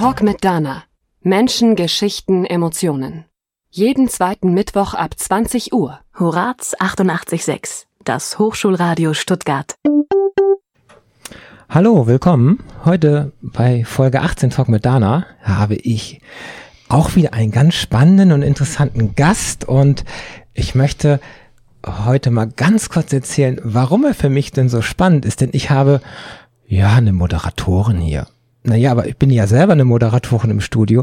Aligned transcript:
Talk 0.00 0.22
mit 0.22 0.42
Dana. 0.46 0.84
Menschen, 1.20 1.76
Geschichten, 1.76 2.46
Emotionen. 2.46 3.26
Jeden 3.68 4.08
zweiten 4.08 4.54
Mittwoch 4.54 4.94
ab 4.94 5.10
20 5.14 5.74
Uhr. 5.74 6.00
Horaz 6.18 6.74
88.6, 6.74 7.84
das 8.02 8.38
Hochschulradio 8.38 9.12
Stuttgart. 9.12 9.74
Hallo, 11.68 12.06
willkommen. 12.06 12.60
Heute 12.86 13.32
bei 13.42 13.84
Folge 13.84 14.22
18 14.22 14.48
Talk 14.48 14.70
mit 14.70 14.86
Dana 14.86 15.26
habe 15.42 15.74
ich 15.74 16.22
auch 16.88 17.14
wieder 17.14 17.34
einen 17.34 17.52
ganz 17.52 17.74
spannenden 17.74 18.32
und 18.32 18.40
interessanten 18.40 19.14
Gast 19.16 19.68
und 19.68 20.06
ich 20.54 20.74
möchte 20.74 21.20
heute 21.86 22.30
mal 22.30 22.48
ganz 22.48 22.88
kurz 22.88 23.12
erzählen, 23.12 23.60
warum 23.64 24.06
er 24.06 24.14
für 24.14 24.30
mich 24.30 24.50
denn 24.50 24.70
so 24.70 24.80
spannend 24.80 25.26
ist, 25.26 25.42
denn 25.42 25.50
ich 25.52 25.68
habe 25.68 26.00
ja 26.66 26.88
eine 26.94 27.12
Moderatorin 27.12 27.98
hier 27.98 28.28
naja, 28.62 28.90
aber 28.90 29.06
ich 29.06 29.16
bin 29.16 29.30
ja 29.30 29.46
selber 29.46 29.72
eine 29.72 29.86
Moderatorin 29.86 30.50
im 30.50 30.60
Studio, 30.60 31.02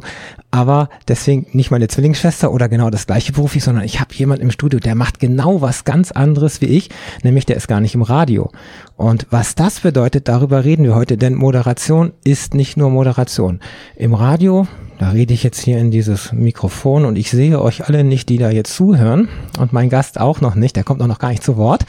aber 0.52 0.90
deswegen 1.08 1.48
nicht 1.54 1.72
meine 1.72 1.88
Zwillingsschwester 1.88 2.52
oder 2.52 2.70
genau 2.70 2.92
das 2.92 3.08
gleiche 3.08 3.32
beruflich, 3.32 3.64
sondern 3.64 3.84
ich 3.84 4.00
habe 4.00 4.14
jemanden 4.14 4.44
im 4.44 4.52
Studio, 4.52 4.80
der 4.80 4.94
macht 4.94 5.20
genau 5.20 5.60
was 5.60 5.84
ganz 5.84 6.12
anderes 6.12 6.62
wie 6.62 6.68
ich, 6.68 6.90
nämlich 7.24 7.48
der 7.48 7.56
ist 7.56 7.68
gar 7.68 7.80
nicht 7.80 7.96
im 7.96 8.04
Radio. 8.04 8.52
Und 8.96 9.26
was 9.32 9.56
das 9.56 9.80
bedeutet, 9.80 10.28
darüber 10.28 10.66
reden 10.66 10.84
wir 10.84 10.94
heute, 10.94 11.18
denn 11.18 11.34
Moderation 11.34 12.14
ist 12.24 12.54
nicht 12.54 12.78
nur 12.78 12.92
Moderation. 12.92 13.60
Im 13.96 14.14
Radio, 14.14 14.68
da 15.00 15.10
rede 15.10 15.34
ich 15.34 15.42
jetzt 15.42 15.62
hier 15.62 15.80
in 15.80 15.90
dieses 15.90 16.32
Mikrofon 16.34 17.06
und 17.06 17.18
ich 17.18 17.32
sehe 17.32 17.60
euch 17.60 17.88
alle 17.88 18.04
nicht, 18.04 18.30
die 18.30 18.38
da 18.38 18.52
jetzt 18.52 18.76
zuhören 18.76 19.30
und 19.58 19.74
mein 19.74 19.90
Gast 19.90 20.20
auch 20.20 20.42
noch 20.42 20.54
nicht, 20.54 20.76
der 20.76 20.84
kommt 20.84 21.02
auch 21.02 21.08
noch 21.08 21.20
gar 21.20 21.30
nicht 21.30 21.44
zu 21.44 21.58
Wort. 21.58 21.86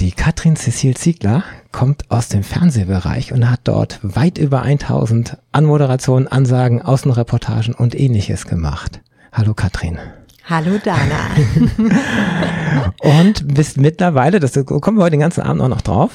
Die 0.00 0.10
Katrin 0.10 0.56
Cecil 0.56 0.96
Ziegler 0.96 1.44
kommt 1.70 2.10
aus 2.10 2.28
dem 2.28 2.42
Fernsehbereich 2.42 3.32
und 3.32 3.48
hat 3.48 3.60
dort 3.64 4.00
weit 4.02 4.38
über 4.38 4.62
1000 4.62 5.38
Anmoderationen, 5.52 6.26
Ansagen, 6.26 6.82
Außenreportagen 6.82 7.74
und 7.74 7.94
ähnliches 7.94 8.46
gemacht. 8.46 9.00
Hallo 9.32 9.54
Katrin. 9.54 9.98
Hallo 10.46 10.78
Dana. 10.82 11.30
und 13.00 13.54
bist 13.54 13.76
mittlerweile, 13.76 14.40
das 14.40 14.52
kommen 14.64 14.98
wir 14.98 15.04
heute 15.04 15.12
den 15.12 15.20
ganzen 15.20 15.42
Abend 15.42 15.62
auch 15.62 15.68
noch 15.68 15.80
drauf, 15.80 16.10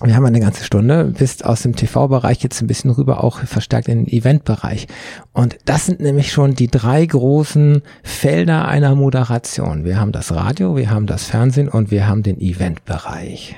wir 0.00 0.14
haben 0.14 0.26
eine 0.26 0.40
ganze 0.40 0.62
Stunde, 0.62 1.04
bist 1.04 1.44
aus 1.44 1.62
dem 1.62 1.74
TV-Bereich 1.74 2.42
jetzt 2.42 2.60
ein 2.60 2.68
bisschen 2.68 2.90
rüber 2.90 3.24
auch 3.24 3.40
verstärkt 3.40 3.88
in 3.88 4.04
den 4.04 4.12
Event-Bereich. 4.12 4.86
Und 5.32 5.58
das 5.64 5.86
sind 5.86 6.00
nämlich 6.00 6.30
schon 6.30 6.54
die 6.54 6.68
drei 6.68 7.04
großen 7.04 7.82
Felder 8.04 8.68
einer 8.68 8.94
Moderation. 8.94 9.84
Wir 9.84 9.98
haben 9.98 10.12
das 10.12 10.32
Radio, 10.32 10.76
wir 10.76 10.90
haben 10.90 11.06
das 11.06 11.24
Fernsehen 11.24 11.68
und 11.68 11.90
wir 11.90 12.06
haben 12.06 12.22
den 12.22 12.40
Event-Bereich. 12.40 13.56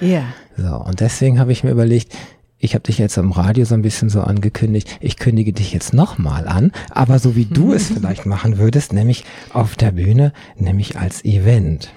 Ja. 0.00 0.08
Yeah. 0.08 0.24
So, 0.56 0.76
und 0.76 1.00
deswegen 1.00 1.38
habe 1.38 1.52
ich 1.52 1.62
mir 1.62 1.70
überlegt, 1.70 2.14
ich 2.58 2.74
habe 2.74 2.84
dich 2.84 2.96
jetzt 2.96 3.18
am 3.18 3.32
Radio 3.32 3.64
so 3.64 3.74
ein 3.74 3.82
bisschen 3.82 4.08
so 4.08 4.22
angekündigt, 4.22 4.98
ich 5.00 5.18
kündige 5.18 5.52
dich 5.52 5.72
jetzt 5.72 5.92
nochmal 5.92 6.48
an, 6.48 6.72
aber 6.90 7.18
so 7.18 7.36
wie 7.36 7.44
du 7.44 7.72
es 7.72 7.88
vielleicht 7.94 8.24
machen 8.24 8.56
würdest, 8.56 8.94
nämlich 8.94 9.24
auf 9.52 9.76
der 9.76 9.92
Bühne, 9.92 10.32
nämlich 10.56 10.98
als 10.98 11.24
Event. 11.24 11.92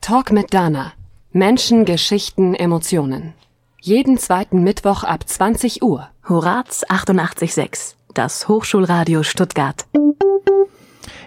Talk 0.00 0.30
mit 0.30 0.54
Dana 0.54 0.92
Menschen, 1.32 1.84
Geschichten, 1.84 2.54
Emotionen. 2.54 3.34
Jeden 3.82 4.16
zweiten 4.16 4.62
Mittwoch 4.62 5.04
ab 5.04 5.28
20 5.28 5.82
Uhr. 5.82 6.08
Horaz 6.26 6.84
88.6, 6.88 7.96
das 8.14 8.48
Hochschulradio 8.48 9.22
Stuttgart. 9.22 9.84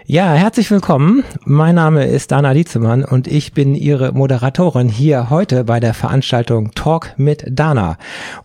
Ja, 0.04 0.32
herzlich 0.32 0.72
willkommen. 0.72 1.22
Mein 1.44 1.76
Name 1.76 2.06
ist 2.06 2.32
Dana 2.32 2.52
Dietzemann 2.52 3.04
und 3.04 3.28
ich 3.28 3.52
bin 3.52 3.76
Ihre 3.76 4.10
Moderatorin 4.10 4.88
hier 4.88 5.30
heute 5.30 5.62
bei 5.62 5.78
der 5.78 5.94
Veranstaltung 5.94 6.72
Talk 6.72 7.14
mit 7.16 7.44
Dana. 7.48 7.96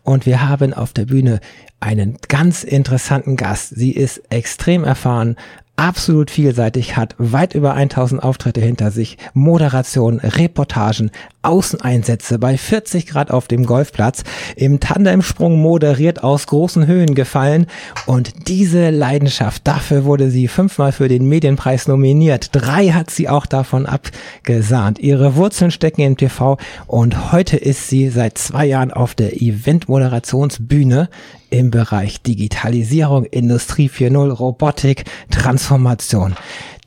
Und 0.03 0.27
wir 0.27 0.47
haben 0.47 0.75
auf 0.75 0.93
der 0.93 1.05
Bühne 1.05 1.39
einen 1.79 2.19
ganz 2.27 2.63
interessanten 2.63 3.35
Gast. 3.35 3.69
Sie 3.69 3.91
ist 3.91 4.21
extrem 4.29 4.83
erfahren, 4.83 5.35
absolut 5.77 6.31
vielseitig, 6.31 6.97
hat 6.97 7.15
weit 7.17 7.55
über 7.55 7.73
1000 7.75 8.21
Auftritte 8.21 8.59
hinter 8.59 8.91
sich, 8.91 9.17
Moderation, 9.33 10.19
Reportagen, 10.19 11.11
Außeneinsätze 11.47 12.39
bei 12.39 12.57
40 12.57 13.07
Grad 13.07 13.31
auf 13.31 13.47
dem 13.47 13.65
Golfplatz, 13.65 14.23
im 14.55 14.79
Tandemsprung 14.79 15.59
moderiert 15.59 16.23
aus 16.23 16.47
großen 16.47 16.87
Höhen 16.87 17.15
gefallen 17.15 17.67
und 18.05 18.47
diese 18.47 18.89
Leidenschaft, 18.89 19.65
dafür 19.65 20.03
wurde 20.03 20.29
sie 20.29 20.47
fünfmal 20.47 20.91
für 20.91 21.07
den 21.07 21.27
Medienpreis 21.27 21.87
nominiert. 21.87 22.49
Drei 22.51 22.89
hat 22.89 23.09
sie 23.09 23.29
auch 23.29 23.45
davon 23.45 23.85
abgesahnt. 23.85 24.99
Ihre 24.99 25.35
Wurzeln 25.35 25.71
stecken 25.71 26.01
im 26.01 26.17
TV 26.17 26.57
und 26.85 27.31
heute 27.31 27.57
ist 27.57 27.87
sie 27.87 28.09
seit 28.09 28.37
zwei 28.37 28.65
Jahren 28.65 28.91
auf 28.91 29.15
der 29.15 29.41
Event-Moderationsbühne 29.41 31.09
im 31.49 31.71
Bereich 31.71 32.21
Digitalisierung, 32.21 33.23
Industrie 33.23 33.89
4.0, 33.89 34.31
Robotik, 34.31 35.05
Transformation. 35.31 36.35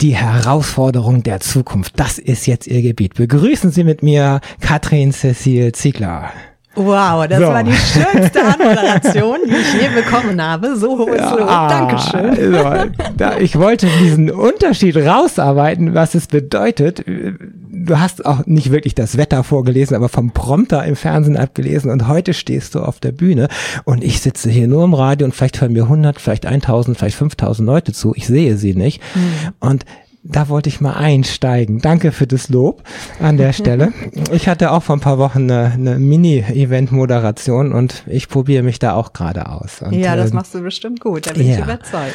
Die 0.01 0.17
Herausforderung 0.17 1.23
der 1.23 1.41
Zukunft, 1.41 2.01
das 2.01 2.19
ist 2.19 2.47
jetzt 2.47 2.67
Ihr 2.67 2.81
Gebiet. 2.81 3.17
Begrüßen 3.17 3.71
Sie 3.71 3.85
mit 3.85 4.03
mir 4.03 4.41
Katrin 4.61 5.13
Cecil 5.13 5.73
Ziegler. 5.73 6.33
Wow, 6.77 7.27
das 7.27 7.41
so. 7.41 7.47
war 7.47 7.65
die 7.65 7.73
schönste 7.73 8.45
Anmoderation, 8.45 9.39
die 9.45 9.57
ich 9.57 9.83
je 9.83 9.89
bekommen 9.89 10.41
habe. 10.41 10.77
So 10.77 10.99
hohes 10.99 11.19
ja, 11.19 11.35
Lob. 11.35 11.49
Dankeschön. 11.49 12.53
So, 12.53 13.05
da, 13.17 13.39
ich 13.39 13.59
wollte 13.59 13.89
diesen 14.01 14.31
Unterschied 14.31 14.97
rausarbeiten, 14.97 15.95
was 15.95 16.15
es 16.15 16.29
bedeutet. 16.29 17.05
Du 17.07 17.99
hast 17.99 18.25
auch 18.25 18.47
nicht 18.47 18.71
wirklich 18.71 18.95
das 18.95 19.17
Wetter 19.17 19.43
vorgelesen, 19.43 19.97
aber 19.97 20.09
vom 20.09 20.31
Prompter 20.31 20.85
im 20.85 20.95
Fernsehen 20.95 21.37
abgelesen 21.37 21.91
und 21.91 22.07
heute 22.07 22.35
stehst 22.35 22.77
du 22.77 22.81
auf 22.81 23.01
der 23.01 23.13
Bühne 23.13 23.49
und 23.85 24.05
ich 24.05 24.21
sitze 24.21 24.49
hier 24.49 24.69
nur 24.69 24.85
im 24.85 24.95
Radio 24.95 25.25
und 25.25 25.35
vielleicht 25.35 25.61
hören 25.61 25.73
mir 25.73 25.85
100, 25.85 26.21
vielleicht 26.21 26.47
1000, 26.47 26.97
vielleicht 26.97 27.17
5000 27.17 27.67
Leute 27.67 27.93
zu. 27.93 28.15
Ich 28.15 28.29
sehe 28.29 28.57
sie 28.57 28.75
nicht. 28.75 29.03
Mhm. 29.15 29.53
Und 29.59 29.85
da 30.23 30.49
wollte 30.49 30.69
ich 30.69 30.81
mal 30.81 30.95
einsteigen. 30.95 31.81
Danke 31.81 32.13
für 32.13 32.27
das 32.27 32.49
Lob 32.49 32.83
an 33.21 33.37
der 33.37 33.53
Stelle. 33.55 33.93
Ich 34.33 34.49
hatte 34.49 34.73
auch 34.73 34.83
vor 34.83 34.97
ein 34.97 35.01
paar 35.01 35.19
Wochen 35.19 35.51
eine, 35.51 35.73
eine 35.73 35.99
Mini-Event-Moderation 35.99 37.73
und 37.73 38.05
ich 38.07 38.29
probiere 38.29 38.63
mich 38.63 38.79
da 38.79 38.95
auch 38.95 39.13
gerade 39.13 39.49
aus. 39.49 39.83
Und, 39.83 39.95
ja, 39.95 40.17
das 40.17 40.31
ähm, 40.31 40.37
machst 40.37 40.55
du 40.55 40.61
bestimmt 40.61 41.01
gut, 41.01 41.27
da 41.27 41.33
bin 41.33 41.47
ja. 41.47 41.55
ich 41.55 41.65
überzeugt. 41.65 42.15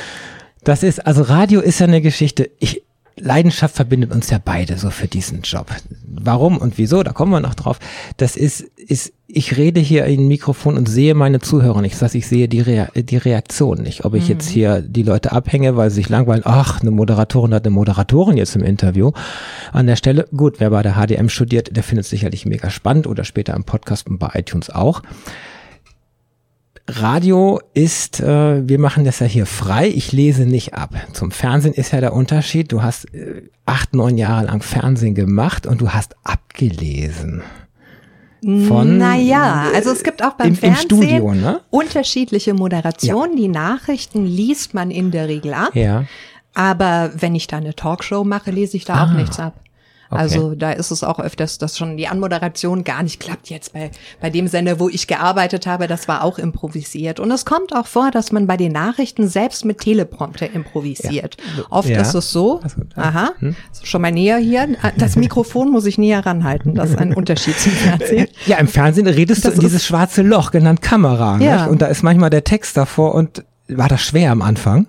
Das 0.63 0.83
ist, 0.83 1.05
also 1.05 1.23
Radio 1.23 1.61
ist 1.61 1.79
ja 1.79 1.87
eine 1.87 2.01
Geschichte. 2.01 2.49
Ich, 2.59 2.83
Leidenschaft 3.17 3.75
verbindet 3.75 4.11
uns 4.11 4.29
ja 4.29 4.39
beide 4.43 4.77
so 4.77 4.89
für 4.89 5.07
diesen 5.07 5.41
Job. 5.41 5.67
Warum 6.05 6.57
und 6.57 6.77
wieso, 6.77 7.01
da 7.01 7.13
kommen 7.13 7.31
wir 7.31 7.39
noch 7.39 7.55
drauf. 7.55 7.79
Das 8.17 8.35
ist, 8.35 8.61
ist, 8.61 9.13
ich 9.27 9.57
rede 9.57 9.79
hier 9.79 10.05
in 10.05 10.21
ein 10.21 10.27
Mikrofon 10.27 10.77
und 10.77 10.87
sehe 10.87 11.15
meine 11.15 11.39
Zuhörer 11.39 11.81
nicht. 11.81 11.95
Das 11.95 12.03
heißt, 12.03 12.15
ich 12.15 12.27
sehe 12.27 12.47
die, 12.47 12.61
Rea 12.61 12.87
die 12.95 13.17
Reaktion 13.17 13.81
nicht. 13.81 14.05
Ob 14.05 14.13
ich 14.13 14.25
mhm. 14.25 14.29
jetzt 14.29 14.47
hier 14.47 14.81
die 14.81 15.03
Leute 15.03 15.31
abhänge, 15.31 15.75
weil 15.75 15.89
sie 15.89 15.97
sich 15.97 16.09
langweilen, 16.09 16.43
ach, 16.45 16.81
eine 16.81 16.91
Moderatorin 16.91 17.53
hat 17.53 17.65
eine 17.65 17.73
Moderatorin 17.73 18.37
jetzt 18.37 18.55
im 18.55 18.63
Interview. 18.63 19.11
An 19.71 19.87
der 19.87 19.95
Stelle, 19.95 20.27
gut, 20.35 20.59
wer 20.59 20.69
bei 20.69 20.83
der 20.83 20.93
HDM 20.93 21.29
studiert, 21.29 21.75
der 21.75 21.83
findet 21.83 22.05
es 22.05 22.11
sicherlich 22.11 22.45
mega 22.45 22.69
spannend 22.69 23.07
oder 23.07 23.23
später 23.23 23.55
im 23.55 23.63
Podcast 23.63 24.07
und 24.07 24.19
bei 24.19 24.29
iTunes 24.33 24.69
auch. 24.69 25.01
Radio 26.87 27.59
ist, 27.73 28.19
äh, 28.19 28.67
wir 28.67 28.77
machen 28.77 29.05
das 29.05 29.19
ja 29.19 29.25
hier 29.25 29.47
frei, 29.47 29.87
ich 29.87 30.11
lese 30.11 30.45
nicht 30.45 30.75
ab. 30.75 30.93
Zum 31.13 31.31
Fernsehen 31.31 31.73
ist 31.73 31.93
ja 31.93 31.99
der 31.99 32.13
Unterschied, 32.13 32.71
du 32.71 32.83
hast 32.83 33.11
äh, 33.11 33.41
acht, 33.65 33.95
neun 33.95 34.19
Jahre 34.19 34.45
lang 34.45 34.61
Fernsehen 34.61 35.15
gemacht 35.15 35.65
und 35.65 35.81
du 35.81 35.89
hast 35.89 36.15
abgelesen. 36.23 37.41
Von, 38.67 38.99
naja, 38.99 39.71
also 39.73 39.89
es 39.89 40.03
gibt 40.03 40.23
auch 40.23 40.33
beim 40.33 40.49
im, 40.49 40.55
Fernsehen 40.55 41.01
im 41.01 41.07
Studio, 41.07 41.33
ne? 41.33 41.61
unterschiedliche 41.71 42.53
Moderationen. 42.53 43.31
Ja. 43.31 43.41
Die 43.41 43.47
Nachrichten 43.47 44.23
liest 44.23 44.75
man 44.75 44.91
in 44.91 45.09
der 45.09 45.27
Regel 45.27 45.55
ab. 45.55 45.73
Ja. 45.73 46.05
Aber 46.53 47.11
wenn 47.15 47.33
ich 47.33 47.47
da 47.47 47.57
eine 47.57 47.73
Talkshow 47.73 48.23
mache, 48.23 48.51
lese 48.51 48.77
ich 48.77 48.85
da 48.85 48.93
ah. 48.93 49.05
auch 49.05 49.13
nichts 49.13 49.39
ab. 49.39 49.55
Okay. 50.09 50.21
Also 50.21 50.55
da 50.55 50.71
ist 50.71 50.91
es 50.91 51.03
auch 51.03 51.19
öfters, 51.19 51.57
dass 51.57 51.77
schon 51.77 51.97
die 51.97 52.07
Anmoderation 52.07 52.83
gar 52.83 53.01
nicht 53.03 53.19
klappt. 53.19 53.49
Jetzt 53.49 53.73
bei, 53.73 53.91
bei 54.21 54.29
dem 54.29 54.47
Sender, 54.47 54.79
wo 54.79 54.89
ich 54.89 55.07
gearbeitet 55.07 55.65
habe, 55.65 55.87
das 55.87 56.07
war 56.07 56.23
auch 56.23 56.37
improvisiert. 56.37 57.19
Und 57.19 57.31
es 57.31 57.45
kommt 57.45 57.73
auch 57.75 57.87
vor, 57.87 58.11
dass 58.11 58.31
man 58.31 58.47
bei 58.47 58.57
den 58.57 58.71
Nachrichten 58.71 59.27
selbst 59.27 59.65
mit 59.65 59.79
Teleprompter 59.79 60.51
improvisiert. 60.51 61.37
Ja. 61.57 61.63
Oft 61.69 61.89
ja. 61.89 62.01
ist 62.01 62.13
es 62.13 62.31
so, 62.31 62.61
aha, 62.95 63.31
hm. 63.39 63.55
schon 63.83 64.01
mal 64.01 64.11
näher 64.11 64.37
hier, 64.37 64.67
das 64.97 65.15
Mikrofon 65.15 65.71
muss 65.71 65.85
ich 65.85 65.97
näher 65.97 66.25
ranhalten. 66.25 66.75
Das 66.75 66.91
ist 66.91 66.99
ein 66.99 67.13
Unterschied 67.15 67.59
zum 67.59 67.71
Fernsehen. 67.71 68.27
Ja, 68.45 68.57
im 68.57 68.67
Fernsehen 68.67 69.07
redest 69.07 69.45
das 69.45 69.55
du 69.55 69.61
in 69.61 69.67
dieses 69.67 69.85
schwarze 69.85 70.21
Loch, 70.21 70.51
genannt 70.51 70.81
Kamera. 70.81 71.39
Ja. 71.39 71.61
Nicht? 71.61 71.69
Und 71.71 71.81
da 71.81 71.87
ist 71.87 72.03
manchmal 72.03 72.29
der 72.29 72.43
Text 72.43 72.77
davor 72.77 73.15
und 73.15 73.43
war 73.67 73.89
das 73.89 74.01
schwer 74.01 74.31
am 74.31 74.41
Anfang? 74.41 74.87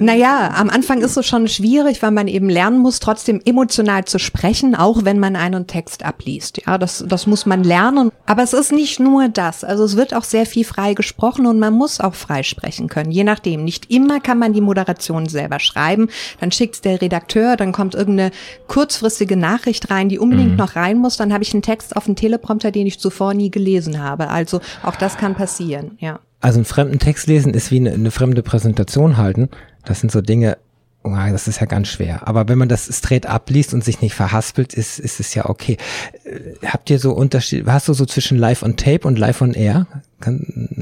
Naja, 0.00 0.52
am 0.56 0.70
Anfang 0.70 1.02
ist 1.02 1.16
es 1.16 1.26
schon 1.26 1.46
schwierig, 1.46 2.02
weil 2.02 2.10
man 2.10 2.26
eben 2.26 2.48
lernen 2.48 2.78
muss, 2.78 3.00
trotzdem 3.00 3.40
emotional 3.44 4.04
zu 4.04 4.18
sprechen, 4.18 4.74
auch 4.74 5.04
wenn 5.04 5.18
man 5.18 5.36
einen 5.36 5.66
Text 5.66 6.04
abliest. 6.04 6.62
Ja, 6.66 6.78
das, 6.78 7.04
das 7.06 7.26
muss 7.26 7.46
man 7.46 7.62
lernen. 7.62 8.10
Aber 8.26 8.42
es 8.42 8.54
ist 8.54 8.72
nicht 8.72 8.98
nur 8.98 9.28
das. 9.28 9.62
Also 9.62 9.84
es 9.84 9.96
wird 9.96 10.14
auch 10.14 10.24
sehr 10.24 10.46
viel 10.46 10.64
frei 10.64 10.94
gesprochen 10.94 11.46
und 11.46 11.58
man 11.58 11.74
muss 11.74 12.00
auch 12.00 12.14
frei 12.14 12.42
sprechen 12.42 12.88
können. 12.88 13.10
Je 13.10 13.24
nachdem. 13.24 13.64
Nicht 13.64 13.90
immer 13.90 14.20
kann 14.20 14.38
man 14.38 14.52
die 14.52 14.60
Moderation 14.60 15.28
selber 15.28 15.60
schreiben. 15.60 16.08
Dann 16.40 16.50
schickt 16.50 16.84
der 16.84 17.00
Redakteur, 17.00 17.56
dann 17.56 17.72
kommt 17.72 17.94
irgendeine 17.94 18.30
kurzfristige 18.66 19.36
Nachricht 19.36 19.90
rein, 19.90 20.08
die 20.08 20.18
unbedingt 20.18 20.52
mhm. 20.52 20.56
noch 20.56 20.76
rein 20.76 20.98
muss. 20.98 21.16
Dann 21.16 21.32
habe 21.32 21.44
ich 21.44 21.52
einen 21.52 21.62
Text 21.62 21.96
auf 21.96 22.06
dem 22.06 22.16
Teleprompter, 22.16 22.70
den 22.70 22.86
ich 22.86 22.98
zuvor 22.98 23.34
nie 23.34 23.50
gelesen 23.50 24.02
habe. 24.02 24.28
Also 24.28 24.60
auch 24.82 24.96
das 24.96 25.16
kann 25.16 25.34
passieren, 25.34 25.96
ja. 26.00 26.20
Also 26.42 26.58
einen 26.58 26.64
fremden 26.64 26.98
Text 26.98 27.28
lesen 27.28 27.54
ist 27.54 27.70
wie 27.70 27.78
eine, 27.78 27.92
eine 27.92 28.10
fremde 28.10 28.42
Präsentation 28.42 29.16
halten. 29.16 29.48
Das 29.84 30.00
sind 30.00 30.10
so 30.10 30.20
Dinge, 30.20 30.58
oh, 31.04 31.10
das 31.10 31.48
ist 31.48 31.60
ja 31.60 31.66
ganz 31.66 31.88
schwer. 31.88 32.26
Aber 32.26 32.48
wenn 32.48 32.58
man 32.58 32.68
das 32.68 32.86
straight 32.86 33.26
abliest 33.26 33.72
und 33.72 33.84
sich 33.84 34.00
nicht 34.00 34.14
verhaspelt, 34.14 34.74
ist, 34.74 34.98
ist 34.98 35.20
es 35.20 35.34
ja 35.34 35.48
okay. 35.48 35.76
Äh, 36.24 36.66
habt 36.66 36.90
ihr 36.90 36.98
so 36.98 37.12
Unterschied, 37.12 37.66
hast 37.66 37.88
du 37.88 37.94
so 37.94 38.06
zwischen 38.06 38.38
Live 38.38 38.62
on 38.64 38.76
Tape 38.76 39.06
und 39.06 39.18
Live 39.18 39.40
on 39.40 39.54
Air? 39.54 39.86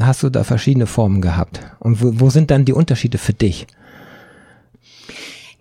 hast 0.00 0.22
du 0.22 0.28
da 0.28 0.44
verschiedene 0.44 0.86
Formen 0.86 1.22
gehabt? 1.22 1.60
Und 1.78 2.02
wo, 2.02 2.20
wo 2.20 2.30
sind 2.30 2.50
dann 2.50 2.66
die 2.66 2.74
Unterschiede 2.74 3.16
für 3.16 3.32
dich? 3.32 3.66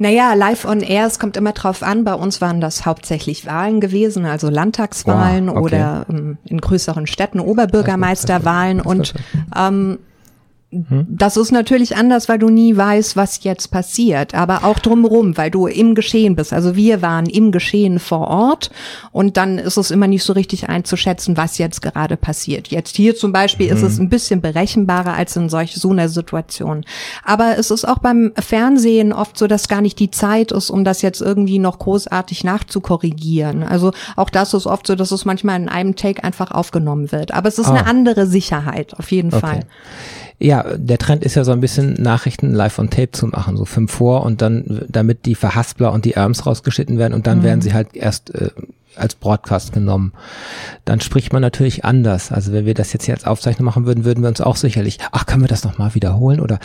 Naja, 0.01 0.33
live 0.33 0.63
on 0.63 0.79
air, 0.79 1.05
es 1.05 1.19
kommt 1.19 1.35
immer 1.35 1.51
drauf 1.51 1.83
an. 1.83 2.05
Bei 2.05 2.13
uns 2.13 2.39
waren 2.39 2.61
das 2.61 2.85
hauptsächlich 2.85 3.45
Wahlen 3.45 3.81
gewesen, 3.81 4.25
also 4.25 4.49
Landtagswahlen 4.49 5.49
oh, 5.49 5.57
okay. 5.57 5.61
oder 5.61 6.05
ähm, 6.09 6.37
in 6.45 6.61
größeren 6.61 7.05
Städten 7.05 7.41
Oberbürgermeisterwahlen 7.41 8.79
und 8.79 9.13
ähm, 9.53 9.65
hm? 9.65 9.99
Das 10.71 11.35
ist 11.35 11.51
natürlich 11.51 11.97
anders, 11.97 12.29
weil 12.29 12.37
du 12.37 12.49
nie 12.49 12.77
weißt, 12.77 13.15
was 13.15 13.43
jetzt 13.43 13.71
passiert, 13.71 14.35
aber 14.35 14.63
auch 14.63 14.77
drumherum, 14.77 15.35
weil 15.35 15.49
du 15.49 15.65
im 15.65 15.95
Geschehen 15.95 16.35
bist. 16.35 16.53
Also 16.53 16.75
wir 16.75 17.01
waren 17.01 17.25
im 17.25 17.51
Geschehen 17.51 17.97
vor 17.97 18.27
Ort 18.27 18.69
und 19.11 19.35
dann 19.37 19.57
ist 19.57 19.77
es 19.77 19.89
immer 19.89 20.05
nicht 20.05 20.23
so 20.23 20.33
richtig 20.33 20.69
einzuschätzen, 20.69 21.37
was 21.37 21.57
jetzt 21.57 21.81
gerade 21.81 22.17
passiert. 22.17 22.67
Jetzt 22.67 22.95
hier 22.95 23.15
zum 23.15 23.31
Beispiel 23.31 23.71
mhm. 23.71 23.77
ist 23.77 23.81
es 23.81 23.97
hm. 23.97 24.05
ein 24.05 24.09
bisschen 24.09 24.41
berechenbarer 24.41 25.13
als 25.13 25.35
in 25.35 25.49
solch 25.49 25.73
so 25.73 25.89
einer 25.89 26.07
Situation. 26.07 26.85
Aber 27.23 27.57
es 27.57 27.71
ist 27.71 27.85
auch 27.87 27.97
beim 27.97 28.31
Fernsehen 28.37 29.11
oft 29.11 29.39
so, 29.39 29.47
dass 29.47 29.69
gar 29.69 29.81
nicht 29.81 29.97
die 29.97 30.11
Zeit 30.11 30.51
ist, 30.51 30.69
um 30.69 30.83
das 30.83 31.01
jetzt 31.01 31.19
irgendwie 31.19 31.57
noch 31.57 31.79
großartig 31.79 32.43
nachzukorrigieren. 32.43 33.63
Also 33.63 33.91
auch 34.15 34.29
das 34.29 34.53
ist 34.53 34.67
oft 34.67 34.85
so, 34.85 34.93
dass 34.93 35.09
es 35.09 35.25
manchmal 35.25 35.59
in 35.59 35.67
einem 35.67 35.95
Take 35.95 36.23
einfach 36.23 36.51
aufgenommen 36.51 37.11
wird. 37.11 37.33
Aber 37.33 37.47
es 37.47 37.57
ist 37.57 37.69
oh. 37.69 37.71
eine 37.71 37.87
andere 37.87 38.27
Sicherheit, 38.27 38.93
auf 38.99 39.11
jeden 39.11 39.33
okay. 39.33 39.39
Fall. 39.39 39.59
Ja, 40.39 40.63
der 40.77 40.97
Trend 40.97 41.23
ist 41.23 41.35
ja 41.35 41.43
so 41.43 41.51
ein 41.51 41.59
bisschen 41.59 41.93
Nachrichten 41.93 42.53
live 42.53 42.79
on 42.79 42.89
tape 42.89 43.11
zu 43.11 43.27
machen, 43.27 43.57
so 43.57 43.65
fünf 43.65 43.91
vor 43.91 44.23
und 44.23 44.41
dann, 44.41 44.85
damit 44.87 45.25
die 45.25 45.35
Verhaspler 45.35 45.91
und 45.91 46.05
die 46.05 46.13
Erms 46.13 46.45
rausgeschnitten 46.45 46.97
werden 46.97 47.13
und 47.13 47.27
dann 47.27 47.39
mhm. 47.39 47.43
werden 47.43 47.61
sie 47.61 47.73
halt 47.73 47.95
erst 47.95 48.33
äh, 48.33 48.49
als 48.95 49.15
Broadcast 49.15 49.73
genommen. 49.73 50.13
Dann 50.85 51.01
spricht 51.01 51.33
man 51.33 51.41
natürlich 51.41 51.85
anders. 51.85 52.31
Also 52.31 52.53
wenn 52.53 52.65
wir 52.65 52.73
das 52.73 52.93
jetzt 52.93 53.05
hier 53.05 53.15
als 53.15 53.25
Aufzeichnung 53.25 53.65
machen 53.65 53.85
würden, 53.85 54.05
würden 54.05 54.21
wir 54.21 54.29
uns 54.29 54.41
auch 54.41 54.55
sicherlich, 54.55 54.99
ach, 55.11 55.25
können 55.25 55.41
wir 55.41 55.47
das 55.47 55.63
nochmal 55.63 55.95
wiederholen? 55.95 56.39
Oder 56.39 56.59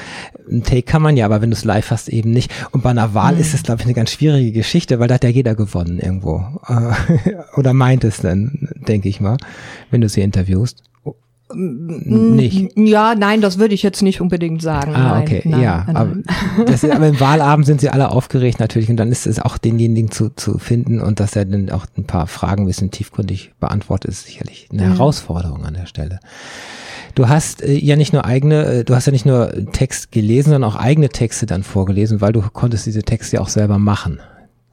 ein 0.50 0.62
Take 0.62 0.82
kann 0.82 1.02
man 1.02 1.16
ja, 1.16 1.26
aber 1.26 1.42
wenn 1.42 1.50
du 1.50 1.56
es 1.56 1.64
live 1.64 1.90
hast, 1.90 2.08
eben 2.08 2.30
nicht. 2.30 2.52
Und 2.70 2.82
bei 2.82 2.90
einer 2.90 3.14
Wahl 3.14 3.34
mhm. 3.34 3.40
ist 3.40 3.54
es, 3.54 3.62
glaube 3.62 3.80
ich, 3.80 3.86
eine 3.86 3.94
ganz 3.94 4.10
schwierige 4.10 4.52
Geschichte, 4.52 4.98
weil 4.98 5.08
da 5.08 5.14
hat 5.14 5.24
ja 5.24 5.30
jeder 5.30 5.54
gewonnen 5.54 5.98
irgendwo. 5.98 6.44
Oder 7.56 7.72
meint 7.72 8.04
es 8.04 8.18
dann, 8.18 8.68
denke 8.86 9.08
ich 9.08 9.20
mal, 9.20 9.36
wenn 9.90 10.00
du 10.00 10.08
sie 10.08 10.22
interviewst. 10.22 10.82
Nicht. 11.54 12.76
Ja, 12.76 13.14
nein, 13.14 13.40
das 13.40 13.58
würde 13.58 13.74
ich 13.74 13.82
jetzt 13.82 14.02
nicht 14.02 14.20
unbedingt 14.20 14.62
sagen. 14.62 14.94
Ah, 14.94 15.20
okay, 15.20 15.42
nein, 15.44 15.62
ja. 15.62 15.84
Nein, 15.86 15.96
aber, 15.96 16.16
das, 16.66 16.84
aber 16.84 17.08
im 17.08 17.20
Wahlabend 17.20 17.66
sind 17.66 17.80
sie 17.80 17.90
alle 17.90 18.10
aufgeregt 18.10 18.60
natürlich 18.60 18.90
und 18.90 18.96
dann 18.96 19.10
ist 19.10 19.26
es 19.26 19.38
auch 19.38 19.58
denjenigen 19.58 20.10
zu, 20.10 20.30
zu 20.30 20.58
finden 20.58 21.00
und 21.00 21.20
dass 21.20 21.36
er 21.36 21.44
dann 21.44 21.70
auch 21.70 21.86
ein 21.96 22.04
paar 22.04 22.26
Fragen 22.26 22.64
ein 22.64 22.66
bisschen 22.66 22.90
tiefgründig 22.90 23.52
beantwortet, 23.60 24.10
ist 24.10 24.26
sicherlich 24.26 24.68
eine 24.72 24.82
ja. 24.82 24.88
Herausforderung 24.90 25.64
an 25.64 25.74
der 25.74 25.86
Stelle. 25.86 26.20
Du 27.14 27.28
hast 27.28 27.62
äh, 27.62 27.72
ja 27.72 27.96
nicht 27.96 28.12
nur 28.12 28.24
eigene, 28.24 28.64
äh, 28.64 28.84
du 28.84 28.94
hast 28.94 29.06
ja 29.06 29.12
nicht 29.12 29.26
nur 29.26 29.52
Text 29.72 30.12
gelesen, 30.12 30.50
sondern 30.50 30.70
auch 30.70 30.76
eigene 30.76 31.08
Texte 31.08 31.46
dann 31.46 31.62
vorgelesen, 31.62 32.20
weil 32.20 32.32
du 32.32 32.42
konntest 32.42 32.86
diese 32.86 33.02
Texte 33.02 33.36
ja 33.36 33.42
auch 33.42 33.48
selber 33.48 33.78
machen. 33.78 34.20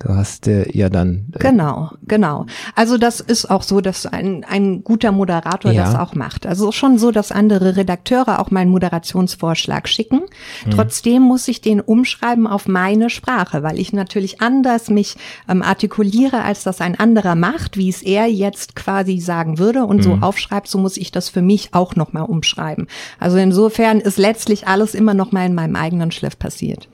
Du 0.03 0.15
hast 0.15 0.47
äh, 0.47 0.65
ja 0.75 0.89
dann. 0.89 1.27
Äh 1.33 1.39
genau, 1.39 1.91
genau. 2.07 2.47
Also 2.75 2.97
das 2.97 3.19
ist 3.19 3.49
auch 3.49 3.61
so, 3.61 3.81
dass 3.81 4.05
ein, 4.07 4.43
ein 4.43 4.83
guter 4.83 5.11
Moderator 5.11 5.71
ja. 5.71 5.83
das 5.83 5.95
auch 5.95 6.15
macht. 6.15 6.47
Also 6.47 6.71
schon 6.71 6.97
so, 6.97 7.11
dass 7.11 7.31
andere 7.31 7.75
Redakteure 7.75 8.39
auch 8.39 8.49
meinen 8.49 8.71
Moderationsvorschlag 8.71 9.87
schicken. 9.87 10.21
Mhm. 10.65 10.71
Trotzdem 10.71 11.21
muss 11.21 11.47
ich 11.47 11.61
den 11.61 11.81
umschreiben 11.81 12.47
auf 12.47 12.67
meine 12.67 13.09
Sprache, 13.09 13.61
weil 13.61 13.79
ich 13.79 13.93
natürlich 13.93 14.41
anders 14.41 14.89
mich 14.89 15.17
ähm, 15.47 15.61
artikuliere, 15.61 16.41
als 16.43 16.63
das 16.63 16.81
ein 16.81 16.99
anderer 16.99 17.35
macht, 17.35 17.77
wie 17.77 17.89
es 17.89 18.01
er 18.01 18.25
jetzt 18.25 18.75
quasi 18.75 19.19
sagen 19.19 19.59
würde 19.59 19.85
und 19.85 19.97
mhm. 19.97 20.03
so 20.03 20.17
aufschreibt, 20.21 20.67
so 20.67 20.79
muss 20.79 20.97
ich 20.97 21.11
das 21.11 21.29
für 21.29 21.43
mich 21.43 21.73
auch 21.73 21.95
nochmal 21.95 22.23
umschreiben. 22.23 22.87
Also 23.19 23.37
insofern 23.37 23.99
ist 23.99 24.17
letztlich 24.17 24.67
alles 24.67 24.95
immer 24.95 25.13
nochmal 25.13 25.45
in 25.45 25.53
meinem 25.53 25.75
eigenen 25.75 26.11
Schliff 26.11 26.39
passiert. 26.39 26.87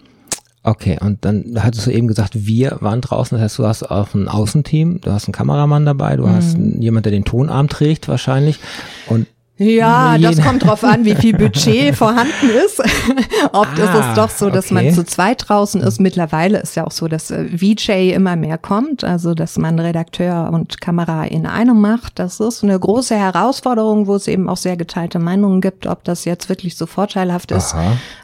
Okay, 0.68 0.98
und 1.00 1.24
dann 1.24 1.56
hattest 1.64 1.88
du 1.88 1.92
eben 1.92 2.10
gesagt, 2.10 2.46
wir 2.46 2.80
waren 2.82 3.00
draußen, 3.00 3.38
das 3.38 3.46
heißt, 3.46 3.60
du 3.60 3.66
hast 3.66 3.84
auch 3.84 4.14
ein 4.14 4.28
Außenteam, 4.28 5.00
du 5.00 5.12
hast 5.14 5.26
einen 5.26 5.32
Kameramann 5.32 5.86
dabei, 5.86 6.18
du 6.18 6.28
mhm. 6.28 6.34
hast 6.34 6.58
jemand, 6.58 7.06
der 7.06 7.14
den 7.14 7.24
Tonarm 7.24 7.70
trägt 7.70 8.10
wahrscheinlich 8.10 8.60
und 9.08 9.28
ja, 9.58 10.18
das 10.18 10.42
kommt 10.42 10.66
drauf 10.66 10.84
an, 10.84 11.04
wie 11.06 11.16
viel 11.16 11.36
Budget 11.36 11.96
vorhanden 11.96 12.50
ist. 12.66 12.80
Oft 13.54 13.80
ah, 13.80 13.84
ist 13.84 13.90
es 13.90 14.06
ah, 14.06 14.14
doch 14.16 14.30
so, 14.30 14.50
dass 14.50 14.72
okay. 14.72 14.86
man 14.86 14.94
zu 14.94 15.04
zweit 15.04 15.50
draußen 15.50 15.82
ist. 15.82 16.00
Mittlerweile 16.00 16.60
ist 16.60 16.76
ja 16.76 16.86
auch 16.86 16.92
so, 16.92 17.08
dass 17.08 17.32
äh, 17.32 17.46
VJ 17.46 18.14
immer 18.14 18.36
mehr 18.36 18.58
kommt, 18.58 19.04
also 19.04 19.34
dass 19.34 19.58
man 19.58 19.80
Redakteur 19.80 20.52
und 20.52 20.80
Kamera 20.80 21.26
in 21.26 21.46
einem 21.46 21.82
macht. 21.82 22.20
Das 22.20 22.40
ist 22.40 22.64
eine 22.64 22.80
große 22.80 23.16
Herausforderung, 23.16 24.08
wo 24.08 24.16
es 24.16 24.28
eben 24.28 24.48
auch 24.48 24.58
sehr 24.58 24.78
geteilte 24.78 25.20
Meinungen 25.20 25.62
gibt, 25.62 25.88
ob 25.88 26.04
das 26.04 26.26
jetzt 26.26 26.50
wirklich 26.50 26.78
so 26.78 26.86
vorteilhaft 26.86 27.52
ist 27.52 27.76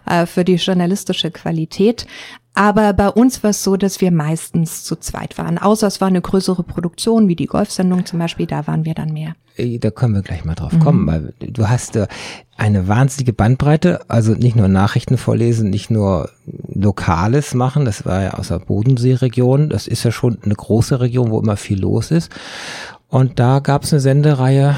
äh, 0.06 0.26
für 0.26 0.44
die 0.44 0.56
journalistische 0.56 1.32
Qualität. 1.32 2.06
Aber 2.56 2.94
bei 2.94 3.10
uns 3.10 3.44
war 3.44 3.50
es 3.50 3.64
so, 3.64 3.78
dass 3.78 4.00
wir 4.00 4.12
meistens 4.12 4.84
zu 4.84 4.96
zweit 4.96 5.38
waren. 5.38 5.58
Außer 5.58 5.88
es 5.88 6.02
war 6.02 6.08
eine 6.08 6.22
größere 6.22 6.64
Produktion, 6.64 7.28
wie 7.28 7.36
die 7.36 7.48
Golfsendung 7.48 8.06
zum 8.06 8.20
Beispiel, 8.20 8.46
da 8.46 8.68
waren 8.68 8.86
wir 8.86 8.94
dann 8.94 9.12
mehr. 9.12 9.36
Da 9.58 9.92
können 9.92 10.16
wir 10.16 10.22
gleich 10.22 10.46
mal 10.46 10.56
drauf 10.56 10.74
mhm. 10.74 10.80
kommen, 10.80 11.08
weil 11.08 11.34
du 11.40 11.70
hast 11.70 11.96
äh, 11.96 12.08
eine 12.58 12.88
wahnsinnige 12.88 13.34
Bandbreite, 13.34 14.02
also 14.08 14.34
nicht 14.34 14.56
nur 14.56 14.68
Nachrichten 14.68 15.18
vorlesen, 15.18 15.70
nicht 15.70 15.92
nur 15.92 16.30
Lokales 16.74 17.54
machen, 17.54 17.86
das 17.86 18.06
war 18.06 18.24
ja 18.24 18.34
aus 18.34 18.48
der 18.48 18.60
Bodenseeregion, 18.60 19.70
das 19.70 19.88
ist 19.88 20.04
ja 20.04 20.12
schon 20.12 20.40
eine 20.44 20.56
große 20.56 21.00
Region, 21.00 21.30
wo 21.30 21.40
immer 21.40 21.58
viel 21.58 21.80
los 21.80 22.10
ist. 22.10 22.32
Und 23.10 23.40
da 23.40 23.60
gab 23.60 23.84
es 23.84 23.94
eine 23.94 24.00
Sendereihe, 24.00 24.76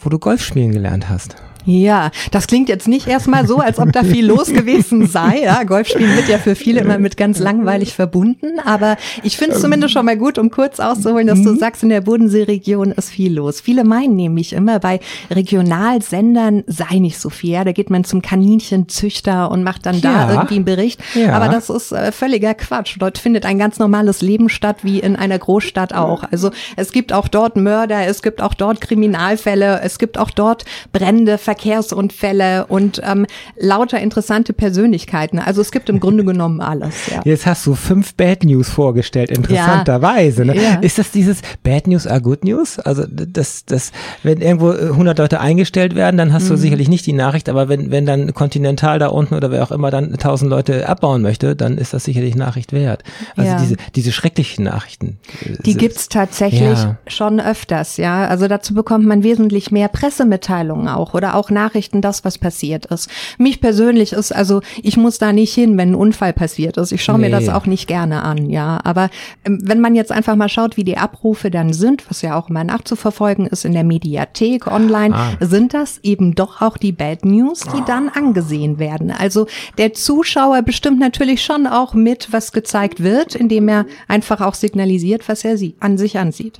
wo 0.00 0.10
du 0.10 0.18
Golf 0.18 0.42
spielen 0.42 0.72
gelernt 0.72 1.08
hast. 1.08 1.36
Ja, 1.66 2.10
das 2.30 2.46
klingt 2.46 2.68
jetzt 2.68 2.86
nicht 2.86 3.08
erstmal 3.08 3.46
so, 3.46 3.58
als 3.58 3.78
ob 3.78 3.92
da 3.92 4.04
viel 4.04 4.24
los 4.24 4.52
gewesen 4.52 5.06
sei. 5.08 5.42
Ja, 5.42 5.64
Golfspielen 5.64 6.16
wird 6.16 6.28
ja 6.28 6.38
für 6.38 6.54
viele 6.54 6.80
immer 6.80 6.98
mit 6.98 7.16
ganz 7.16 7.40
langweilig 7.40 7.92
verbunden, 7.92 8.60
aber 8.64 8.96
ich 9.22 9.36
finde 9.36 9.56
es 9.56 9.62
zumindest 9.62 9.92
schon 9.92 10.06
mal 10.06 10.16
gut, 10.16 10.38
um 10.38 10.50
kurz 10.50 10.78
auszuholen, 10.78 11.26
dass 11.26 11.42
du 11.42 11.50
mhm. 11.50 11.58
sagst, 11.58 11.82
in 11.82 11.88
der 11.88 12.00
Bodenseeregion 12.00 12.92
ist 12.92 13.10
viel 13.10 13.34
los. 13.34 13.60
Viele 13.60 13.84
meinen 13.84 14.14
nämlich 14.14 14.52
immer, 14.52 14.78
bei 14.78 15.00
Regionalsendern 15.30 16.62
sei 16.66 16.98
nicht 16.98 17.18
so 17.18 17.30
viel. 17.30 17.50
Ja, 17.50 17.64
da 17.64 17.72
geht 17.72 17.90
man 17.90 18.04
zum 18.04 18.22
Kaninchenzüchter 18.22 19.50
und 19.50 19.64
macht 19.64 19.86
dann 19.86 20.00
da 20.00 20.30
irgendwie 20.30 20.56
einen 20.56 20.64
Bericht. 20.64 21.00
Ja. 21.14 21.34
Aber 21.34 21.48
das 21.48 21.68
ist 21.68 21.92
äh, 21.92 22.12
völliger 22.12 22.54
Quatsch. 22.54 22.96
Dort 22.98 23.18
findet 23.18 23.44
ein 23.44 23.58
ganz 23.58 23.78
normales 23.78 24.22
Leben 24.22 24.48
statt, 24.48 24.78
wie 24.82 25.00
in 25.00 25.16
einer 25.16 25.38
Großstadt 25.38 25.94
auch. 25.94 26.24
Also 26.30 26.50
es 26.76 26.92
gibt 26.92 27.12
auch 27.12 27.28
dort 27.28 27.56
Mörder, 27.56 28.06
es 28.06 28.22
gibt 28.22 28.40
auch 28.40 28.54
dort 28.54 28.80
Kriminalfälle, 28.80 29.80
es 29.82 29.98
gibt 29.98 30.18
auch 30.18 30.30
dort 30.30 30.64
Brände, 30.92 31.38
Verkehrsunfälle 31.56 32.66
und 32.66 33.00
ähm, 33.02 33.26
lauter 33.58 33.98
interessante 33.98 34.52
Persönlichkeiten. 34.52 35.38
Also 35.38 35.62
es 35.62 35.72
gibt 35.72 35.88
im 35.88 36.00
Grunde 36.00 36.24
genommen 36.26 36.60
alles. 36.60 36.94
Ja. 37.10 37.22
Jetzt 37.24 37.46
hast 37.46 37.66
du 37.66 37.74
fünf 37.74 38.14
Bad 38.14 38.44
News 38.44 38.68
vorgestellt, 38.68 39.30
interessanterweise. 39.30 40.44
Ne? 40.44 40.56
Ja. 40.56 40.74
Ist 40.80 40.98
das 40.98 41.10
dieses 41.10 41.40
Bad 41.62 41.86
News 41.86 42.06
are 42.06 42.20
Good 42.20 42.44
News? 42.44 42.78
Also 42.78 43.04
das, 43.08 43.64
das, 43.64 43.92
wenn 44.22 44.40
irgendwo 44.40 44.70
100 44.70 45.18
Leute 45.18 45.40
eingestellt 45.40 45.94
werden, 45.94 46.16
dann 46.18 46.32
hast 46.32 46.44
mhm. 46.44 46.48
du 46.50 46.56
sicherlich 46.56 46.88
nicht 46.88 47.06
die 47.06 47.14
Nachricht, 47.14 47.48
aber 47.48 47.68
wenn, 47.68 47.90
wenn 47.90 48.04
dann 48.04 48.34
Continental 48.34 48.98
da 48.98 49.08
unten 49.08 49.34
oder 49.34 49.50
wer 49.50 49.62
auch 49.62 49.70
immer 49.72 49.90
dann 49.90 50.12
1000 50.12 50.50
Leute 50.50 50.88
abbauen 50.88 51.22
möchte, 51.22 51.56
dann 51.56 51.78
ist 51.78 51.94
das 51.94 52.04
sicherlich 52.04 52.34
Nachricht 52.36 52.72
wert. 52.72 53.02
Also 53.34 53.50
ja. 53.50 53.58
diese, 53.58 53.76
diese 53.94 54.12
schrecklichen 54.12 54.64
Nachrichten. 54.64 55.18
Die 55.64 55.74
gibt's 55.74 56.08
tatsächlich 56.08 56.60
ja. 56.60 56.96
schon 57.06 57.40
öfters, 57.40 57.96
ja. 57.96 58.26
Also 58.26 58.46
dazu 58.46 58.74
bekommt 58.74 59.06
man 59.06 59.22
wesentlich 59.22 59.70
mehr 59.70 59.88
Pressemitteilungen 59.88 60.88
auch 60.88 61.14
oder 61.14 61.34
auch 61.34 61.45
auch 61.46 61.50
Nachrichten, 61.50 62.00
das, 62.00 62.24
was 62.24 62.38
passiert 62.38 62.86
ist. 62.86 63.08
Mich 63.38 63.60
persönlich 63.60 64.12
ist, 64.12 64.32
also 64.32 64.60
ich 64.82 64.96
muss 64.96 65.18
da 65.18 65.32
nicht 65.32 65.54
hin, 65.54 65.78
wenn 65.78 65.90
ein 65.90 65.94
Unfall 65.94 66.32
passiert 66.32 66.76
ist. 66.76 66.92
Ich 66.92 67.04
schaue 67.04 67.18
nee. 67.18 67.26
mir 67.26 67.30
das 67.30 67.48
auch 67.48 67.66
nicht 67.66 67.86
gerne 67.86 68.22
an, 68.22 68.50
ja. 68.50 68.80
Aber 68.84 69.10
ähm, 69.44 69.60
wenn 69.62 69.80
man 69.80 69.94
jetzt 69.94 70.12
einfach 70.12 70.36
mal 70.36 70.48
schaut, 70.48 70.76
wie 70.76 70.84
die 70.84 70.98
Abrufe 70.98 71.50
dann 71.50 71.72
sind, 71.72 72.08
was 72.10 72.22
ja 72.22 72.38
auch 72.38 72.50
immer 72.50 72.64
nachzuverfolgen 72.64 73.46
ist 73.46 73.64
in 73.64 73.72
der 73.72 73.84
Mediathek 73.84 74.66
online, 74.66 75.14
ah. 75.14 75.32
sind 75.40 75.74
das 75.74 75.98
eben 76.02 76.34
doch 76.34 76.60
auch 76.60 76.76
die 76.76 76.92
Bad 76.92 77.24
News, 77.24 77.60
die 77.60 77.80
oh. 77.80 77.84
dann 77.86 78.08
angesehen 78.08 78.78
werden. 78.78 79.10
Also 79.10 79.46
der 79.78 79.92
Zuschauer 79.92 80.62
bestimmt 80.62 80.98
natürlich 80.98 81.44
schon 81.44 81.66
auch 81.66 81.94
mit, 81.94 82.32
was 82.32 82.52
gezeigt 82.52 83.02
wird, 83.02 83.34
indem 83.34 83.68
er 83.68 83.86
einfach 84.08 84.40
auch 84.40 84.54
signalisiert, 84.54 85.28
was 85.28 85.44
er 85.44 85.56
an 85.80 85.96
sich 85.96 86.18
ansieht. 86.18 86.58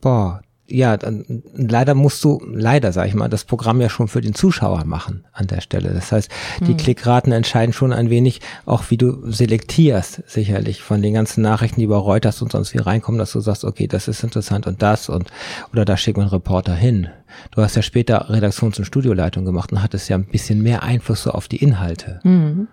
Boah, 0.00 0.40
ja, 0.68 0.96
dann, 0.96 1.42
leider 1.54 1.94
musst 1.94 2.22
du, 2.24 2.42
leider 2.46 2.92
sag 2.92 3.06
ich 3.06 3.14
mal, 3.14 3.28
das 3.28 3.44
Programm 3.44 3.80
ja 3.80 3.88
schon 3.88 4.08
für 4.08 4.20
den 4.20 4.34
Zuschauer 4.34 4.84
machen 4.84 5.24
an 5.32 5.46
der 5.46 5.60
Stelle. 5.60 5.92
Das 5.92 6.10
heißt, 6.12 6.30
die 6.60 6.68
hm. 6.68 6.76
Klickraten 6.76 7.32
entscheiden 7.32 7.72
schon 7.72 7.92
ein 7.92 8.10
wenig, 8.10 8.40
auch 8.64 8.84
wie 8.90 8.96
du 8.96 9.30
selektierst, 9.30 10.22
sicherlich 10.26 10.82
von 10.82 11.02
den 11.02 11.14
ganzen 11.14 11.42
Nachrichten, 11.42 11.80
die 11.80 11.84
über 11.84 11.98
Reuters 11.98 12.42
und 12.42 12.52
sonst 12.52 12.74
wie 12.74 12.78
reinkommen, 12.78 13.18
dass 13.18 13.32
du 13.32 13.40
sagst, 13.40 13.64
okay, 13.64 13.86
das 13.86 14.08
ist 14.08 14.24
interessant 14.24 14.66
und 14.66 14.82
das 14.82 15.08
und 15.08 15.30
oder 15.72 15.84
da 15.84 15.96
schickt 15.96 16.16
man 16.16 16.24
einen 16.24 16.34
Reporter 16.34 16.74
hin. 16.74 17.08
Du 17.50 17.62
hast 17.62 17.76
ja 17.76 17.82
später 17.82 18.30
Redaktions- 18.30 18.78
und 18.78 18.84
Studioleitung 18.84 19.44
gemacht 19.44 19.72
und 19.72 19.82
hattest 19.82 20.08
ja 20.08 20.16
ein 20.16 20.24
bisschen 20.24 20.62
mehr 20.62 20.82
Einfluss 20.82 21.22
so 21.22 21.30
auf 21.30 21.48
die 21.48 21.62
Inhalte. 21.62 22.20
Mhm. 22.24 22.68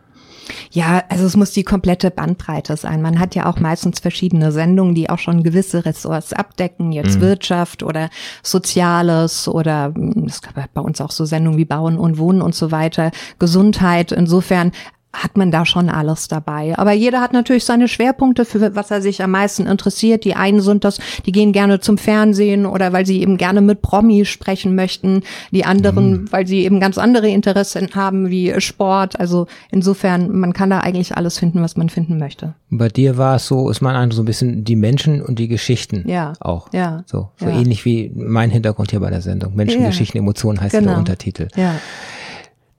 Ja, 0.72 1.04
also 1.10 1.26
es 1.26 1.36
muss 1.36 1.52
die 1.52 1.64
komplette 1.64 2.12
Bandbreite 2.12 2.78
sein. 2.78 3.02
Man 3.02 3.20
hat 3.20 3.36
ja 3.36 3.46
auch 3.46 3.60
meistens 3.60 4.00
verschiedene 4.00 4.52
Sendungen, 4.52 4.96
die 4.96 5.10
auch 5.10 5.20
schon 5.20 5.44
gewisse 5.44 5.86
Ressorts 5.86 6.34
abdecken, 6.34 6.92
jetzt 6.92 7.18
mhm. 7.18 7.22
Wirtschaft 7.22 7.84
oder 7.84 8.10
Soziales 8.42 9.48
oder 9.48 9.94
hm, 9.94 10.26
es 10.28 10.42
gab 10.42 10.74
bei 10.74 10.82
uns 10.82 11.02
auch 11.02 11.12
so 11.12 11.26
Sendungen 11.26 11.58
wie 11.58 11.66
Bauen 11.66 11.98
und 11.98 12.18
Wohnen 12.18 12.42
und 12.42 12.56
so 12.56 12.72
weiter, 12.72 13.12
Gesundheit. 13.40 14.12
Insofern 14.12 14.72
hat 15.14 15.38
man 15.38 15.52
da 15.52 15.66
schon 15.66 15.90
alles 15.90 16.28
dabei. 16.28 16.78
Aber 16.78 16.92
jeder 16.92 17.22
hat 17.22 17.34
natürlich 17.34 17.66
seine 17.66 17.88
Schwerpunkte, 17.88 18.46
für 18.46 18.76
was 18.76 18.90
er 18.90 19.02
sich 19.02 19.22
am 19.22 19.32
meisten 19.32 19.68
interessiert. 19.68 20.26
Die 20.26 20.36
einen 20.36 20.60
sind 20.60 20.84
das, 20.84 21.00
die 21.26 21.32
gehen 21.32 21.52
gerne 21.52 21.80
zum 21.80 22.00
Fernsehen 22.00 22.66
oder 22.66 22.94
weil 22.94 23.06
sie 23.06 23.22
eben 23.22 23.38
gerne 23.38 23.62
mit 23.62 23.84
Promis 23.84 24.28
sprechen 24.28 24.74
möchten. 24.74 25.22
Die 25.52 25.66
anderen, 25.66 26.12
mhm. 26.12 26.32
weil 26.32 26.48
sie 26.48 26.66
eben 26.66 26.80
ganz 26.80 26.98
andere 26.98 27.30
Interessen 27.30 27.90
haben, 27.94 28.32
wie 28.32 28.60
Sport. 28.60 29.20
Also 29.20 29.46
insofern, 29.72 30.36
man 30.36 30.54
kann 30.54 30.72
da 30.72 30.80
eigentlich 30.80 31.16
alles 31.16 31.38
finden, 31.38 31.62
was 31.62 31.78
man 31.78 31.90
finden 31.90 32.18
möchte. 32.18 32.56
Bei 32.72 32.88
dir 32.88 33.18
war 33.18 33.36
es 33.36 33.46
so, 33.46 33.70
ist 33.70 33.82
mein 33.82 33.96
Eindruck, 33.96 34.16
so 34.16 34.24
ein 34.24 34.26
bisschen 34.26 34.64
die 34.64 34.76
Menschen 34.76 35.22
und 35.22 35.38
die 35.38 35.48
Geschichten 35.48 36.06
ja. 36.08 36.34
auch. 36.40 36.74
Ja. 36.74 37.04
So, 37.06 37.30
so 37.38 37.46
ja. 37.46 37.52
ähnlich 37.60 37.86
wie 37.86 38.12
mein 38.16 38.50
Hintergrund 38.50 38.90
hier 38.90 39.00
bei 39.00 39.12
der 39.12 39.22
Sendung. 39.22 39.56
Menschen, 39.56 39.82
ja. 39.82 39.88
Geschichten, 39.88 40.18
Emotionen 40.18 40.60
heißt 40.60 40.74
genau. 40.74 40.92
der 40.92 40.98
Untertitel. 40.98 41.48
Ja. 41.56 41.76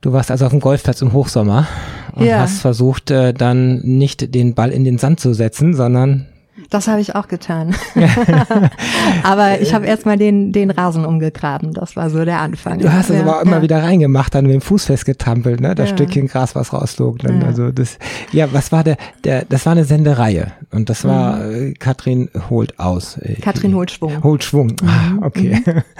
Du 0.04 0.12
warst 0.12 0.30
also 0.30 0.44
auf 0.44 0.50
dem 0.50 0.60
Golfplatz 0.60 1.00
im 1.00 1.14
Hochsommer 1.14 1.66
und 2.12 2.26
ja. 2.26 2.40
hast 2.40 2.60
versucht, 2.60 3.10
äh, 3.10 3.32
dann 3.32 3.78
nicht 3.78 4.34
den 4.34 4.52
Ball 4.52 4.70
in 4.70 4.84
den 4.84 4.98
Sand 4.98 5.18
zu 5.18 5.32
setzen, 5.32 5.72
sondern 5.72 6.26
das 6.68 6.88
habe 6.88 7.00
ich 7.00 7.14
auch 7.14 7.26
getan. 7.26 7.74
aber 9.22 9.62
ich 9.62 9.72
habe 9.72 9.86
erstmal 9.86 10.18
den, 10.18 10.52
den 10.52 10.70
Rasen 10.70 11.06
umgegraben. 11.06 11.72
Das 11.72 11.96
war 11.96 12.10
so 12.10 12.22
der 12.26 12.40
Anfang. 12.40 12.80
Du 12.80 12.92
hast 12.92 13.08
es 13.08 13.16
ja, 13.16 13.22
aber 13.22 13.40
immer 13.40 13.56
ja. 13.56 13.62
wieder 13.62 13.82
reingemacht, 13.82 14.34
dann 14.34 14.44
mit 14.44 14.52
dem 14.52 14.60
Fuß 14.60 14.84
festgetampelt, 14.84 15.60
ne? 15.60 15.74
Das 15.74 15.90
ja. 15.90 15.96
Stückchen 15.96 16.26
Gras, 16.26 16.54
was 16.54 16.74
rauslog. 16.74 17.20
Dann. 17.20 17.42
Also 17.42 17.70
das, 17.70 17.98
ja, 18.30 18.52
was 18.52 18.72
war 18.72 18.84
der, 18.84 18.98
der, 19.24 19.46
das 19.46 19.64
war 19.64 19.72
eine 19.72 19.84
Sendereihe. 19.84 20.52
Und 20.70 20.90
das 20.90 21.04
war 21.04 21.36
mhm. 21.36 21.70
Äh, 21.70 21.72
Katrin 21.74 22.28
holt 22.50 22.78
aus. 22.78 23.18
Katrin 23.40 23.74
holt 23.74 23.90
Schwung. 23.90 24.22
Holt 24.22 24.44
Schwung. 24.44 24.76
Mhm. 24.82 24.88
Ah, 24.88 25.26
okay. 25.26 25.62
Mhm. 25.64 25.82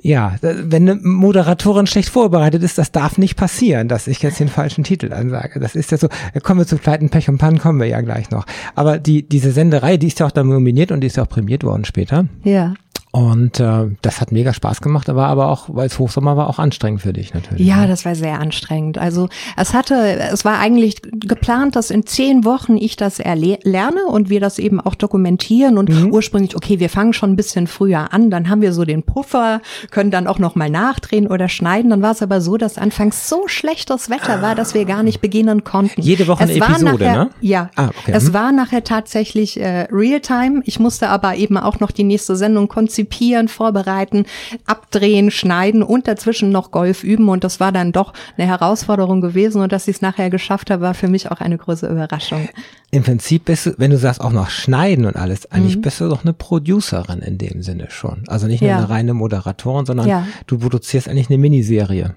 Ja, 0.00 0.36
wenn 0.40 0.88
eine 0.88 1.00
Moderatorin 1.02 1.86
schlecht 1.86 2.08
vorbereitet 2.08 2.62
ist, 2.62 2.78
das 2.78 2.92
darf 2.92 3.18
nicht 3.18 3.36
passieren, 3.36 3.88
dass 3.88 4.06
ich 4.06 4.22
jetzt 4.22 4.38
den 4.38 4.48
falschen 4.48 4.84
Titel 4.84 5.12
ansage. 5.12 5.58
Das 5.58 5.74
ist 5.74 5.90
ja 5.90 5.98
so, 5.98 6.08
kommen 6.42 6.60
wir 6.60 6.66
zu 6.66 6.76
Pleiten, 6.76 7.10
Pech 7.10 7.28
und 7.28 7.38
Pannen, 7.38 7.58
kommen 7.58 7.80
wir 7.80 7.88
ja 7.88 8.00
gleich 8.00 8.30
noch. 8.30 8.46
Aber 8.76 8.98
die, 8.98 9.28
diese 9.28 9.50
Senderei, 9.50 9.96
die 9.96 10.06
ist 10.06 10.20
ja 10.20 10.26
auch 10.26 10.30
dann 10.30 10.48
nominiert 10.48 10.92
und 10.92 11.00
die 11.00 11.08
ist 11.08 11.16
ja 11.16 11.24
auch 11.24 11.28
prämiert 11.28 11.64
worden 11.64 11.84
später. 11.84 12.26
Ja. 12.44 12.74
Und 13.10 13.58
äh, 13.58 13.86
das 14.02 14.20
hat 14.20 14.32
mega 14.32 14.52
Spaß 14.52 14.82
gemacht, 14.82 15.08
aber 15.08 15.28
aber 15.28 15.48
auch, 15.48 15.68
weil 15.68 15.86
es 15.86 15.98
Hochsommer 15.98 16.36
war, 16.36 16.48
auch 16.48 16.58
anstrengend 16.58 17.00
für 17.00 17.14
dich 17.14 17.32
natürlich. 17.32 17.66
Ja, 17.66 17.82
ne? 17.82 17.88
das 17.88 18.04
war 18.04 18.14
sehr 18.14 18.38
anstrengend. 18.38 18.98
Also 18.98 19.30
es 19.56 19.72
hatte, 19.72 20.18
es 20.30 20.44
war 20.44 20.58
eigentlich 20.58 21.00
geplant, 21.02 21.74
dass 21.74 21.90
in 21.90 22.04
zehn 22.04 22.44
Wochen 22.44 22.76
ich 22.76 22.96
das 22.96 23.18
erlerne 23.18 24.04
und 24.06 24.28
wir 24.28 24.40
das 24.40 24.58
eben 24.58 24.78
auch 24.78 24.94
dokumentieren 24.94 25.78
und 25.78 25.88
mhm. 25.88 26.12
ursprünglich, 26.12 26.54
okay, 26.54 26.80
wir 26.80 26.90
fangen 26.90 27.14
schon 27.14 27.32
ein 27.32 27.36
bisschen 27.36 27.66
früher 27.66 28.12
an, 28.12 28.30
dann 28.30 28.50
haben 28.50 28.60
wir 28.60 28.74
so 28.74 28.84
den 28.84 29.02
Puffer, 29.02 29.62
können 29.90 30.10
dann 30.10 30.26
auch 30.26 30.38
nochmal 30.38 30.68
nachdrehen 30.68 31.28
oder 31.28 31.48
schneiden. 31.48 31.90
Dann 31.90 32.02
war 32.02 32.12
es 32.12 32.20
aber 32.20 32.42
so, 32.42 32.58
dass 32.58 32.76
anfangs 32.76 33.28
so 33.28 33.48
schlechtes 33.48 34.10
Wetter 34.10 34.42
war, 34.42 34.54
dass 34.54 34.74
wir 34.74 34.84
gar 34.84 35.02
nicht 35.02 35.22
beginnen 35.22 35.64
konnten. 35.64 36.02
Jede 36.02 36.26
Woche 36.26 36.42
eine 36.42 36.52
Episode, 36.52 37.04
nachher, 37.04 37.24
ne? 37.24 37.30
Ja. 37.40 37.70
Ah, 37.74 37.88
okay. 37.88 38.12
Es 38.12 38.28
mhm. 38.28 38.34
war 38.34 38.52
nachher 38.52 38.84
tatsächlich 38.84 39.58
äh, 39.58 39.88
Realtime. 39.90 40.60
Ich 40.64 40.78
musste 40.78 41.08
aber 41.08 41.36
eben 41.36 41.56
auch 41.56 41.80
noch 41.80 41.90
die 41.90 42.04
nächste 42.04 42.36
Sendung 42.36 42.68
konzipieren 42.68 42.97
konzipieren, 42.98 43.48
vorbereiten, 43.48 44.26
abdrehen, 44.66 45.30
schneiden 45.30 45.82
und 45.82 46.08
dazwischen 46.08 46.50
noch 46.50 46.70
Golf 46.70 47.04
üben. 47.04 47.28
Und 47.28 47.44
das 47.44 47.60
war 47.60 47.70
dann 47.70 47.92
doch 47.92 48.12
eine 48.36 48.46
Herausforderung 48.46 49.20
gewesen. 49.20 49.62
Und 49.62 49.72
dass 49.72 49.86
ich 49.86 49.96
es 49.96 50.02
nachher 50.02 50.30
geschafft 50.30 50.70
habe, 50.70 50.82
war 50.82 50.94
für 50.94 51.08
mich 51.08 51.30
auch 51.30 51.40
eine 51.40 51.56
große 51.56 51.86
Überraschung. 51.86 52.48
Im 52.90 53.04
Prinzip 53.04 53.44
bist 53.44 53.66
du, 53.66 53.74
wenn 53.78 53.90
du 53.90 53.98
sagst, 53.98 54.20
auch 54.20 54.32
noch 54.32 54.50
schneiden 54.50 55.04
und 55.04 55.16
alles, 55.16 55.50
eigentlich 55.52 55.76
mhm. 55.76 55.82
bist 55.82 56.00
du 56.00 56.08
doch 56.08 56.24
eine 56.24 56.32
Producerin 56.32 57.20
in 57.20 57.38
dem 57.38 57.62
Sinne 57.62 57.88
schon. 57.90 58.24
Also 58.26 58.46
nicht 58.46 58.62
nur 58.62 58.70
ja. 58.70 58.78
eine 58.78 58.88
reine 58.88 59.14
Moderatorin, 59.14 59.86
sondern 59.86 60.08
ja. 60.08 60.26
du 60.46 60.58
produzierst 60.58 61.08
eigentlich 61.08 61.28
eine 61.28 61.38
Miniserie. 61.38 62.14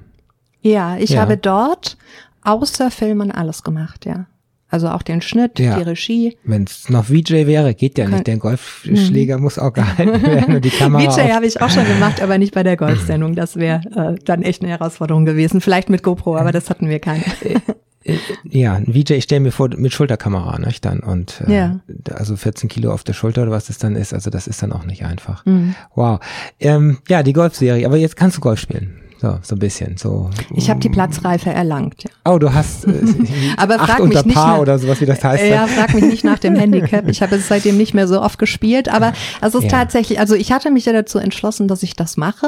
Ja, 0.62 0.98
ich 0.98 1.12
ja. 1.12 1.22
habe 1.22 1.38
dort 1.38 1.98
außer 2.44 2.90
Filmen 2.90 3.32
alles 3.32 3.64
gemacht, 3.64 4.06
ja. 4.06 4.26
Also 4.72 4.88
auch 4.88 5.02
den 5.02 5.22
Schnitt, 5.22 5.60
ja. 5.60 5.78
die 5.78 5.84
Regie. 5.84 6.38
Wenn 6.46 6.64
es 6.64 6.90
noch 6.90 7.06
VJ 7.06 7.46
wäre, 7.46 7.74
geht 7.76 7.98
ja 7.98 8.08
nicht. 8.08 8.26
Der 8.26 8.38
Golfschläger 8.38 9.36
mhm. 9.36 9.44
muss 9.44 9.60
auch 9.60 9.74
gehalten 9.74 10.24
werden 10.24 10.56
und 10.56 10.66
die 10.66 10.70
Kamera. 10.70 11.12
VJ 11.12 11.34
habe 11.34 11.46
ich 11.46 11.62
auch 11.62 11.70
schon 11.70 11.86
gemacht, 11.86 12.22
aber 12.22 12.38
nicht 12.38 12.54
bei 12.54 12.64
der 12.64 12.78
Golfsendung. 12.78 13.36
Das 13.36 13.58
wäre 13.58 13.82
äh, 13.96 14.24
dann 14.24 14.42
echt 14.44 14.62
eine 14.64 14.72
Herausforderung 14.72 15.26
gewesen. 15.26 15.60
Vielleicht 15.60 15.90
mit 15.90 16.04
GoPro, 16.04 16.38
aber 16.38 16.54
das 16.54 16.70
hatten 16.70 16.88
wir 16.88 17.00
keine. 17.00 17.24
Äh, 17.44 17.60
äh, 18.04 18.18
ja, 18.46 18.76
ein 18.76 18.94
VJ, 18.94 19.14
ich 19.14 19.26
stelle 19.26 19.42
mir 19.42 19.52
vor, 19.52 19.70
mit 19.76 19.94
Schulterkamera, 19.94 20.58
nicht 20.60 20.86
dann 20.86 21.02
und 21.02 21.44
äh, 21.48 21.54
ja. 21.54 21.80
also 22.14 22.38
14 22.38 22.70
Kilo 22.70 22.94
auf 22.94 23.04
der 23.04 23.14
Schulter 23.14 23.44
oder 23.44 23.52
was 23.52 23.66
das 23.66 23.78
dann 23.78 23.96
ist, 23.96 24.14
also 24.14 24.30
das 24.30 24.48
ist 24.48 24.64
dann 24.64 24.72
auch 24.72 24.86
nicht 24.86 25.04
einfach. 25.04 25.46
Mhm. 25.46 25.76
Wow. 25.96 26.20
Ähm, 26.60 27.00
ja, 27.10 27.24
die 27.24 27.34
Golfserie, 27.34 27.86
aber 27.86 27.98
jetzt 27.98 28.16
kannst 28.16 28.38
du 28.38 28.42
Golf 28.42 28.60
spielen. 28.60 29.01
So, 29.22 29.38
so 29.44 29.56
ein 29.56 29.60
bisschen. 29.60 29.98
So. 29.98 30.32
Ich 30.56 30.72
habe 30.72 30.80
die 30.80 30.90
Platzreife 30.90 31.52
erlangt. 31.52 32.06
Ja. 32.06 32.10
Oh, 32.26 32.40
du 32.40 32.52
hast 32.52 32.86
äh, 32.86 33.04
Aber 33.58 33.78
frag 33.78 34.00
unter 34.00 34.26
mich 34.26 34.34
Paar 34.34 34.54
nicht 34.54 34.62
oder 34.62 34.80
sowas, 34.80 35.00
wie 35.00 35.06
das 35.06 35.24
heißt. 35.24 35.46
Ja, 35.46 35.68
frag 35.68 35.94
mich 35.94 36.06
nicht 36.06 36.24
nach 36.24 36.40
dem 36.40 36.56
Handicap. 36.56 37.08
Ich 37.08 37.22
habe 37.22 37.36
es 37.36 37.48
seitdem 37.48 37.78
nicht 37.78 37.94
mehr 37.94 38.08
so 38.08 38.20
oft 38.20 38.40
gespielt. 38.40 38.90
Aber 38.90 39.14
es 39.40 39.54
ist 39.54 39.66
ja. 39.66 39.70
tatsächlich, 39.70 40.20
also 40.20 40.34
ich 40.34 40.52
hatte 40.52 40.72
mich 40.72 40.86
ja 40.86 40.94
dazu 40.94 41.20
entschlossen, 41.20 41.68
dass 41.68 41.84
ich 41.84 41.96
das 41.96 42.18
mache, 42.18 42.48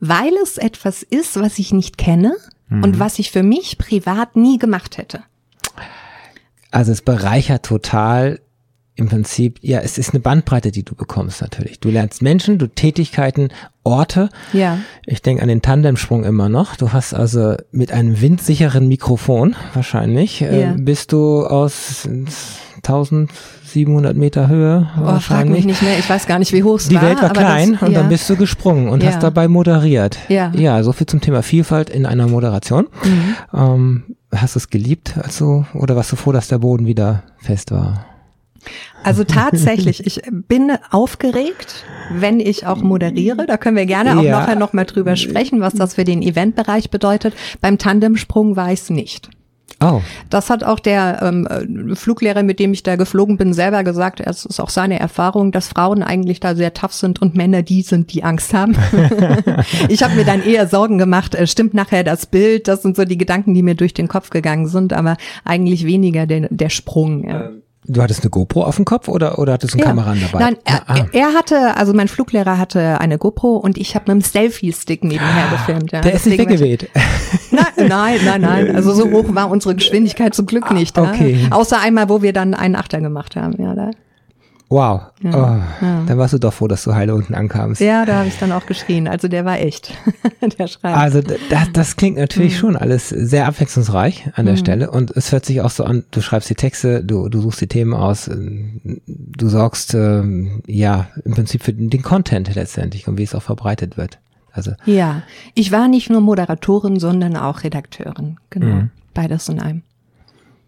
weil 0.00 0.32
es 0.42 0.56
etwas 0.56 1.02
ist, 1.02 1.38
was 1.38 1.58
ich 1.58 1.74
nicht 1.74 1.98
kenne 1.98 2.32
mhm. 2.70 2.82
und 2.82 2.98
was 2.98 3.18
ich 3.18 3.30
für 3.30 3.42
mich 3.42 3.76
privat 3.76 4.34
nie 4.34 4.56
gemacht 4.56 4.96
hätte. 4.96 5.24
Also 6.70 6.90
es 6.90 7.02
bereichert 7.02 7.66
total 7.66 8.40
im 8.96 9.08
Prinzip, 9.08 9.58
ja, 9.60 9.80
es 9.80 9.98
ist 9.98 10.10
eine 10.10 10.20
Bandbreite, 10.20 10.70
die 10.70 10.84
du 10.84 10.94
bekommst 10.94 11.40
natürlich. 11.40 11.80
Du 11.80 11.90
lernst 11.90 12.22
Menschen, 12.22 12.58
du 12.58 12.68
Tätigkeiten, 12.68 13.48
Orte. 13.82 14.28
Ja. 14.52 14.78
Ich 15.04 15.20
denke 15.20 15.42
an 15.42 15.48
den 15.48 15.62
Tandemsprung 15.62 16.24
immer 16.24 16.48
noch. 16.48 16.76
Du 16.76 16.92
hast 16.92 17.12
also 17.12 17.56
mit 17.72 17.92
einem 17.92 18.20
windsicheren 18.20 18.86
Mikrofon 18.86 19.56
wahrscheinlich, 19.74 20.42
äh, 20.42 20.60
ja. 20.60 20.72
äh, 20.72 20.76
bist 20.78 21.12
du 21.12 21.44
aus 21.44 22.08
1700 22.76 24.16
Meter 24.16 24.48
Höhe. 24.48 24.88
Oh, 25.04 25.18
frag 25.18 25.48
mich 25.48 25.64
nicht 25.64 25.82
mehr. 25.82 25.98
Ich 25.98 26.08
weiß 26.08 26.26
gar 26.26 26.38
nicht, 26.38 26.52
wie 26.52 26.62
hoch 26.62 26.76
es 26.76 26.92
war. 26.92 27.00
Die 27.00 27.06
Welt 27.06 27.20
war 27.20 27.30
klein 27.30 27.72
das, 27.72 27.82
und 27.82 27.92
ja. 27.92 28.00
dann 28.00 28.08
bist 28.08 28.30
du 28.30 28.36
gesprungen 28.36 28.88
und 28.88 29.02
ja. 29.02 29.10
hast 29.10 29.22
dabei 29.24 29.48
moderiert. 29.48 30.18
Ja. 30.28 30.52
Ja, 30.54 30.82
so 30.84 30.92
viel 30.92 31.08
zum 31.08 31.20
Thema 31.20 31.42
Vielfalt 31.42 31.90
in 31.90 32.06
einer 32.06 32.28
Moderation. 32.28 32.86
Mhm. 33.02 33.34
Ähm, 33.52 34.02
hast 34.32 34.54
du 34.54 34.60
es 34.60 34.70
geliebt, 34.70 35.14
also, 35.20 35.66
oder 35.74 35.96
warst 35.96 36.12
du 36.12 36.16
froh, 36.16 36.30
dass 36.30 36.46
der 36.46 36.58
Boden 36.58 36.86
wieder 36.86 37.24
fest 37.38 37.72
war? 37.72 38.06
Also 39.02 39.24
tatsächlich, 39.24 40.06
ich 40.06 40.22
bin 40.30 40.72
aufgeregt, 40.90 41.84
wenn 42.10 42.40
ich 42.40 42.66
auch 42.66 42.82
moderiere. 42.82 43.46
Da 43.46 43.56
können 43.56 43.76
wir 43.76 43.86
gerne 43.86 44.18
auch 44.18 44.22
ja. 44.22 44.38
nachher 44.38 44.56
noch 44.56 44.72
mal 44.72 44.84
drüber 44.84 45.16
sprechen, 45.16 45.60
was 45.60 45.74
das 45.74 45.94
für 45.94 46.04
den 46.04 46.22
Eventbereich 46.22 46.90
bedeutet. 46.90 47.34
Beim 47.60 47.78
Tandemsprung 47.78 48.56
war 48.56 48.72
ich 48.72 48.80
es 48.80 48.90
nicht. 48.90 49.30
Oh. 49.82 50.00
Das 50.30 50.50
hat 50.50 50.64
auch 50.64 50.78
der 50.78 51.20
ähm, 51.22 51.94
Fluglehrer, 51.94 52.42
mit 52.42 52.58
dem 52.58 52.72
ich 52.72 52.82
da 52.82 52.96
geflogen 52.96 53.36
bin, 53.36 53.52
selber 53.52 53.84
gesagt. 53.84 54.20
Es 54.20 54.44
ist 54.44 54.60
auch 54.60 54.70
seine 54.70 55.00
Erfahrung, 55.00 55.52
dass 55.52 55.68
Frauen 55.68 56.02
eigentlich 56.02 56.40
da 56.40 56.54
sehr 56.54 56.72
tough 56.72 56.94
sind 56.94 57.20
und 57.20 57.34
Männer 57.34 57.62
die 57.62 57.82
sind, 57.82 58.12
die 58.12 58.24
Angst 58.24 58.54
haben. 58.54 58.76
ich 59.88 60.02
habe 60.02 60.14
mir 60.14 60.24
dann 60.24 60.42
eher 60.42 60.68
Sorgen 60.68 60.96
gemacht. 60.96 61.34
Äh, 61.34 61.46
stimmt 61.46 61.74
nachher 61.74 62.04
das 62.04 62.26
Bild? 62.26 62.68
Das 62.68 62.82
sind 62.82 62.96
so 62.96 63.04
die 63.04 63.18
Gedanken, 63.18 63.52
die 63.52 63.62
mir 63.62 63.74
durch 63.74 63.94
den 63.94 64.08
Kopf 64.08 64.30
gegangen 64.30 64.68
sind, 64.68 64.92
aber 64.92 65.16
eigentlich 65.44 65.84
weniger 65.84 66.26
der, 66.26 66.48
der 66.50 66.70
Sprung. 66.70 67.28
Ja. 67.28 67.46
Ähm 67.46 67.63
Du 67.86 68.02
hattest 68.02 68.22
eine 68.22 68.30
GoPro 68.30 68.62
auf 68.62 68.76
dem 68.76 68.84
Kopf 68.84 69.08
oder, 69.08 69.38
oder 69.38 69.54
hattest 69.54 69.74
du 69.74 69.78
einen 69.78 69.84
ja. 69.84 69.88
Kameramann 69.88 70.20
dabei? 70.20 70.38
Nein, 70.38 70.56
er, 70.64 70.82
ah. 70.88 71.06
er, 71.12 71.34
hatte, 71.34 71.76
also 71.76 71.92
mein 71.92 72.08
Fluglehrer 72.08 72.56
hatte 72.56 73.00
eine 73.00 73.18
GoPro 73.18 73.56
und 73.56 73.76
ich 73.76 73.94
habe 73.94 74.12
mit 74.12 74.22
dem 74.22 74.26
Selfie-Stick 74.26 75.04
nebenher 75.04 75.48
gefilmt. 75.50 75.92
Ja. 75.92 76.00
Der 76.00 76.14
ist 76.14 76.26
nicht 76.26 76.38
weggeweht. 76.38 76.88
Nein, 77.50 77.88
nein, 77.88 78.20
nein, 78.24 78.40
nein. 78.40 78.74
Also 78.74 78.92
so 78.92 79.10
hoch 79.10 79.26
war 79.28 79.48
unsere 79.48 79.76
Geschwindigkeit 79.76 80.34
zum 80.34 80.46
Glück 80.46 80.72
nicht. 80.72 80.98
Ah, 80.98 81.12
okay. 81.12 81.38
Ja. 81.48 81.56
Außer 81.56 81.80
einmal, 81.80 82.08
wo 82.08 82.20
wir 82.20 82.32
dann 82.32 82.52
einen 82.52 82.74
Achter 82.74 83.00
gemacht 83.00 83.36
haben. 83.36 83.54
Ja, 83.62 83.74
da. 83.74 83.90
Wow. 84.68 85.02
Ja, 85.22 85.30
oh, 85.30 85.84
ja. 85.84 86.04
Dann 86.06 86.18
warst 86.18 86.32
du 86.32 86.38
doch 86.38 86.52
froh, 86.52 86.68
dass 86.68 86.84
du 86.84 86.94
heile 86.94 87.14
unten 87.14 87.34
ankamst. 87.34 87.80
Ja, 87.80 88.04
da 88.04 88.16
habe 88.16 88.28
ich 88.28 88.38
dann 88.38 88.50
auch 88.50 88.66
geschrien. 88.66 89.06
Also 89.06 89.28
der 89.28 89.44
war 89.44 89.58
echt, 89.58 89.92
der 90.58 90.66
Schrei. 90.66 90.94
Also 90.94 91.20
das, 91.20 91.72
das 91.72 91.96
klingt 91.96 92.16
natürlich 92.16 92.54
mhm. 92.54 92.58
schon 92.58 92.76
alles 92.76 93.08
sehr 93.10 93.46
abwechslungsreich 93.46 94.30
an 94.34 94.46
der 94.46 94.54
mhm. 94.54 94.58
Stelle 94.58 94.90
und 94.90 95.10
es 95.10 95.32
hört 95.32 95.44
sich 95.44 95.60
auch 95.60 95.70
so 95.70 95.84
an, 95.84 96.04
du 96.10 96.20
schreibst 96.20 96.48
die 96.50 96.54
Texte, 96.54 97.04
du, 97.04 97.28
du 97.28 97.40
suchst 97.40 97.60
die 97.60 97.68
Themen 97.68 97.94
aus, 97.94 98.28
du 98.28 99.48
sorgst 99.48 99.94
ähm, 99.94 100.62
ja 100.66 101.08
im 101.24 101.34
Prinzip 101.34 101.62
für 101.62 101.72
den 101.72 102.02
Content 102.02 102.54
letztendlich 102.54 103.06
und 103.06 103.18
wie 103.18 103.22
es 103.22 103.34
auch 103.34 103.42
verbreitet 103.42 103.96
wird. 103.96 104.18
Also 104.50 104.72
ja, 104.86 105.22
ich 105.54 105.72
war 105.72 105.88
nicht 105.88 106.10
nur 106.10 106.20
Moderatorin, 106.20 107.00
sondern 107.00 107.36
auch 107.36 107.64
Redakteurin. 107.64 108.38
Genau, 108.50 108.74
mhm. 108.74 108.90
beides 109.12 109.48
in 109.48 109.60
einem. 109.60 109.82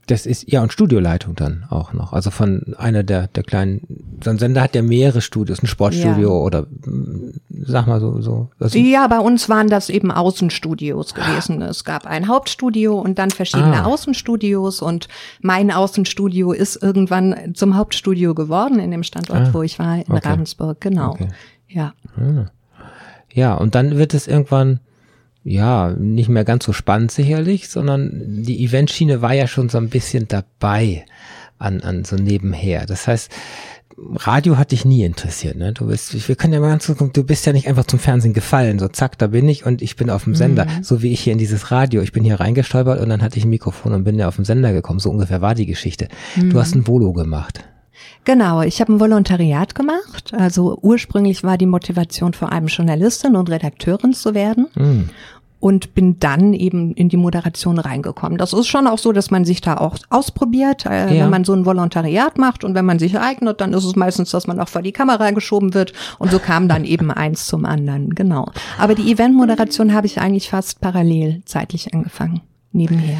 Das 0.07 0.25
ist, 0.25 0.51
ja, 0.51 0.63
und 0.63 0.73
Studioleitung 0.73 1.35
dann 1.35 1.65
auch 1.69 1.93
noch. 1.93 2.13
Also 2.13 2.31
von 2.31 2.75
einer 2.79 3.03
der, 3.03 3.27
der 3.27 3.43
kleinen, 3.43 3.81
so 4.23 4.31
ein 4.31 4.39
Sender 4.39 4.63
hat 4.63 4.77
ja 4.77 4.83
mehrere 4.83 5.21
Studios, 5.21 5.61
ein 5.63 5.67
Sportstudio 5.67 6.29
ja. 6.29 6.45
oder 6.45 6.67
sag 7.65 7.89
mal 7.89 7.99
so, 7.99 8.21
so. 8.21 8.51
Also 8.61 8.79
ja, 8.79 9.09
bei 9.09 9.19
uns 9.19 9.49
waren 9.49 9.69
das 9.69 9.91
eben 9.91 10.13
Außenstudios 10.13 11.15
gewesen. 11.15 11.61
Es 11.61 11.83
gab 11.83 12.07
ein 12.07 12.29
Hauptstudio 12.29 12.99
und 13.01 13.19
dann 13.19 13.31
verschiedene 13.31 13.83
ah. 13.83 13.87
Außenstudios 13.87 14.81
und 14.81 15.09
mein 15.41 15.73
Außenstudio 15.73 16.53
ist 16.53 16.81
irgendwann 16.81 17.55
zum 17.55 17.77
Hauptstudio 17.77 18.35
geworden 18.35 18.79
in 18.79 18.93
dem 18.93 19.03
Standort, 19.03 19.49
ah. 19.49 19.51
wo 19.53 19.63
ich 19.63 19.79
war, 19.81 19.97
in 19.97 20.05
okay. 20.09 20.29
Ravensburg, 20.29 20.81
genau. 20.81 21.11
Okay. 21.11 21.29
Ja. 21.69 21.95
Ah. 22.17 22.47
Ja, 23.33 23.55
und 23.55 23.75
dann 23.75 23.99
wird 23.99 24.15
es 24.15 24.29
irgendwann 24.29 24.81
ja, 25.49 25.95
nicht 25.97 26.29
mehr 26.29 26.45
ganz 26.45 26.65
so 26.65 26.73
spannend 26.73 27.13
sicherlich, 27.13 27.69
sondern 27.69 28.43
die 28.43 28.65
Eventschiene 28.65 29.23
war 29.23 29.33
ja 29.33 29.47
schon 29.47 29.69
so 29.69 29.79
ein 29.79 29.89
bisschen 29.89 30.27
dabei 30.27 31.07
an, 31.57 31.83
an 31.83 32.05
so 32.05 32.17
nebenher. 32.17 32.85
Das 32.85 33.07
heißt, 33.07 33.31
Radio 33.97 34.59
hat 34.59 34.73
dich 34.73 34.85
nie 34.85 35.05
interessiert, 35.05 35.57
ne? 35.57 35.73
Du 35.73 35.87
bist, 35.87 36.29
wir 36.29 36.35
können 36.35 36.53
ja 36.53 36.61
mal 36.61 36.71
ganz 36.71 36.87
gucken, 36.89 37.13
du 37.13 37.23
bist 37.23 37.47
ja 37.47 37.53
nicht 37.53 37.69
einfach 37.69 37.85
zum 37.85 38.01
Fernsehen 38.01 38.35
gefallen, 38.35 38.81
so 38.81 38.89
zack, 38.89 39.19
da 39.19 39.29
bin 39.29 39.49
ich 39.49 39.65
und 39.65 39.83
ich 39.83 39.95
bin 39.95 40.11
auf 40.11 40.25
dem 40.25 40.35
Sender, 40.35 40.65
mhm. 40.65 40.83
so 40.83 41.01
wie 41.01 41.13
ich 41.13 41.21
hier 41.21 41.33
in 41.33 41.39
dieses 41.39 41.71
Radio. 41.71 42.03
Ich 42.03 42.13
bin 42.13 42.25
hier 42.25 42.41
reingestolpert 42.41 43.01
und 43.01 43.09
dann 43.09 43.23
hatte 43.23 43.39
ich 43.39 43.45
ein 43.45 43.51
Mikrofon 43.51 43.93
und 43.93 44.03
bin 44.03 44.19
ja 44.19 44.27
auf 44.27 44.37
dem 44.37 44.45
Sender 44.45 44.73
gekommen. 44.73 44.99
So 44.99 45.11
ungefähr 45.11 45.43
war 45.43 45.55
die 45.55 45.67
Geschichte. 45.67 46.09
Mhm. 46.35 46.51
Du 46.51 46.59
hast 46.59 46.75
ein 46.75 46.89
Volo 46.89 47.13
gemacht. 47.13 47.61
Genau, 48.25 48.61
ich 48.61 48.81
habe 48.81 48.93
ein 48.93 49.01
Volontariat 49.01 49.77
gemacht. 49.77 50.35
Also 50.37 50.77
ursprünglich 50.83 51.45
war 51.45 51.57
die 51.57 51.67
Motivation 51.67 52.35
vor 52.35 52.53
allem 52.53 52.67
Journalistin 52.67 53.37
und 53.37 53.49
Redakteurin 53.49 54.13
zu 54.13 54.35
werden. 54.35 54.67
Mhm 54.75 55.09
und 55.61 55.95
bin 55.95 56.19
dann 56.21 56.53
eben 56.53 56.93
in 56.95 57.09
die 57.09 57.17
Moderation 57.17 57.79
reingekommen. 57.79 58.39
Das 58.39 58.53
ist 58.53 58.67
schon 58.67 58.87
auch 58.87 58.99
so, 58.99 59.13
dass 59.13 59.31
man 59.31 59.45
sich 59.45 59.61
da 59.61 59.79
auch 59.79 59.97
ausprobiert, 60.11 60.87
äh, 60.87 61.15
ja. 61.15 61.25
wenn 61.25 61.31
man 61.31 61.45
so 61.45 61.55
ein 61.55 61.65
Volontariat 61.65 62.39
macht 62.39 62.65
und 62.65 62.75
wenn 62.75 62.85
man 62.85 62.99
sich 62.99 63.19
eignet, 63.19 63.61
dann 63.61 63.73
ist 63.73 63.85
es 63.85 63.97
meistens, 63.97 64.31
dass 64.31 64.47
man 64.47 64.61
auch 64.61 64.69
vor 64.69 64.83
die 64.83 64.93
Kamera 64.93 65.31
geschoben 65.31 65.75
wird 65.75 65.93
und 66.19 66.31
so 66.31 66.39
kam 66.39 66.69
dann 66.69 66.85
eben 66.85 67.11
eins 67.11 67.47
zum 67.47 67.65
anderen, 67.65 68.15
genau. 68.15 68.51
Aber 68.79 68.95
die 68.95 69.11
Eventmoderation 69.11 69.95
habe 69.95 70.07
ich 70.07 70.21
eigentlich 70.21 70.51
fast 70.51 70.81
parallel 70.81 71.43
zeitlich 71.47 71.95
angefangen, 71.95 72.43
nebenher. 72.73 73.19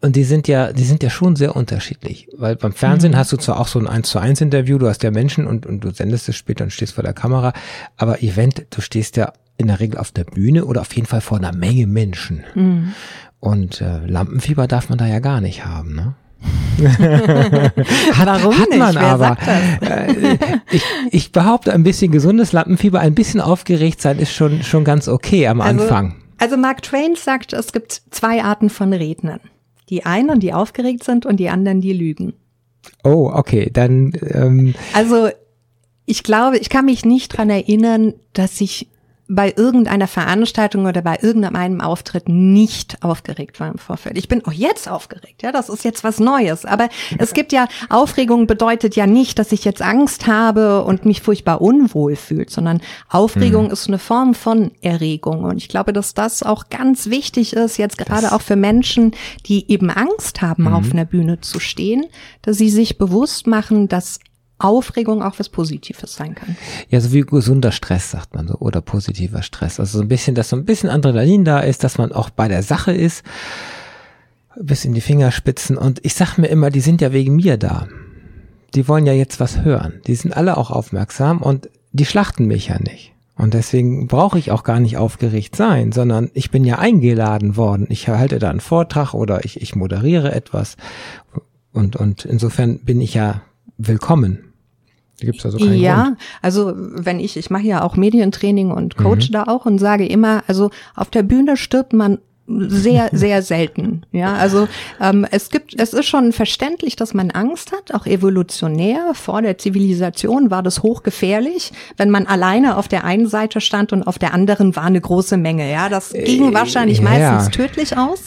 Und 0.00 0.14
die 0.14 0.24
sind 0.24 0.46
ja, 0.46 0.72
die 0.72 0.84
sind 0.84 1.02
ja 1.02 1.10
schon 1.10 1.34
sehr 1.34 1.56
unterschiedlich. 1.56 2.28
Weil 2.36 2.54
beim 2.54 2.72
Fernsehen 2.72 3.12
mhm. 3.12 3.16
hast 3.16 3.32
du 3.32 3.36
zwar 3.36 3.58
auch 3.58 3.66
so 3.66 3.78
ein 3.80 3.88
1 3.88 4.08
zu 4.08 4.18
1 4.18 4.40
Interview, 4.40 4.78
du 4.78 4.88
hast 4.88 5.02
ja 5.02 5.10
Menschen 5.10 5.46
und, 5.46 5.66
und 5.66 5.80
du 5.80 5.90
sendest 5.90 6.28
es 6.28 6.36
später 6.36 6.64
und 6.64 6.70
stehst 6.70 6.94
vor 6.94 7.02
der 7.02 7.14
Kamera, 7.14 7.52
aber 7.96 8.22
Event, 8.22 8.66
du 8.70 8.80
stehst 8.80 9.16
ja 9.16 9.32
in 9.58 9.66
der 9.66 9.80
Regel 9.80 9.98
auf 9.98 10.12
der 10.12 10.24
Bühne 10.24 10.64
oder 10.64 10.80
auf 10.80 10.94
jeden 10.94 11.06
Fall 11.06 11.20
vor 11.20 11.38
einer 11.38 11.52
Menge 11.52 11.86
Menschen. 11.86 12.44
Mhm. 12.54 12.94
Und 13.40 13.80
äh, 13.80 14.06
Lampenfieber 14.06 14.66
darf 14.66 14.88
man 14.88 14.98
da 14.98 15.06
ja 15.06 15.18
gar 15.18 15.40
nicht 15.40 15.66
haben, 15.66 15.94
ne? 15.94 16.14
hat, 18.12 18.26
Warum 18.26 18.56
hat 18.56 18.70
man 18.70 18.94
nicht? 18.94 18.98
Aber. 18.98 19.36
Äh, 19.80 20.38
ich, 20.70 20.82
ich 21.10 21.32
behaupte, 21.32 21.72
ein 21.72 21.82
bisschen 21.82 22.12
gesundes 22.12 22.52
Lampenfieber, 22.52 23.00
ein 23.00 23.14
bisschen 23.14 23.40
aufgeregt 23.40 24.00
sein 24.00 24.20
ist 24.20 24.32
schon, 24.32 24.62
schon 24.62 24.84
ganz 24.84 25.08
okay 25.08 25.48
am 25.48 25.60
also, 25.60 25.82
Anfang. 25.82 26.14
Also 26.38 26.56
Mark 26.56 26.82
Twain 26.82 27.16
sagt, 27.16 27.52
es 27.52 27.72
gibt 27.72 28.02
zwei 28.10 28.44
Arten 28.44 28.70
von 28.70 28.92
Rednern. 28.92 29.40
Die 29.88 30.06
einen, 30.06 30.38
die 30.38 30.52
aufgeregt 30.52 31.02
sind 31.02 31.26
und 31.26 31.38
die 31.38 31.48
anderen, 31.48 31.80
die 31.80 31.92
lügen. 31.92 32.34
Oh, 33.02 33.30
okay, 33.34 33.70
dann. 33.72 34.12
Ähm 34.30 34.74
also 34.94 35.30
ich 36.06 36.22
glaube, 36.22 36.58
ich 36.58 36.70
kann 36.70 36.84
mich 36.84 37.04
nicht 37.04 37.36
dran 37.36 37.50
erinnern, 37.50 38.14
dass 38.32 38.60
ich 38.60 38.88
bei 39.28 39.52
irgendeiner 39.54 40.08
Veranstaltung 40.08 40.86
oder 40.86 41.02
bei 41.02 41.18
irgendeinem 41.20 41.82
Auftritt 41.82 42.30
nicht 42.30 43.02
aufgeregt 43.02 43.60
war 43.60 43.70
im 43.70 43.76
Vorfeld. 43.76 44.16
Ich 44.16 44.26
bin 44.26 44.44
auch 44.46 44.52
jetzt 44.52 44.88
aufgeregt, 44.88 45.42
ja, 45.42 45.52
das 45.52 45.68
ist 45.68 45.84
jetzt 45.84 46.02
was 46.02 46.18
Neues. 46.18 46.64
Aber 46.64 46.88
es 47.18 47.34
gibt 47.34 47.52
ja, 47.52 47.68
Aufregung 47.90 48.46
bedeutet 48.46 48.96
ja 48.96 49.06
nicht, 49.06 49.38
dass 49.38 49.52
ich 49.52 49.66
jetzt 49.66 49.82
Angst 49.82 50.26
habe 50.26 50.82
und 50.82 51.04
mich 51.04 51.20
furchtbar 51.20 51.60
unwohl 51.60 52.16
fühlt, 52.16 52.48
sondern 52.48 52.80
Aufregung 53.10 53.66
mhm. 53.66 53.70
ist 53.70 53.86
eine 53.88 53.98
Form 53.98 54.32
von 54.34 54.70
Erregung. 54.80 55.44
Und 55.44 55.58
ich 55.58 55.68
glaube, 55.68 55.92
dass 55.92 56.14
das 56.14 56.42
auch 56.42 56.70
ganz 56.70 57.10
wichtig 57.10 57.52
ist, 57.52 57.76
jetzt 57.76 57.98
gerade 57.98 58.22
das 58.22 58.32
auch 58.32 58.40
für 58.40 58.56
Menschen, 58.56 59.12
die 59.44 59.70
eben 59.70 59.90
Angst 59.90 60.40
haben, 60.40 60.64
mhm. 60.64 60.72
auf 60.72 60.90
einer 60.92 61.04
Bühne 61.04 61.40
zu 61.42 61.60
stehen, 61.60 62.06
dass 62.40 62.56
sie 62.56 62.70
sich 62.70 62.96
bewusst 62.96 63.46
machen, 63.46 63.88
dass 63.88 64.20
Aufregung 64.58 65.22
auch 65.22 65.38
was 65.38 65.48
Positives 65.48 66.14
sein 66.14 66.34
kann. 66.34 66.56
Ja, 66.88 67.00
so 67.00 67.12
wie 67.12 67.20
gesunder 67.20 67.72
Stress, 67.72 68.10
sagt 68.10 68.34
man 68.34 68.48
so, 68.48 68.54
oder 68.54 68.80
positiver 68.80 69.42
Stress. 69.42 69.78
Also 69.78 69.98
so 69.98 70.04
ein 70.04 70.08
bisschen, 70.08 70.34
dass 70.34 70.48
so 70.48 70.56
ein 70.56 70.64
bisschen 70.64 70.90
Adrenalin 70.90 71.44
da 71.44 71.60
ist, 71.60 71.84
dass 71.84 71.98
man 71.98 72.12
auch 72.12 72.30
bei 72.30 72.48
der 72.48 72.62
Sache 72.62 72.92
ist, 72.92 73.24
bis 74.60 74.84
in 74.84 74.94
die 74.94 75.00
Fingerspitzen. 75.00 75.76
Und 75.76 76.04
ich 76.04 76.14
sag 76.14 76.38
mir 76.38 76.48
immer, 76.48 76.70
die 76.70 76.80
sind 76.80 77.00
ja 77.00 77.12
wegen 77.12 77.36
mir 77.36 77.56
da. 77.56 77.88
Die 78.74 78.88
wollen 78.88 79.06
ja 79.06 79.12
jetzt 79.12 79.40
was 79.40 79.62
hören. 79.62 80.00
Die 80.06 80.14
sind 80.14 80.36
alle 80.36 80.56
auch 80.56 80.70
aufmerksam 80.70 81.40
und 81.40 81.70
die 81.92 82.04
schlachten 82.04 82.46
mich 82.46 82.68
ja 82.68 82.78
nicht. 82.78 83.12
Und 83.36 83.54
deswegen 83.54 84.08
brauche 84.08 84.38
ich 84.38 84.50
auch 84.50 84.64
gar 84.64 84.80
nicht 84.80 84.96
aufgeregt 84.96 85.54
sein, 85.54 85.92
sondern 85.92 86.28
ich 86.34 86.50
bin 86.50 86.64
ja 86.64 86.80
eingeladen 86.80 87.56
worden. 87.56 87.86
Ich 87.88 88.08
halte 88.08 88.40
da 88.40 88.50
einen 88.50 88.60
Vortrag 88.60 89.14
oder 89.14 89.44
ich, 89.44 89.62
ich 89.62 89.76
moderiere 89.76 90.32
etwas. 90.32 90.76
Und, 91.72 91.94
und 91.94 92.24
insofern 92.24 92.80
bin 92.80 93.00
ich 93.00 93.14
ja 93.14 93.42
willkommen. 93.76 94.47
Da 95.20 95.26
gibt's 95.26 95.44
also 95.44 95.58
keinen 95.58 95.80
ja, 95.80 96.02
Grund. 96.04 96.18
also 96.42 96.72
wenn 96.76 97.18
ich, 97.18 97.36
ich 97.36 97.50
mache 97.50 97.64
ja 97.64 97.82
auch 97.82 97.96
Medientraining 97.96 98.70
und 98.70 98.96
coach 98.96 99.28
mhm. 99.28 99.32
da 99.32 99.44
auch 99.44 99.66
und 99.66 99.78
sage 99.78 100.06
immer, 100.06 100.44
also 100.46 100.70
auf 100.94 101.10
der 101.10 101.24
Bühne 101.24 101.56
stirbt 101.56 101.92
man 101.92 102.18
sehr, 102.48 103.10
sehr 103.12 103.42
selten. 103.42 104.02
Ja, 104.12 104.34
also 104.34 104.68
ähm, 105.00 105.26
es 105.30 105.50
gibt, 105.50 105.78
es 105.80 105.92
ist 105.92 106.06
schon 106.06 106.32
verständlich, 106.32 106.96
dass 106.96 107.14
man 107.14 107.30
Angst 107.30 107.72
hat, 107.72 107.94
auch 107.94 108.06
evolutionär. 108.06 109.12
Vor 109.14 109.42
der 109.42 109.58
Zivilisation 109.58 110.50
war 110.50 110.62
das 110.62 110.82
hochgefährlich, 110.82 111.72
wenn 111.96 112.10
man 112.10 112.26
alleine 112.26 112.76
auf 112.76 112.88
der 112.88 113.04
einen 113.04 113.26
Seite 113.26 113.60
stand 113.60 113.92
und 113.92 114.04
auf 114.04 114.18
der 114.18 114.34
anderen 114.34 114.74
war 114.76 114.84
eine 114.84 115.00
große 115.00 115.36
Menge. 115.36 115.70
Ja, 115.70 115.88
das 115.88 116.12
ging 116.12 116.50
äh, 116.50 116.54
wahrscheinlich 116.54 117.00
äh, 117.00 117.04
meistens 117.04 117.44
ja. 117.44 117.50
tödlich 117.50 117.96
aus. 117.96 118.24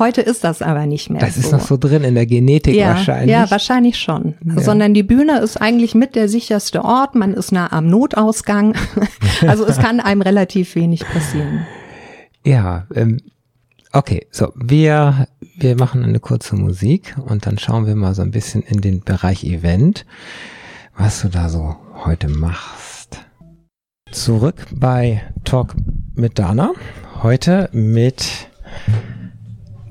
Heute 0.00 0.22
ist 0.22 0.44
das 0.44 0.62
aber 0.62 0.86
nicht 0.86 1.10
mehr 1.10 1.20
das 1.20 1.34
so. 1.34 1.42
Das 1.42 1.46
ist 1.46 1.52
noch 1.52 1.60
so 1.60 1.76
drin 1.76 2.04
in 2.04 2.14
der 2.14 2.24
Genetik 2.24 2.74
ja, 2.74 2.88
wahrscheinlich. 2.88 3.30
Ja, 3.30 3.50
wahrscheinlich 3.50 3.98
schon. 3.98 4.34
Ja. 4.42 4.62
Sondern 4.62 4.94
die 4.94 5.02
Bühne 5.02 5.40
ist 5.40 5.58
eigentlich 5.58 5.94
mit 5.94 6.16
der 6.16 6.26
sicherste 6.26 6.82
Ort. 6.86 7.14
Man 7.14 7.34
ist 7.34 7.52
nah 7.52 7.70
am 7.70 7.86
Notausgang. 7.86 8.74
also 9.46 9.66
es 9.66 9.78
kann 9.78 10.00
einem 10.00 10.22
relativ 10.22 10.74
wenig 10.74 11.04
passieren. 11.04 11.66
Ja, 12.46 12.86
ähm, 12.94 13.18
okay, 13.92 14.26
so 14.30 14.52
wir 14.56 15.28
wir 15.58 15.76
machen 15.76 16.02
eine 16.02 16.18
kurze 16.18 16.56
Musik 16.56 17.14
und 17.26 17.44
dann 17.44 17.58
schauen 17.58 17.86
wir 17.86 17.94
mal 17.94 18.14
so 18.14 18.22
ein 18.22 18.30
bisschen 18.30 18.62
in 18.62 18.80
den 18.80 19.02
Bereich 19.02 19.44
Event, 19.44 20.06
was 20.96 21.20
du 21.20 21.28
da 21.28 21.50
so 21.50 21.76
heute 22.06 22.28
machst. 22.28 23.20
Zurück 24.10 24.66
bei 24.72 25.22
Talk 25.44 25.76
mit 26.14 26.38
Dana. 26.38 26.72
Heute 27.22 27.68
mit 27.72 28.48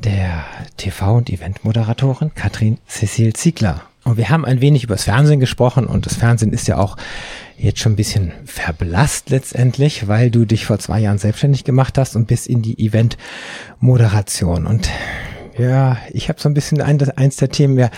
der 0.03 0.45
TV- 0.77 1.17
und 1.17 1.29
Eventmoderatorin 1.29 2.33
Katrin 2.33 2.77
Cecil 2.87 3.33
Ziegler. 3.33 3.81
Und 4.03 4.17
wir 4.17 4.29
haben 4.29 4.45
ein 4.45 4.61
wenig 4.61 4.83
über 4.83 4.95
das 4.95 5.03
Fernsehen 5.03 5.39
gesprochen 5.39 5.85
und 5.85 6.05
das 6.05 6.15
Fernsehen 6.15 6.53
ist 6.53 6.67
ja 6.67 6.77
auch 6.77 6.97
jetzt 7.57 7.79
schon 7.79 7.93
ein 7.93 7.97
bisschen 7.97 8.31
verblasst 8.45 9.29
letztendlich, 9.29 10.07
weil 10.07 10.31
du 10.31 10.45
dich 10.45 10.65
vor 10.65 10.79
zwei 10.79 10.99
Jahren 10.99 11.17
selbstständig 11.17 11.63
gemacht 11.63 11.97
hast 11.97 12.15
und 12.15 12.27
bist 12.27 12.47
in 12.47 12.61
die 12.61 12.79
Eventmoderation. 12.79 14.65
Und 14.65 14.89
ja, 15.57 15.97
ich 16.11 16.29
habe 16.29 16.39
so 16.39 16.47
ein 16.47 16.53
bisschen 16.53 16.81
ein, 16.81 17.01
eins 17.11 17.35
der 17.35 17.49
Themen, 17.49 17.77
ja, 17.77 17.89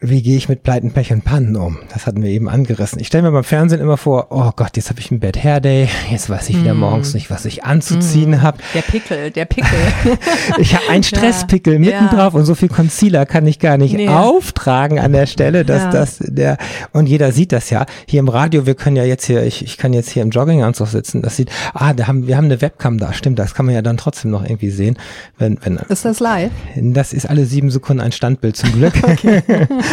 wie 0.00 0.22
gehe 0.22 0.36
ich 0.36 0.48
mit 0.48 0.62
Pleiten, 0.62 0.92
Pech 0.92 1.12
und 1.12 1.24
Pannen 1.24 1.56
um? 1.56 1.78
Das 1.92 2.06
hatten 2.06 2.22
wir 2.22 2.30
eben 2.30 2.48
angerissen. 2.48 3.00
Ich 3.00 3.08
stelle 3.08 3.24
mir 3.24 3.32
beim 3.32 3.42
Fernsehen 3.42 3.80
immer 3.80 3.96
vor, 3.96 4.28
oh 4.30 4.52
Gott, 4.54 4.76
jetzt 4.76 4.90
habe 4.90 5.00
ich 5.00 5.10
ein 5.10 5.18
Bad 5.18 5.42
Hair 5.42 5.60
Day, 5.60 5.88
jetzt 6.08 6.30
weiß 6.30 6.50
ich 6.50 6.60
wieder 6.60 6.74
mm. 6.74 6.78
morgens 6.78 7.14
nicht, 7.14 7.30
was 7.30 7.44
ich 7.44 7.64
anzuziehen 7.64 8.30
mm. 8.30 8.42
habe. 8.42 8.58
Der 8.74 8.82
Pickel, 8.82 9.32
der 9.32 9.44
Pickel. 9.46 9.68
ich 10.58 10.76
habe 10.76 10.88
einen 10.88 11.02
Stresspickel 11.02 11.72
ja. 11.74 11.78
mitten 11.80 12.16
drauf 12.16 12.34
und 12.34 12.44
so 12.44 12.54
viel 12.54 12.68
Concealer 12.68 13.26
kann 13.26 13.44
ich 13.48 13.58
gar 13.58 13.76
nicht 13.76 13.94
nee. 13.94 14.08
auftragen 14.08 15.00
an 15.00 15.10
der 15.10 15.26
Stelle, 15.26 15.64
dass 15.64 15.82
ja. 15.82 15.90
das 15.90 16.18
der 16.20 16.58
und 16.92 17.08
jeder 17.08 17.32
sieht 17.32 17.50
das 17.50 17.70
ja. 17.70 17.84
Hier 18.06 18.20
im 18.20 18.28
Radio, 18.28 18.66
wir 18.66 18.76
können 18.76 18.94
ja 18.94 19.04
jetzt 19.04 19.24
hier, 19.24 19.42
ich, 19.42 19.64
ich 19.64 19.78
kann 19.78 19.92
jetzt 19.92 20.10
hier 20.10 20.22
im 20.22 20.30
Jogginganzug 20.30 20.86
sitzen, 20.86 21.22
das 21.22 21.34
sieht, 21.34 21.50
ah, 21.74 21.92
da 21.92 22.06
haben 22.06 22.28
wir 22.28 22.36
haben 22.36 22.44
eine 22.44 22.60
Webcam 22.60 22.98
da, 22.98 23.12
stimmt, 23.12 23.40
das 23.40 23.52
kann 23.52 23.66
man 23.66 23.74
ja 23.74 23.82
dann 23.82 23.96
trotzdem 23.96 24.30
noch 24.30 24.44
irgendwie 24.44 24.70
sehen, 24.70 24.96
wenn 25.38 25.58
wenn 25.62 25.76
Ist 25.88 26.04
das 26.04 26.20
live? 26.20 26.52
Das 26.76 27.12
ist 27.12 27.28
alle 27.28 27.46
sieben 27.46 27.72
Sekunden 27.72 28.00
ein 28.00 28.12
Standbild 28.12 28.56
zum 28.56 28.72
Glück. 28.72 28.94
Okay. 29.08 29.42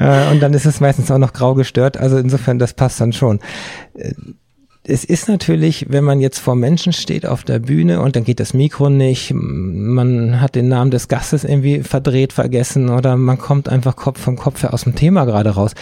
äh, 0.00 0.30
und 0.30 0.40
dann 0.40 0.54
ist 0.54 0.66
es 0.66 0.80
meistens 0.80 1.10
auch 1.10 1.18
noch 1.18 1.32
grau 1.32 1.54
gestört. 1.54 1.96
Also 1.96 2.18
insofern, 2.18 2.58
das 2.58 2.74
passt 2.74 3.00
dann 3.00 3.12
schon. 3.12 3.40
Äh, 3.94 4.12
es 4.88 5.04
ist 5.04 5.28
natürlich, 5.28 5.86
wenn 5.88 6.04
man 6.04 6.20
jetzt 6.20 6.38
vor 6.38 6.54
Menschen 6.54 6.92
steht 6.92 7.26
auf 7.26 7.42
der 7.42 7.58
Bühne 7.58 8.00
und 8.00 8.14
dann 8.14 8.22
geht 8.22 8.38
das 8.38 8.54
Mikro 8.54 8.88
nicht, 8.88 9.32
man 9.34 10.40
hat 10.40 10.54
den 10.54 10.68
Namen 10.68 10.92
des 10.92 11.08
Gastes 11.08 11.42
irgendwie 11.42 11.82
verdreht, 11.82 12.32
vergessen 12.32 12.88
oder 12.88 13.16
man 13.16 13.38
kommt 13.38 13.68
einfach 13.68 13.96
Kopf 13.96 14.20
vom 14.20 14.36
Kopf 14.36 14.62
her 14.62 14.72
aus 14.72 14.84
dem 14.84 14.94
Thema 14.94 15.24
gerade 15.24 15.50
raus. 15.50 15.72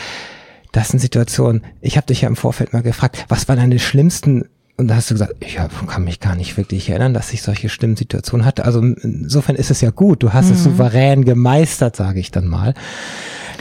Das 0.72 0.88
sind 0.88 1.00
Situationen, 1.00 1.62
ich 1.82 1.98
habe 1.98 2.06
dich 2.06 2.22
ja 2.22 2.28
im 2.28 2.36
Vorfeld 2.36 2.72
mal 2.72 2.82
gefragt, 2.82 3.26
was 3.28 3.46
waren 3.46 3.58
deine 3.58 3.78
schlimmsten 3.78 4.46
und 4.76 4.88
da 4.88 4.96
hast 4.96 5.10
du 5.10 5.14
gesagt, 5.14 5.34
ich 5.40 5.56
kann 5.86 6.04
mich 6.04 6.18
gar 6.18 6.34
nicht 6.34 6.56
wirklich 6.56 6.88
erinnern, 6.88 7.14
dass 7.14 7.32
ich 7.32 7.42
solche 7.42 7.68
schlimmen 7.68 7.94
Situationen 7.96 8.44
hatte. 8.44 8.64
Also 8.64 8.80
insofern 8.80 9.54
ist 9.54 9.70
es 9.70 9.80
ja 9.80 9.90
gut. 9.90 10.24
Du 10.24 10.32
hast 10.32 10.46
mhm. 10.46 10.52
es 10.52 10.64
souverän 10.64 11.24
gemeistert, 11.24 11.94
sage 11.94 12.18
ich 12.18 12.32
dann 12.32 12.48
mal, 12.48 12.74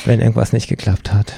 wenn 0.06 0.20
irgendwas 0.20 0.54
nicht 0.54 0.68
geklappt 0.68 1.14
hat. 1.14 1.34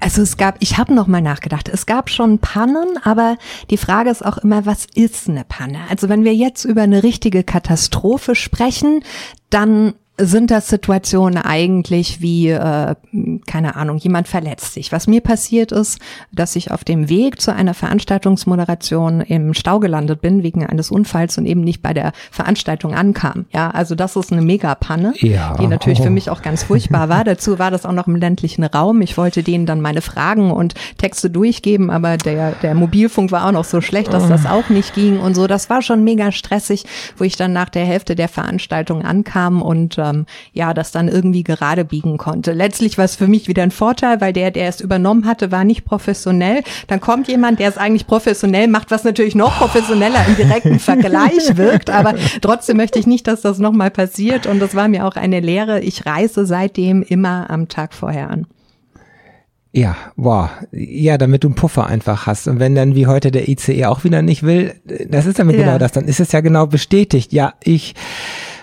Also 0.00 0.22
es 0.22 0.36
gab, 0.36 0.56
ich 0.60 0.78
habe 0.78 0.94
noch 0.94 1.06
mal 1.06 1.20
nachgedacht, 1.20 1.68
es 1.68 1.86
gab 1.86 2.10
schon 2.10 2.38
Pannen, 2.38 2.98
aber 3.02 3.36
die 3.70 3.76
Frage 3.76 4.10
ist 4.10 4.24
auch 4.24 4.38
immer, 4.38 4.66
was 4.66 4.86
ist 4.94 5.28
eine 5.28 5.44
Panne? 5.44 5.80
Also 5.90 6.08
wenn 6.08 6.24
wir 6.24 6.34
jetzt 6.34 6.64
über 6.64 6.82
eine 6.82 7.02
richtige 7.02 7.44
Katastrophe 7.44 8.34
sprechen, 8.34 9.04
dann 9.50 9.94
sind 10.18 10.50
das 10.50 10.68
Situationen 10.68 11.38
eigentlich 11.38 12.20
wie, 12.20 12.50
äh, 12.50 12.94
keine 13.46 13.76
Ahnung, 13.76 13.96
jemand 13.96 14.28
verletzt 14.28 14.74
sich. 14.74 14.92
Was 14.92 15.06
mir 15.06 15.22
passiert 15.22 15.72
ist, 15.72 16.00
dass 16.30 16.54
ich 16.54 16.70
auf 16.70 16.84
dem 16.84 17.08
Weg 17.08 17.40
zu 17.40 17.54
einer 17.54 17.72
Veranstaltungsmoderation 17.72 19.22
im 19.22 19.54
Stau 19.54 19.80
gelandet 19.80 20.20
bin 20.20 20.42
wegen 20.42 20.66
eines 20.66 20.90
Unfalls 20.90 21.38
und 21.38 21.46
eben 21.46 21.62
nicht 21.62 21.82
bei 21.82 21.94
der 21.94 22.12
Veranstaltung 22.30 22.94
ankam. 22.94 23.46
Ja, 23.52 23.70
also 23.70 23.94
das 23.94 24.14
ist 24.16 24.32
eine 24.32 24.42
Megapanne, 24.42 25.14
ja. 25.16 25.56
die 25.58 25.66
natürlich 25.66 26.00
oh. 26.00 26.04
für 26.04 26.10
mich 26.10 26.28
auch 26.28 26.42
ganz 26.42 26.64
furchtbar 26.64 27.08
war. 27.08 27.24
Dazu 27.32 27.58
war 27.58 27.70
das 27.70 27.86
auch 27.86 27.92
noch 27.92 28.06
im 28.06 28.16
ländlichen 28.16 28.64
Raum. 28.64 29.00
Ich 29.00 29.16
wollte 29.16 29.42
denen 29.42 29.64
dann 29.64 29.80
meine 29.80 30.02
Fragen 30.02 30.50
und 30.50 30.74
Texte 30.98 31.30
durchgeben, 31.30 31.88
aber 31.88 32.18
der, 32.18 32.52
der 32.62 32.74
Mobilfunk 32.74 33.32
war 33.32 33.46
auch 33.46 33.52
noch 33.52 33.64
so 33.64 33.80
schlecht, 33.80 34.12
dass 34.12 34.28
das 34.28 34.44
auch 34.44 34.68
nicht 34.68 34.94
ging 34.94 35.18
und 35.18 35.34
so. 35.34 35.46
Das 35.46 35.70
war 35.70 35.80
schon 35.80 36.04
mega 36.04 36.32
stressig, 36.32 36.84
wo 37.16 37.24
ich 37.24 37.36
dann 37.36 37.54
nach 37.54 37.70
der 37.70 37.86
Hälfte 37.86 38.14
der 38.14 38.28
Veranstaltung 38.28 39.02
ankam 39.04 39.62
und 39.62 40.01
ähm, 40.02 40.26
ja, 40.52 40.74
das 40.74 40.92
dann 40.92 41.08
irgendwie 41.08 41.44
gerade 41.44 41.84
biegen 41.84 42.18
konnte. 42.18 42.52
Letztlich 42.52 42.98
war 42.98 43.04
es 43.04 43.16
für 43.16 43.28
mich 43.28 43.48
wieder 43.48 43.62
ein 43.62 43.70
Vorteil, 43.70 44.20
weil 44.20 44.32
der, 44.32 44.50
der 44.50 44.68
es 44.68 44.80
übernommen 44.80 45.26
hatte, 45.26 45.50
war 45.52 45.64
nicht 45.64 45.84
professionell. 45.84 46.62
Dann 46.88 47.00
kommt 47.00 47.28
jemand, 47.28 47.60
der 47.60 47.68
es 47.68 47.78
eigentlich 47.78 48.06
professionell 48.06 48.68
macht, 48.68 48.90
was 48.90 49.04
natürlich 49.04 49.34
noch 49.34 49.56
professioneller 49.58 50.24
im 50.26 50.36
direkten 50.36 50.78
Vergleich 50.78 51.56
wirkt, 51.56 51.90
aber 51.90 52.14
trotzdem 52.40 52.76
möchte 52.76 52.98
ich 52.98 53.06
nicht, 53.06 53.26
dass 53.26 53.40
das 53.40 53.58
nochmal 53.58 53.90
passiert 53.90 54.46
und 54.46 54.60
das 54.60 54.74
war 54.74 54.88
mir 54.88 55.06
auch 55.06 55.16
eine 55.16 55.40
Lehre. 55.40 55.80
Ich 55.80 56.06
reise 56.06 56.46
seitdem 56.46 57.02
immer 57.02 57.50
am 57.50 57.68
Tag 57.68 57.94
vorher 57.94 58.30
an. 58.30 58.46
Ja, 59.74 59.96
wow. 60.16 60.50
Ja, 60.70 61.16
damit 61.16 61.44
du 61.44 61.48
einen 61.48 61.54
Puffer 61.54 61.86
einfach 61.86 62.26
hast. 62.26 62.46
Und 62.46 62.60
wenn 62.60 62.74
dann 62.74 62.94
wie 62.94 63.06
heute 63.06 63.30
der 63.30 63.48
ICE 63.48 63.86
auch 63.86 64.04
wieder 64.04 64.20
nicht 64.20 64.42
will, 64.42 64.74
das 64.84 65.24
ist 65.24 65.38
damit 65.38 65.56
ja. 65.56 65.64
genau 65.64 65.78
das, 65.78 65.92
dann 65.92 66.04
ist 66.04 66.20
es 66.20 66.30
ja 66.32 66.40
genau 66.40 66.66
bestätigt. 66.66 67.32
Ja, 67.32 67.54
ich 67.64 67.94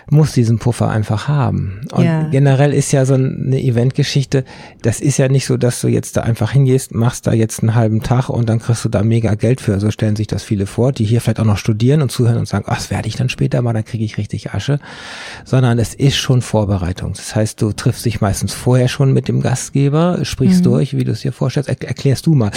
muss 0.09 0.33
diesen 0.33 0.59
Puffer 0.59 0.89
einfach 0.89 1.27
haben. 1.27 1.81
Und 1.91 2.03
ja. 2.03 2.23
generell 2.29 2.73
ist 2.73 2.91
ja 2.91 3.05
so 3.05 3.13
eine 3.13 3.61
Eventgeschichte, 3.61 4.43
das 4.81 5.01
ist 5.01 5.17
ja 5.17 5.27
nicht 5.27 5.45
so, 5.45 5.57
dass 5.57 5.81
du 5.81 5.87
jetzt 5.87 6.17
da 6.17 6.21
einfach 6.21 6.51
hingehst, 6.51 6.93
machst 6.93 7.27
da 7.27 7.33
jetzt 7.33 7.61
einen 7.61 7.75
halben 7.75 8.01
Tag 8.01 8.29
und 8.29 8.49
dann 8.49 8.59
kriegst 8.59 8.85
du 8.85 8.89
da 8.89 9.03
mega 9.03 9.35
Geld 9.35 9.61
für. 9.61 9.79
So 9.79 9.91
stellen 9.91 10.15
sich 10.15 10.27
das 10.27 10.43
viele 10.43 10.65
vor, 10.65 10.91
die 10.91 11.05
hier 11.05 11.21
vielleicht 11.21 11.39
auch 11.39 11.45
noch 11.45 11.57
studieren 11.57 12.01
und 12.01 12.11
zuhören 12.11 12.37
und 12.37 12.47
sagen, 12.47 12.65
ach, 12.67 12.75
das 12.75 12.91
werde 12.91 13.07
ich 13.07 13.15
dann 13.15 13.29
später 13.29 13.61
mal, 13.61 13.73
dann 13.73 13.85
kriege 13.85 14.03
ich 14.03 14.17
richtig 14.17 14.51
Asche. 14.51 14.79
Sondern 15.45 15.79
es 15.79 15.93
ist 15.93 16.17
schon 16.17 16.41
Vorbereitung. 16.41 17.13
Das 17.13 17.35
heißt, 17.35 17.61
du 17.61 17.71
triffst 17.71 18.05
dich 18.05 18.21
meistens 18.21 18.53
vorher 18.53 18.87
schon 18.87 19.13
mit 19.13 19.27
dem 19.27 19.41
Gastgeber, 19.41 20.19
sprichst 20.23 20.59
mhm. 20.59 20.63
durch, 20.63 20.97
wie 20.97 21.03
du 21.03 21.11
es 21.11 21.21
dir 21.21 21.33
vorstellst. 21.33 21.69
Er 21.69 21.81
erklärst 21.81 22.25
du 22.25 22.35
mal. 22.35 22.51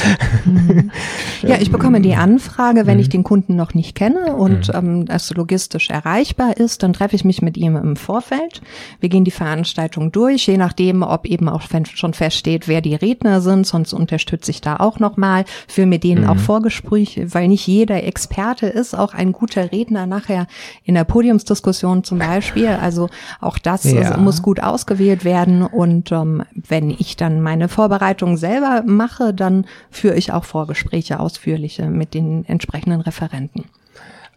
Mhm. 0.44 0.90
Ja, 1.42 1.56
ich 1.60 1.72
bekomme 1.72 2.00
die 2.00 2.14
Anfrage, 2.14 2.86
wenn 2.86 2.98
mhm. 2.98 3.00
ich 3.00 3.08
den 3.08 3.24
Kunden 3.24 3.56
noch 3.56 3.74
nicht 3.74 3.96
kenne 3.96 4.36
und 4.36 4.68
mhm. 4.68 4.74
ähm, 4.74 5.04
es 5.08 5.34
logistisch 5.34 5.90
erreichbar 5.90 6.56
ist, 6.56 6.84
dann 6.84 6.92
treffe 6.92 7.16
ich 7.16 7.24
mich 7.24 7.41
mit 7.42 7.56
ihm 7.56 7.76
im 7.76 7.96
Vorfeld. 7.96 8.62
Wir 9.00 9.08
gehen 9.08 9.24
die 9.24 9.30
Veranstaltung 9.30 10.12
durch, 10.12 10.46
je 10.46 10.56
nachdem, 10.56 11.02
ob 11.02 11.26
eben 11.26 11.48
auch 11.48 11.62
schon 11.94 12.14
feststeht, 12.14 12.68
wer 12.68 12.80
die 12.80 12.94
Redner 12.94 13.40
sind, 13.40 13.66
sonst 13.66 13.92
unterstütze 13.92 14.50
ich 14.50 14.60
da 14.60 14.76
auch 14.76 14.98
nochmal, 14.98 15.44
für 15.68 15.86
mit 15.86 16.04
denen 16.04 16.24
mhm. 16.24 16.30
auch 16.30 16.36
Vorgespräche, 16.38 17.34
weil 17.34 17.48
nicht 17.48 17.66
jeder 17.66 18.04
Experte 18.04 18.66
ist, 18.66 18.94
auch 18.94 19.14
ein 19.14 19.32
guter 19.32 19.72
Redner 19.72 20.06
nachher 20.06 20.46
in 20.84 20.94
der 20.94 21.04
Podiumsdiskussion 21.04 22.04
zum 22.04 22.18
Beispiel. 22.18 22.68
Also 22.68 23.08
auch 23.40 23.58
das 23.58 23.84
ja. 23.84 24.16
muss 24.16 24.42
gut 24.42 24.60
ausgewählt 24.60 25.24
werden. 25.24 25.62
Und 25.62 26.12
ähm, 26.12 26.42
wenn 26.52 26.90
ich 26.90 27.16
dann 27.16 27.40
meine 27.40 27.68
Vorbereitung 27.68 28.36
selber 28.36 28.82
mache, 28.86 29.34
dann 29.34 29.66
führe 29.90 30.16
ich 30.16 30.32
auch 30.32 30.44
Vorgespräche 30.44 31.20
ausführliche 31.20 31.86
mit 31.86 32.14
den 32.14 32.44
entsprechenden 32.46 33.00
Referenten. 33.00 33.64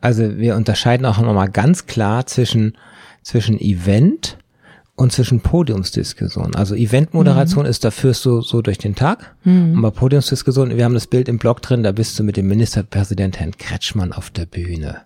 Also 0.01 0.37
wir 0.37 0.55
unterscheiden 0.55 1.05
auch 1.05 1.19
nochmal 1.19 1.49
ganz 1.49 1.87
klar 1.87 2.25
zwischen 2.25 2.77
zwischen 3.25 3.59
Event 3.59 4.37
und 4.95 5.11
zwischen 5.11 5.41
Podiumsdiskussion. 5.41 6.55
Also 6.55 6.75
Eventmoderation 6.75 7.65
mhm. 7.65 7.69
ist 7.69 7.83
dafür 7.83 8.13
so, 8.13 8.39
so 8.41 8.61
durch 8.61 8.77
den 8.77 8.95
Tag. 8.95 9.35
Mhm. 9.43 9.73
Und 9.73 9.81
bei 9.81 9.89
Podiumsdiskussion, 9.89 10.77
wir 10.77 10.85
haben 10.85 10.93
das 10.93 11.07
Bild 11.07 11.27
im 11.27 11.37
Blog 11.37 11.61
drin, 11.61 11.83
da 11.83 11.91
bist 11.91 12.17
du 12.17 12.23
mit 12.23 12.37
dem 12.37 12.47
Ministerpräsident 12.47 13.39
Herrn 13.39 13.57
Kretschmann 13.57 14.13
auf 14.13 14.29
der 14.29 14.45
Bühne. 14.45 15.01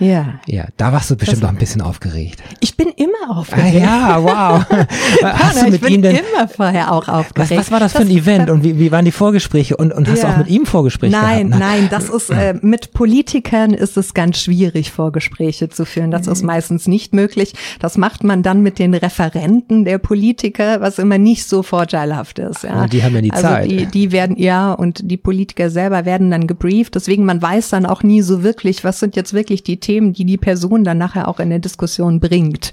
Ja. 0.00 0.40
Ja, 0.46 0.66
da 0.76 0.92
warst 0.92 1.10
du 1.10 1.16
bestimmt 1.16 1.42
das, 1.42 1.48
noch 1.48 1.50
ein 1.50 1.58
bisschen 1.58 1.82
aufgeregt. 1.82 2.42
Ich 2.60 2.76
bin 2.76 2.88
immer 2.88 3.07
aufgeregt. 3.28 3.76
Ah, 3.76 3.78
ja, 3.78 4.22
wow. 4.22 4.66
hast 5.22 5.62
du 5.62 5.70
mit 5.70 5.88
ihm 5.88 6.02
denn 6.02 6.16
immer 6.16 6.48
vorher 6.48 6.92
auch 6.92 7.08
aufgeregt. 7.08 7.50
Was, 7.50 7.58
was 7.58 7.70
war 7.70 7.80
das, 7.80 7.92
das 7.92 8.02
für 8.02 8.08
ein 8.08 8.14
Event 8.14 8.50
und 8.50 8.64
wie, 8.64 8.78
wie 8.78 8.92
waren 8.92 9.04
die 9.04 9.12
Vorgespräche 9.12 9.76
und, 9.76 9.92
und 9.92 10.08
hast 10.08 10.22
ja. 10.22 10.28
du 10.28 10.34
auch 10.34 10.38
mit 10.38 10.48
ihm 10.48 10.66
Vorgespräche 10.66 11.12
nein, 11.12 11.48
gehabt? 11.48 11.60
Nein, 11.60 11.80
nein, 11.80 11.88
das 11.90 12.08
ist 12.08 12.30
äh, 12.30 12.54
mit 12.60 12.92
Politikern 12.92 13.72
ist 13.72 13.96
es 13.96 14.14
ganz 14.14 14.38
schwierig 14.38 14.90
Vorgespräche 14.92 15.68
zu 15.68 15.84
führen. 15.84 16.10
Das 16.10 16.26
mhm. 16.26 16.32
ist 16.32 16.42
meistens 16.42 16.88
nicht 16.88 17.14
möglich. 17.14 17.54
Das 17.80 17.96
macht 17.98 18.24
man 18.24 18.42
dann 18.42 18.62
mit 18.62 18.78
den 18.78 18.94
Referenten 18.94 19.84
der 19.84 19.98
Politiker, 19.98 20.80
was 20.80 20.98
immer 20.98 21.18
nicht 21.18 21.46
so 21.46 21.62
vorteilhaft 21.62 22.38
ist. 22.38 22.64
Ja. 22.64 22.82
Und 22.82 22.92
die 22.92 23.02
haben 23.02 23.14
ja 23.14 23.20
die 23.20 23.30
also 23.30 23.42
Zeit. 23.42 23.70
Die, 23.70 23.86
die 23.86 24.12
werden 24.12 24.36
ja 24.36 24.72
und 24.72 25.10
die 25.10 25.16
Politiker 25.16 25.70
selber 25.70 26.04
werden 26.04 26.30
dann 26.30 26.46
gebrieft. 26.46 26.94
Deswegen 26.94 27.24
man 27.24 27.40
weiß 27.40 27.70
dann 27.70 27.86
auch 27.86 28.02
nie 28.02 28.22
so 28.22 28.42
wirklich, 28.42 28.84
was 28.84 29.00
sind 29.00 29.16
jetzt 29.16 29.32
wirklich 29.32 29.62
die 29.62 29.78
Themen, 29.78 30.12
die 30.12 30.24
die 30.24 30.38
Person 30.38 30.84
dann 30.84 30.98
nachher 30.98 31.28
auch 31.28 31.40
in 31.40 31.50
der 31.50 31.58
Diskussion 31.58 32.20
bringt. 32.20 32.72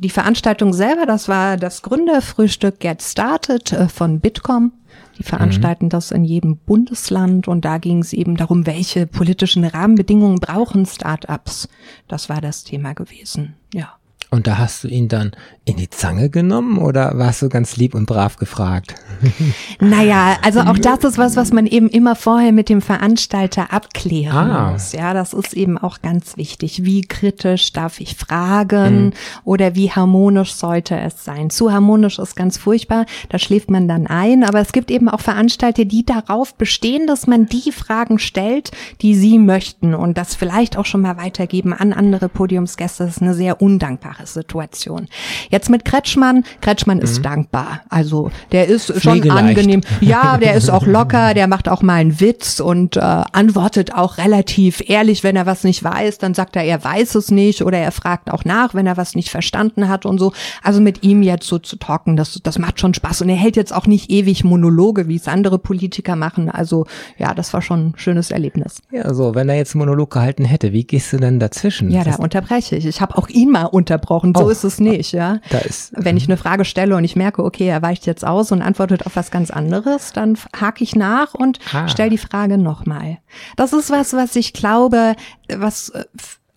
Die 0.00 0.08
Veranstaltung 0.08 0.72
selber, 0.72 1.04
das 1.04 1.28
war 1.28 1.58
das 1.58 1.82
Gründerfrühstück 1.82 2.80
Get 2.80 3.02
Started 3.02 3.70
äh, 3.72 3.86
von 3.86 4.20
Bitkom. 4.20 4.72
Die 5.18 5.22
veranstalten 5.22 5.86
mhm. 5.86 5.90
das 5.90 6.10
in 6.10 6.24
jedem 6.24 6.56
Bundesland 6.56 7.48
und 7.48 7.66
da 7.66 7.76
ging 7.76 7.98
es 7.98 8.14
eben 8.14 8.38
darum, 8.38 8.64
welche 8.64 9.06
politischen 9.06 9.62
Rahmenbedingungen 9.62 10.40
brauchen 10.40 10.86
Startups. 10.86 11.68
Das 12.08 12.30
war 12.30 12.40
das 12.40 12.64
Thema 12.64 12.94
gewesen, 12.94 13.56
ja. 13.74 13.99
Und 14.30 14.46
da 14.46 14.58
hast 14.58 14.84
du 14.84 14.88
ihn 14.88 15.08
dann 15.08 15.32
in 15.64 15.76
die 15.76 15.90
Zange 15.90 16.30
genommen 16.30 16.78
oder 16.78 17.18
warst 17.18 17.42
du 17.42 17.48
ganz 17.48 17.76
lieb 17.76 17.94
und 17.94 18.06
brav 18.06 18.36
gefragt? 18.36 18.94
Naja, 19.80 20.36
also 20.42 20.60
auch 20.60 20.78
das 20.78 21.04
ist 21.04 21.18
was, 21.18 21.36
was 21.36 21.52
man 21.52 21.66
eben 21.66 21.88
immer 21.88 22.14
vorher 22.14 22.52
mit 22.52 22.68
dem 22.68 22.82
Veranstalter 22.82 23.72
abklären 23.72 24.50
ah. 24.50 24.72
muss. 24.72 24.92
Ja, 24.92 25.14
das 25.14 25.32
ist 25.32 25.54
eben 25.54 25.78
auch 25.78 26.02
ganz 26.02 26.36
wichtig. 26.36 26.84
Wie 26.84 27.00
kritisch 27.02 27.72
darf 27.72 28.00
ich 28.00 28.14
fragen 28.14 29.06
mhm. 29.06 29.12
oder 29.44 29.74
wie 29.74 29.90
harmonisch 29.90 30.52
sollte 30.54 30.98
es 30.98 31.24
sein? 31.24 31.50
Zu 31.50 31.72
harmonisch 31.72 32.18
ist 32.18 32.36
ganz 32.36 32.58
furchtbar, 32.58 33.06
da 33.30 33.38
schläft 33.38 33.70
man 33.70 33.88
dann 33.88 34.06
ein. 34.06 34.44
Aber 34.44 34.60
es 34.60 34.72
gibt 34.72 34.90
eben 34.90 35.08
auch 35.08 35.20
Veranstalter, 35.20 35.84
die 35.84 36.04
darauf 36.04 36.54
bestehen, 36.54 37.06
dass 37.06 37.26
man 37.26 37.46
die 37.46 37.72
Fragen 37.72 38.18
stellt, 38.18 38.70
die 39.00 39.14
sie 39.14 39.38
möchten 39.38 39.94
und 39.94 40.18
das 40.18 40.34
vielleicht 40.34 40.76
auch 40.76 40.86
schon 40.86 41.02
mal 41.02 41.16
weitergeben 41.16 41.72
an 41.72 41.92
andere 41.92 42.28
Podiumsgäste. 42.28 43.04
Das 43.04 43.16
ist 43.16 43.22
eine 43.22 43.34
sehr 43.34 43.62
undankbare 43.62 44.09
einfache 44.10 44.26
Situation. 44.26 45.08
Jetzt 45.50 45.70
mit 45.70 45.84
Kretschmann, 45.84 46.44
Kretschmann 46.60 46.98
mhm. 46.98 47.04
ist 47.04 47.24
dankbar. 47.24 47.80
Also 47.88 48.30
der 48.52 48.66
ist 48.66 49.00
schon 49.00 49.28
angenehm. 49.30 49.82
Ja, 50.00 50.36
der 50.40 50.54
ist 50.54 50.70
auch 50.70 50.86
locker, 50.86 51.34
der 51.34 51.46
macht 51.46 51.68
auch 51.68 51.82
mal 51.82 51.94
einen 51.94 52.20
Witz 52.20 52.60
und 52.60 52.96
äh, 52.96 53.00
antwortet 53.00 53.94
auch 53.94 54.18
relativ 54.18 54.82
ehrlich, 54.88 55.22
wenn 55.24 55.36
er 55.36 55.46
was 55.46 55.64
nicht 55.64 55.82
weiß, 55.82 56.18
dann 56.18 56.34
sagt 56.34 56.56
er, 56.56 56.64
er 56.64 56.82
weiß 56.82 57.14
es 57.14 57.30
nicht 57.30 57.62
oder 57.62 57.78
er 57.78 57.92
fragt 57.92 58.30
auch 58.30 58.44
nach, 58.44 58.74
wenn 58.74 58.86
er 58.86 58.96
was 58.96 59.14
nicht 59.14 59.30
verstanden 59.30 59.88
hat 59.88 60.06
und 60.06 60.18
so. 60.18 60.32
Also 60.62 60.80
mit 60.80 61.02
ihm 61.02 61.22
jetzt 61.22 61.46
so 61.46 61.58
zu 61.58 61.76
talken, 61.76 62.16
das, 62.16 62.40
das 62.42 62.58
macht 62.58 62.80
schon 62.80 62.94
Spaß. 62.94 63.22
Und 63.22 63.28
er 63.28 63.36
hält 63.36 63.56
jetzt 63.56 63.72
auch 63.72 63.86
nicht 63.86 64.10
ewig 64.10 64.44
Monologe, 64.44 65.08
wie 65.08 65.16
es 65.16 65.28
andere 65.28 65.58
Politiker 65.58 66.16
machen. 66.16 66.50
Also 66.50 66.86
ja, 67.18 67.34
das 67.34 67.52
war 67.52 67.62
schon 67.62 67.88
ein 67.88 67.92
schönes 67.96 68.30
Erlebnis. 68.30 68.82
Ja, 68.90 69.12
so, 69.14 69.34
wenn 69.34 69.48
er 69.48 69.56
jetzt 69.56 69.74
einen 69.74 69.80
Monolog 69.80 70.10
gehalten 70.10 70.44
hätte, 70.44 70.72
wie 70.72 70.84
gehst 70.84 71.12
du 71.12 71.18
denn 71.18 71.38
dazwischen? 71.38 71.90
Ja, 71.90 72.04
da 72.04 72.16
unterbreche 72.16 72.76
ich. 72.76 72.86
Ich 72.86 73.00
habe 73.00 73.16
auch 73.16 73.28
ihn 73.28 73.50
mal 73.50 73.64
unterbrochen. 73.64 73.99
So 74.36 74.44
oh, 74.46 74.48
ist 74.48 74.64
es 74.64 74.80
nicht, 74.80 75.12
ja. 75.12 75.38
Da 75.50 75.58
ist, 75.58 75.92
wenn 75.96 76.16
ich 76.16 76.28
eine 76.28 76.36
Frage 76.36 76.64
stelle 76.64 76.96
und 76.96 77.04
ich 77.04 77.16
merke, 77.16 77.44
okay, 77.44 77.66
er 77.66 77.82
weicht 77.82 78.06
jetzt 78.06 78.26
aus 78.26 78.52
und 78.52 78.62
antwortet 78.62 79.06
auf 79.06 79.16
was 79.16 79.30
ganz 79.30 79.50
anderes, 79.50 80.12
dann 80.12 80.36
hake 80.58 80.82
ich 80.82 80.96
nach 80.96 81.34
und 81.34 81.58
ah. 81.72 81.88
stelle 81.88 82.10
die 82.10 82.18
Frage 82.18 82.58
nochmal. 82.58 83.18
Das 83.56 83.72
ist 83.72 83.90
was, 83.90 84.12
was 84.12 84.36
ich 84.36 84.52
glaube, 84.52 85.14
was 85.48 85.90
äh, 85.90 86.04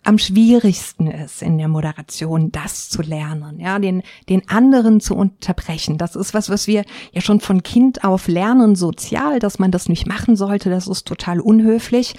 am 0.04 0.18
schwierigsten 0.18 1.08
ist 1.08 1.42
in 1.42 1.58
der 1.58 1.68
Moderation, 1.68 2.52
das 2.52 2.90
zu 2.90 3.02
lernen, 3.02 3.60
ja, 3.60 3.80
den, 3.80 4.04
den 4.30 4.48
anderen 4.50 5.00
zu 5.00 5.16
unterbrechen. 5.16 5.98
Das 5.98 6.16
ist 6.16 6.34
was, 6.34 6.50
was 6.50 6.68
wir 6.68 6.84
ja 7.14 7.22
schon 7.22 7.40
von 7.40 7.64
Kind 7.64 8.04
auf 8.04 8.28
lernen, 8.28 8.76
sozial, 8.76 9.40
dass 9.40 9.60
man 9.60 9.72
das 9.72 9.88
nicht 9.88 10.06
machen 10.06 10.36
sollte. 10.36 10.70
Das 10.70 10.88
ist 10.88 11.08
total 11.08 11.40
unhöflich. 11.40 12.16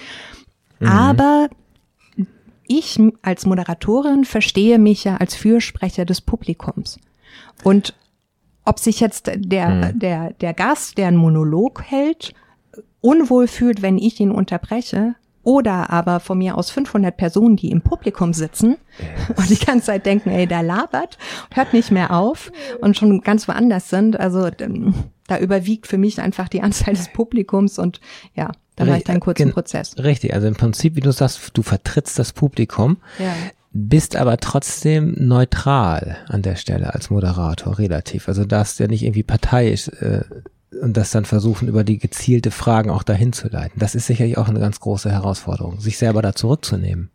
Mhm. 0.79 0.87
Aber 0.87 1.49
ich 2.67 2.99
als 3.21 3.45
Moderatorin 3.45 4.25
verstehe 4.25 4.79
mich 4.79 5.03
ja 5.03 5.17
als 5.17 5.35
Fürsprecher 5.35 6.05
des 6.05 6.21
Publikums. 6.21 6.99
Und 7.63 7.95
ob 8.65 8.79
sich 8.79 8.99
jetzt 8.99 9.31
der, 9.35 9.69
mhm. 9.69 9.99
der, 9.99 10.33
der 10.33 10.53
Gast, 10.53 10.97
der 10.97 11.07
einen 11.07 11.17
Monolog 11.17 11.83
hält, 11.83 12.33
unwohl 13.01 13.47
fühlt, 13.47 13.81
wenn 13.81 13.97
ich 13.97 14.19
ihn 14.19 14.31
unterbreche, 14.31 15.15
oder 15.45 15.91
aber 15.91 16.19
von 16.19 16.39
mir 16.39 16.57
aus 16.57 16.71
500 16.71 17.15
Personen, 17.15 17.55
die 17.55 17.69
im 17.69 17.81
Publikum 17.81 18.33
sitzen 18.33 18.77
und 19.35 19.49
die 19.49 19.63
ganze 19.63 19.85
Zeit 19.85 20.05
denken, 20.05 20.31
ey, 20.31 20.47
der 20.47 20.63
labert, 20.63 21.19
hört 21.53 21.71
nicht 21.71 21.91
mehr 21.91 22.11
auf 22.11 22.51
und 22.81 22.97
schon 22.97 23.21
ganz 23.21 23.47
woanders 23.47 23.89
sind. 23.89 24.19
Also 24.19 24.49
ähm, 24.59 24.95
da 25.27 25.37
überwiegt 25.37 25.85
für 25.85 25.99
mich 25.99 26.19
einfach 26.19 26.49
die 26.49 26.63
Anzahl 26.63 26.95
des 26.95 27.13
Publikums 27.13 27.77
und 27.77 28.01
ja, 28.33 28.51
da 28.75 28.85
mache 28.85 28.97
ich 28.97 29.03
dann 29.03 29.13
einen 29.13 29.21
kurzen 29.21 29.51
Prozess. 29.51 29.97
Richtig, 29.97 30.33
also 30.33 30.47
im 30.47 30.55
Prinzip, 30.55 30.95
wie 30.95 31.01
du 31.01 31.11
sagst, 31.11 31.51
du 31.53 31.61
vertrittst 31.61 32.19
das 32.19 32.33
Publikum. 32.33 32.97
Ja 33.19 33.33
bist 33.77 34.15
aber 34.15 34.37
trotzdem 34.37 35.15
neutral 35.17 36.15
an 36.29 36.41
der 36.41 36.55
Stelle 36.55 36.93
als 36.93 37.09
Moderator 37.09 37.77
relativ. 37.77 38.29
Also 38.29 38.45
darfst 38.45 38.79
ja 38.79 38.87
nicht 38.87 39.03
irgendwie 39.03 39.23
parteiisch 39.23 39.89
äh, 39.99 40.21
und 40.81 40.95
das 40.95 41.11
dann 41.11 41.25
versuchen, 41.25 41.67
über 41.67 41.83
die 41.83 41.97
gezielte 41.97 42.51
Fragen 42.51 42.89
auch 42.89 43.03
dahin 43.03 43.33
zu 43.33 43.49
leiten. 43.49 43.77
Das 43.77 43.93
ist 43.93 44.07
sicherlich 44.07 44.37
auch 44.37 44.47
eine 44.47 44.61
ganz 44.61 44.79
große 44.79 45.11
Herausforderung, 45.11 45.81
sich 45.81 45.97
selber 45.97 46.21
da 46.21 46.33
zurückzunehmen. 46.33 47.09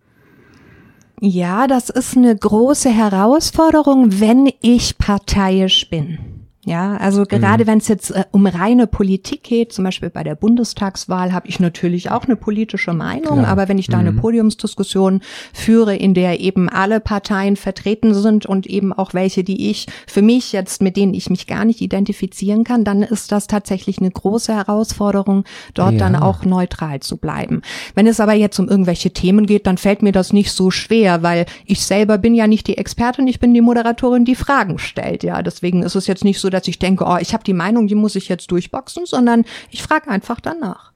Ja, 1.18 1.66
das 1.66 1.88
ist 1.88 2.14
eine 2.14 2.36
große 2.36 2.90
Herausforderung, 2.90 4.20
wenn 4.20 4.50
ich 4.60 4.98
parteiisch 4.98 5.88
bin. 5.88 6.39
Ja, 6.66 6.98
also 6.98 7.24
gerade 7.24 7.64
mhm. 7.64 7.68
wenn 7.68 7.78
es 7.78 7.88
jetzt 7.88 8.10
äh, 8.10 8.24
um 8.32 8.44
reine 8.44 8.86
Politik 8.86 9.42
geht, 9.42 9.72
zum 9.72 9.82
Beispiel 9.82 10.10
bei 10.10 10.22
der 10.22 10.34
Bundestagswahl, 10.34 11.32
habe 11.32 11.48
ich 11.48 11.58
natürlich 11.58 12.10
auch 12.10 12.24
eine 12.24 12.36
politische 12.36 12.92
Meinung, 12.92 13.38
Klar. 13.38 13.48
aber 13.48 13.68
wenn 13.68 13.78
ich 13.78 13.86
da 13.86 13.96
mhm. 13.96 14.08
eine 14.08 14.12
Podiumsdiskussion 14.20 15.22
führe, 15.54 15.96
in 15.96 16.12
der 16.12 16.40
eben 16.40 16.68
alle 16.68 17.00
Parteien 17.00 17.56
vertreten 17.56 18.12
sind 18.12 18.44
und 18.44 18.66
eben 18.66 18.92
auch 18.92 19.14
welche, 19.14 19.42
die 19.42 19.70
ich 19.70 19.86
für 20.06 20.20
mich 20.20 20.52
jetzt, 20.52 20.82
mit 20.82 20.98
denen 20.98 21.14
ich 21.14 21.30
mich 21.30 21.46
gar 21.46 21.64
nicht 21.64 21.80
identifizieren 21.80 22.62
kann, 22.62 22.84
dann 22.84 23.02
ist 23.02 23.32
das 23.32 23.46
tatsächlich 23.46 23.98
eine 23.98 24.10
große 24.10 24.54
Herausforderung, 24.54 25.44
dort 25.72 25.92
ja. 25.92 25.98
dann 25.98 26.14
auch 26.14 26.44
neutral 26.44 27.00
zu 27.00 27.16
bleiben. 27.16 27.62
Wenn 27.94 28.06
es 28.06 28.20
aber 28.20 28.34
jetzt 28.34 28.58
um 28.58 28.68
irgendwelche 28.68 29.12
Themen 29.12 29.46
geht, 29.46 29.66
dann 29.66 29.78
fällt 29.78 30.02
mir 30.02 30.12
das 30.12 30.34
nicht 30.34 30.52
so 30.52 30.70
schwer, 30.70 31.22
weil 31.22 31.46
ich 31.64 31.86
selber 31.86 32.18
bin 32.18 32.34
ja 32.34 32.46
nicht 32.46 32.66
die 32.66 32.76
Expertin, 32.76 33.26
ich 33.28 33.40
bin 33.40 33.54
die 33.54 33.62
Moderatorin, 33.62 34.26
die 34.26 34.34
Fragen 34.34 34.78
stellt. 34.78 35.22
Ja, 35.22 35.42
deswegen 35.42 35.82
ist 35.82 35.94
es 35.94 36.06
jetzt 36.06 36.22
nicht 36.22 36.38
so, 36.38 36.49
dass 36.50 36.68
ich 36.68 36.78
denke, 36.78 37.04
oh, 37.06 37.16
ich 37.20 37.32
habe 37.32 37.44
die 37.44 37.54
Meinung, 37.54 37.86
die 37.86 37.94
muss 37.94 38.16
ich 38.16 38.28
jetzt 38.28 38.50
durchboxen, 38.50 39.06
sondern 39.06 39.44
ich 39.70 39.82
frage 39.82 40.08
einfach 40.08 40.40
danach. 40.40 40.92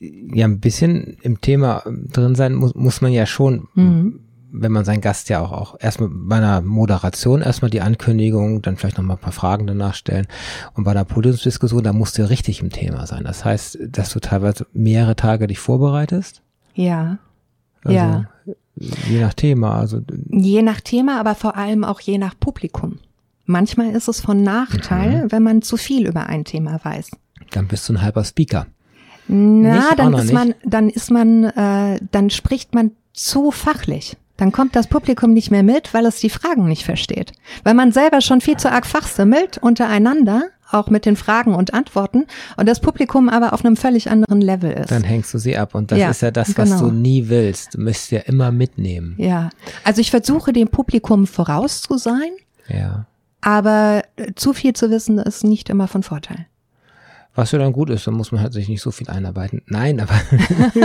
Ja, 0.00 0.46
ein 0.46 0.60
bisschen 0.60 1.16
im 1.22 1.40
Thema 1.40 1.84
drin 1.86 2.34
sein 2.34 2.54
muss, 2.54 2.74
muss 2.74 3.00
man 3.00 3.12
ja 3.12 3.24
schon, 3.24 3.68
mhm. 3.74 4.20
wenn 4.50 4.72
man 4.72 4.84
seinen 4.84 5.00
Gast 5.00 5.28
ja 5.28 5.40
auch, 5.40 5.52
auch 5.52 5.76
erstmal 5.78 6.08
bei 6.12 6.36
einer 6.36 6.60
Moderation 6.60 7.40
erstmal 7.40 7.70
die 7.70 7.82
Ankündigung, 7.82 8.62
dann 8.62 8.76
vielleicht 8.76 8.98
nochmal 8.98 9.16
ein 9.16 9.22
paar 9.22 9.32
Fragen 9.32 9.66
danach 9.68 9.94
stellen. 9.94 10.26
Und 10.74 10.84
bei 10.84 10.90
einer 10.90 11.04
Podiumsdiskussion, 11.04 11.84
da 11.84 11.92
musst 11.92 12.18
du 12.18 12.28
richtig 12.28 12.62
im 12.62 12.70
Thema 12.70 13.06
sein. 13.06 13.22
Das 13.22 13.44
heißt, 13.44 13.78
dass 13.90 14.12
du 14.12 14.18
teilweise 14.18 14.66
mehrere 14.72 15.14
Tage 15.14 15.46
dich 15.46 15.60
vorbereitest. 15.60 16.42
Ja. 16.74 17.18
Also, 17.84 17.96
ja. 17.96 18.24
Je 18.74 19.20
nach 19.20 19.34
Thema, 19.34 19.78
also. 19.78 20.00
Je 20.30 20.62
nach 20.62 20.80
Thema, 20.80 21.20
aber 21.20 21.34
vor 21.34 21.56
allem 21.56 21.84
auch 21.84 22.00
je 22.00 22.18
nach 22.18 22.34
Publikum. 22.38 22.98
Manchmal 23.44 23.90
ist 23.94 24.08
es 24.08 24.20
von 24.20 24.42
Nachteil, 24.42 25.24
mhm. 25.24 25.32
wenn 25.32 25.42
man 25.42 25.62
zu 25.62 25.76
viel 25.76 26.06
über 26.06 26.26
ein 26.26 26.44
Thema 26.44 26.80
weiß. 26.82 27.10
Dann 27.50 27.68
bist 27.68 27.88
du 27.88 27.94
ein 27.94 28.02
halber 28.02 28.24
Speaker. 28.24 28.66
Na, 29.28 29.76
nicht, 29.76 29.98
dann 29.98 30.14
ist 30.14 30.32
man, 30.32 30.54
dann 30.64 30.88
ist 30.88 31.10
man, 31.10 31.44
äh, 31.44 32.00
dann 32.10 32.30
spricht 32.30 32.74
man 32.74 32.92
zu 33.12 33.50
fachlich. 33.50 34.16
Dann 34.36 34.50
kommt 34.50 34.74
das 34.74 34.86
Publikum 34.86 35.32
nicht 35.32 35.50
mehr 35.50 35.62
mit, 35.62 35.94
weil 35.94 36.06
es 36.06 36.18
die 36.18 36.30
Fragen 36.30 36.66
nicht 36.66 36.84
versteht. 36.84 37.32
Weil 37.62 37.74
man 37.74 37.92
selber 37.92 38.20
schon 38.20 38.40
viel 38.40 38.56
zu 38.56 38.70
arg 38.70 38.86
fachsimmelt 38.86 39.58
untereinander, 39.58 40.44
auch 40.70 40.88
mit 40.88 41.04
den 41.04 41.16
Fragen 41.16 41.54
und 41.54 41.74
Antworten, 41.74 42.26
und 42.56 42.66
das 42.66 42.80
Publikum 42.80 43.28
aber 43.28 43.52
auf 43.52 43.64
einem 43.64 43.76
völlig 43.76 44.10
anderen 44.10 44.40
Level 44.40 44.72
ist. 44.72 44.90
Dann 44.90 45.04
hängst 45.04 45.32
du 45.34 45.38
sie 45.38 45.56
ab. 45.56 45.74
Und 45.74 45.92
das 45.92 45.98
ja, 45.98 46.10
ist 46.10 46.22
ja 46.22 46.30
das, 46.30 46.56
was 46.56 46.70
genau. 46.70 46.86
du 46.86 46.90
nie 46.90 47.28
willst. 47.28 47.74
Du 47.74 47.80
müsst 47.80 48.10
ja 48.10 48.20
immer 48.20 48.50
mitnehmen. 48.50 49.14
Ja. 49.18 49.50
Also 49.84 50.00
ich 50.00 50.10
versuche 50.10 50.52
dem 50.52 50.68
Publikum 50.68 51.26
voraus 51.26 51.82
zu 51.82 51.98
sein. 51.98 52.30
Ja. 52.68 53.06
Aber 53.42 54.04
äh, 54.16 54.32
zu 54.34 54.54
viel 54.54 54.72
zu 54.72 54.90
wissen 54.90 55.18
ist 55.18 55.44
nicht 55.44 55.68
immer 55.68 55.88
von 55.88 56.02
Vorteil. 56.02 56.46
Was 57.34 57.52
ja 57.52 57.58
dann 57.58 57.72
gut 57.72 57.88
ist, 57.88 58.06
dann 58.06 58.14
muss 58.14 58.30
man 58.30 58.42
halt 58.42 58.52
sich 58.52 58.68
nicht 58.68 58.82
so 58.82 58.90
viel 58.90 59.08
einarbeiten. 59.08 59.62
Nein, 59.66 60.00
aber. 60.00 60.20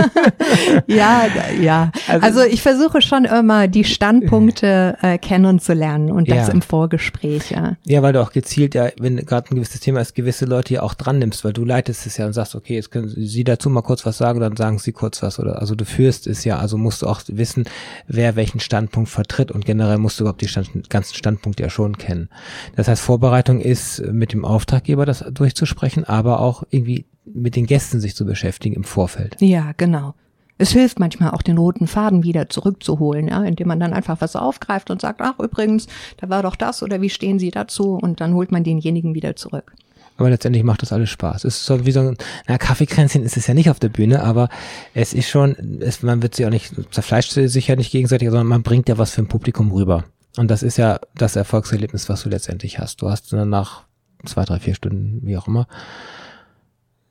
ja, 0.86 1.26
ja. 1.60 1.92
Also, 2.06 2.26
also, 2.26 2.42
ich 2.42 2.62
versuche 2.62 3.02
schon 3.02 3.26
immer 3.26 3.68
die 3.68 3.84
Standpunkte 3.84 4.96
äh, 5.02 5.18
kennenzulernen 5.18 6.10
und 6.10 6.30
das 6.30 6.48
ja. 6.48 6.54
im 6.54 6.62
Vorgespräch, 6.62 7.50
ja. 7.50 7.76
Ja, 7.84 8.00
weil 8.02 8.14
du 8.14 8.22
auch 8.22 8.32
gezielt, 8.32 8.74
ja, 8.74 8.88
wenn 8.98 9.16
gerade 9.16 9.50
ein 9.50 9.56
gewisses 9.56 9.80
Thema 9.80 10.00
ist, 10.00 10.14
gewisse 10.14 10.46
Leute 10.46 10.74
ja 10.74 10.82
auch 10.82 10.94
dran 10.94 11.18
nimmst, 11.18 11.44
weil 11.44 11.52
du 11.52 11.66
leitest 11.66 12.06
es 12.06 12.16
ja 12.16 12.24
und 12.24 12.32
sagst, 12.32 12.54
okay, 12.54 12.76
jetzt 12.76 12.90
können 12.90 13.08
Sie 13.08 13.44
dazu 13.44 13.68
mal 13.68 13.82
kurz 13.82 14.06
was 14.06 14.16
sagen, 14.16 14.40
dann 14.40 14.56
sagen 14.56 14.78
Sie 14.78 14.92
kurz 14.92 15.22
was 15.22 15.38
oder 15.38 15.60
also 15.60 15.74
du 15.74 15.84
führst 15.84 16.26
es 16.26 16.44
ja, 16.44 16.58
also 16.58 16.78
musst 16.78 17.02
du 17.02 17.06
auch 17.06 17.20
wissen, 17.26 17.64
wer 18.06 18.36
welchen 18.36 18.60
Standpunkt 18.60 19.10
vertritt 19.10 19.52
und 19.52 19.66
generell 19.66 19.98
musst 19.98 20.18
du 20.18 20.24
überhaupt 20.24 20.40
die 20.40 20.48
Stand, 20.48 20.88
ganzen 20.88 21.14
Standpunkte 21.14 21.62
ja 21.62 21.68
schon 21.68 21.98
kennen. 21.98 22.30
Das 22.76 22.88
heißt, 22.88 23.02
Vorbereitung 23.02 23.60
ist 23.60 24.02
mit 24.12 24.32
dem 24.32 24.46
Auftraggeber 24.46 25.04
das 25.04 25.24
durchzusprechen, 25.30 26.04
aber 26.38 26.46
auch 26.46 26.62
irgendwie 26.70 27.04
mit 27.24 27.56
den 27.56 27.66
Gästen 27.66 28.00
sich 28.00 28.14
zu 28.14 28.24
beschäftigen 28.24 28.74
im 28.74 28.84
Vorfeld. 28.84 29.36
Ja, 29.40 29.72
genau. 29.76 30.14
Es 30.60 30.72
hilft 30.72 30.98
manchmal 30.98 31.30
auch 31.30 31.42
den 31.42 31.58
roten 31.58 31.86
Faden 31.86 32.24
wieder 32.24 32.48
zurückzuholen, 32.48 33.28
ja, 33.28 33.44
indem 33.44 33.68
man 33.68 33.78
dann 33.78 33.92
einfach 33.92 34.20
was 34.20 34.34
aufgreift 34.34 34.90
und 34.90 35.00
sagt, 35.00 35.20
ach 35.20 35.38
übrigens, 35.38 35.86
da 36.16 36.28
war 36.28 36.42
doch 36.42 36.56
das 36.56 36.82
oder 36.82 37.00
wie 37.00 37.10
stehen 37.10 37.38
Sie 37.38 37.50
dazu? 37.50 37.94
Und 37.94 38.20
dann 38.20 38.34
holt 38.34 38.50
man 38.50 38.64
denjenigen 38.64 39.14
wieder 39.14 39.36
zurück. 39.36 39.72
Aber 40.16 40.30
letztendlich 40.30 40.64
macht 40.64 40.82
das 40.82 40.92
alles 40.92 41.10
Spaß. 41.10 41.44
Es 41.44 41.58
ist 41.58 41.66
so 41.66 41.86
wie 41.86 41.92
so 41.92 42.00
ein, 42.00 42.16
na, 42.48 42.58
Kaffeekränzchen 42.58 43.22
ist 43.22 43.36
es 43.36 43.46
ja 43.46 43.54
nicht 43.54 43.70
auf 43.70 43.78
der 43.78 43.88
Bühne, 43.88 44.24
aber 44.24 44.48
es 44.94 45.14
ist 45.14 45.28
schon, 45.28 45.80
es, 45.80 46.02
man 46.02 46.22
wird 46.22 46.34
sich 46.34 46.44
auch 46.44 46.50
nicht, 46.50 46.72
zerfleischt 46.90 47.30
sich 47.30 47.68
ja 47.68 47.76
nicht 47.76 47.92
gegenseitig, 47.92 48.28
sondern 48.28 48.48
man 48.48 48.64
bringt 48.64 48.88
ja 48.88 48.98
was 48.98 49.12
für 49.12 49.22
ein 49.22 49.28
Publikum 49.28 49.70
rüber. 49.70 50.04
Und 50.36 50.50
das 50.50 50.64
ist 50.64 50.76
ja 50.76 50.98
das 51.14 51.36
Erfolgserlebnis, 51.36 52.08
was 52.08 52.22
du 52.22 52.30
letztendlich 52.30 52.80
hast. 52.80 53.00
Du 53.00 53.08
hast 53.08 53.32
dann 53.32 53.48
nach 53.48 53.84
zwei, 54.24 54.44
drei, 54.44 54.58
vier 54.58 54.74
Stunden, 54.74 55.20
wie 55.22 55.36
auch 55.36 55.46
immer, 55.46 55.68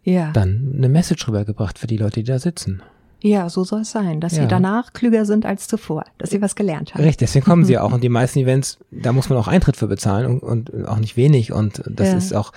ja. 0.08 0.32
dann 0.32 0.74
eine 0.76 0.89
Message 0.89 1.28
rübergebracht 1.28 1.78
für 1.78 1.88
die 1.88 1.98
Leute, 1.98 2.22
die 2.22 2.32
da 2.32 2.39
sitzen. 2.39 2.82
Ja, 3.22 3.50
so 3.50 3.63
soll 3.63 3.82
es 3.82 3.91
sein, 3.91 4.22
dass 4.22 4.36
ja. 4.36 4.43
sie 4.43 4.48
danach 4.48 4.93
klüger 4.93 5.26
sind 5.26 5.46
als 5.46 5.67
zuvor, 5.67 6.06
dass 6.17 6.30
sie 6.30 6.41
was 6.41 6.56
gelernt 6.56 6.93
haben. 6.93 7.04
Richtig, 7.04 7.28
deswegen 7.28 7.46
kommen 7.46 7.65
sie 7.65 7.78
auch. 7.80 7.91
Und 7.91 8.04
die 8.04 8.10
meisten 8.10 8.39
Events, 8.39 8.78
da 8.91 9.12
muss 9.12 9.30
man 9.30 9.38
auch 9.38 9.48
Eintritt 9.48 9.76
für 9.76 9.88
bezahlen 9.88 10.39
und, 10.39 10.70
und 10.70 10.86
auch 10.88 11.00
nicht 11.00 11.17
wenig. 11.17 11.52
Und 11.52 11.82
das 11.88 12.10
ja. 12.10 12.17
ist 12.17 12.34
auch 12.34 12.54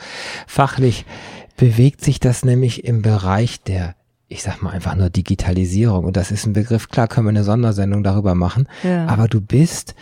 fachlich, 0.46 1.06
bewegt 1.56 2.04
sich 2.04 2.20
das 2.20 2.44
nämlich 2.44 2.84
im 2.84 3.02
Bereich 3.02 3.62
der 3.62 3.94
ich 4.32 4.44
sag 4.44 4.62
mal 4.62 4.70
einfach 4.70 4.94
nur 4.94 5.10
Digitalisierung. 5.10 6.04
Und 6.04 6.16
das 6.16 6.30
ist 6.30 6.46
ein 6.46 6.52
Begriff, 6.52 6.88
klar 6.88 7.08
können 7.08 7.26
wir 7.26 7.30
eine 7.30 7.42
Sondersendung 7.42 8.04
darüber 8.04 8.36
machen. 8.36 8.68
Ja. 8.84 9.06
Aber 9.06 9.26
du 9.26 9.40
bist 9.40 9.96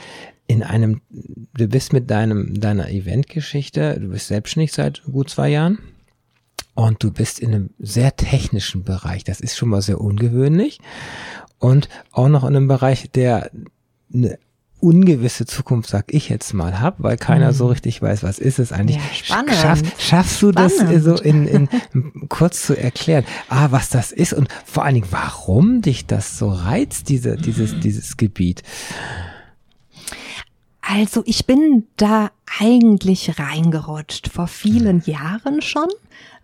in 0.46 0.62
einem, 0.62 1.00
du 1.08 1.66
bist 1.66 1.94
mit 1.94 2.10
deinem, 2.10 2.60
deiner 2.60 2.90
Eventgeschichte, 2.90 3.98
du 3.98 4.08
bist 4.08 4.28
selbstständig 4.28 4.74
seit 4.74 5.02
gut 5.04 5.30
zwei 5.30 5.48
Jahren 5.48 5.78
und 6.86 7.02
du 7.02 7.10
bist 7.10 7.40
in 7.40 7.52
einem 7.52 7.70
sehr 7.80 8.14
technischen 8.14 8.84
Bereich. 8.84 9.24
Das 9.24 9.40
ist 9.40 9.56
schon 9.56 9.68
mal 9.68 9.82
sehr 9.82 10.00
ungewöhnlich 10.00 10.78
und 11.58 11.88
auch 12.12 12.28
noch 12.28 12.44
in 12.44 12.54
einem 12.54 12.68
Bereich, 12.68 13.10
der 13.10 13.50
eine 14.14 14.38
ungewisse 14.78 15.44
Zukunft, 15.44 15.90
sag 15.90 16.14
ich 16.14 16.28
jetzt 16.28 16.54
mal, 16.54 16.80
hab, 16.80 17.02
weil 17.02 17.16
keiner 17.16 17.52
so 17.52 17.66
richtig 17.66 18.00
weiß, 18.00 18.22
was 18.22 18.38
ist 18.38 18.60
es 18.60 18.70
eigentlich. 18.70 18.98
Ja, 18.98 19.02
spannend. 19.12 19.54
Schaff, 19.56 19.82
schaffst 19.98 20.40
du 20.40 20.52
spannend. 20.52 20.94
das 20.94 21.02
so 21.02 21.16
in, 21.16 21.48
in 21.48 21.68
kurz 22.28 22.62
zu 22.62 22.78
erklären, 22.78 23.24
ah, 23.48 23.72
was 23.72 23.88
das 23.88 24.12
ist 24.12 24.32
und 24.32 24.46
vor 24.64 24.84
allen 24.84 24.94
Dingen, 24.94 25.08
warum 25.10 25.82
dich 25.82 26.06
das 26.06 26.38
so 26.38 26.48
reizt, 26.48 27.08
diese, 27.08 27.36
dieses, 27.36 27.80
dieses 27.80 28.16
Gebiet? 28.16 28.62
Also 30.80 31.24
ich 31.26 31.44
bin 31.44 31.88
da 31.96 32.30
eigentlich 32.60 33.38
reingerutscht 33.38 34.28
vor 34.28 34.46
vielen 34.46 35.02
Jahren 35.04 35.62
schon 35.62 35.88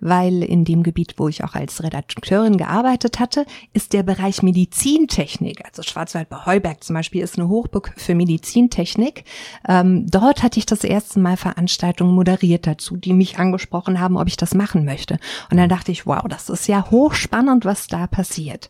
weil 0.04 0.42
in 0.42 0.64
dem 0.64 0.82
Gebiet, 0.82 1.14
wo 1.16 1.28
ich 1.28 1.44
auch 1.44 1.54
als 1.54 1.82
Redakteurin 1.82 2.58
gearbeitet 2.58 3.18
hatte, 3.20 3.46
ist 3.72 3.94
der 3.94 4.02
Bereich 4.02 4.42
Medizintechnik, 4.42 5.64
also 5.64 5.82
Schwarzwald 5.82 6.28
bei 6.28 6.44
Heuberg 6.44 6.84
zum 6.84 6.94
Beispiel 6.94 7.22
ist 7.22 7.38
eine 7.38 7.48
Hochburg 7.48 7.92
für 7.96 8.14
Medizintechnik. 8.14 9.24
Ähm, 9.66 10.06
dort 10.06 10.42
hatte 10.42 10.58
ich 10.58 10.66
das 10.66 10.84
erste 10.84 11.20
Mal 11.20 11.38
Veranstaltungen 11.38 12.14
moderiert 12.14 12.66
dazu, 12.66 12.96
die 12.96 13.14
mich 13.14 13.38
angesprochen 13.38 13.98
haben, 13.98 14.18
ob 14.18 14.28
ich 14.28 14.36
das 14.36 14.54
machen 14.54 14.84
möchte. 14.84 15.18
Und 15.50 15.56
dann 15.56 15.70
dachte 15.70 15.90
ich, 15.90 16.06
wow, 16.06 16.22
das 16.28 16.50
ist 16.50 16.68
ja 16.68 16.90
hochspannend, 16.90 17.64
was 17.64 17.86
da 17.86 18.06
passiert. 18.06 18.68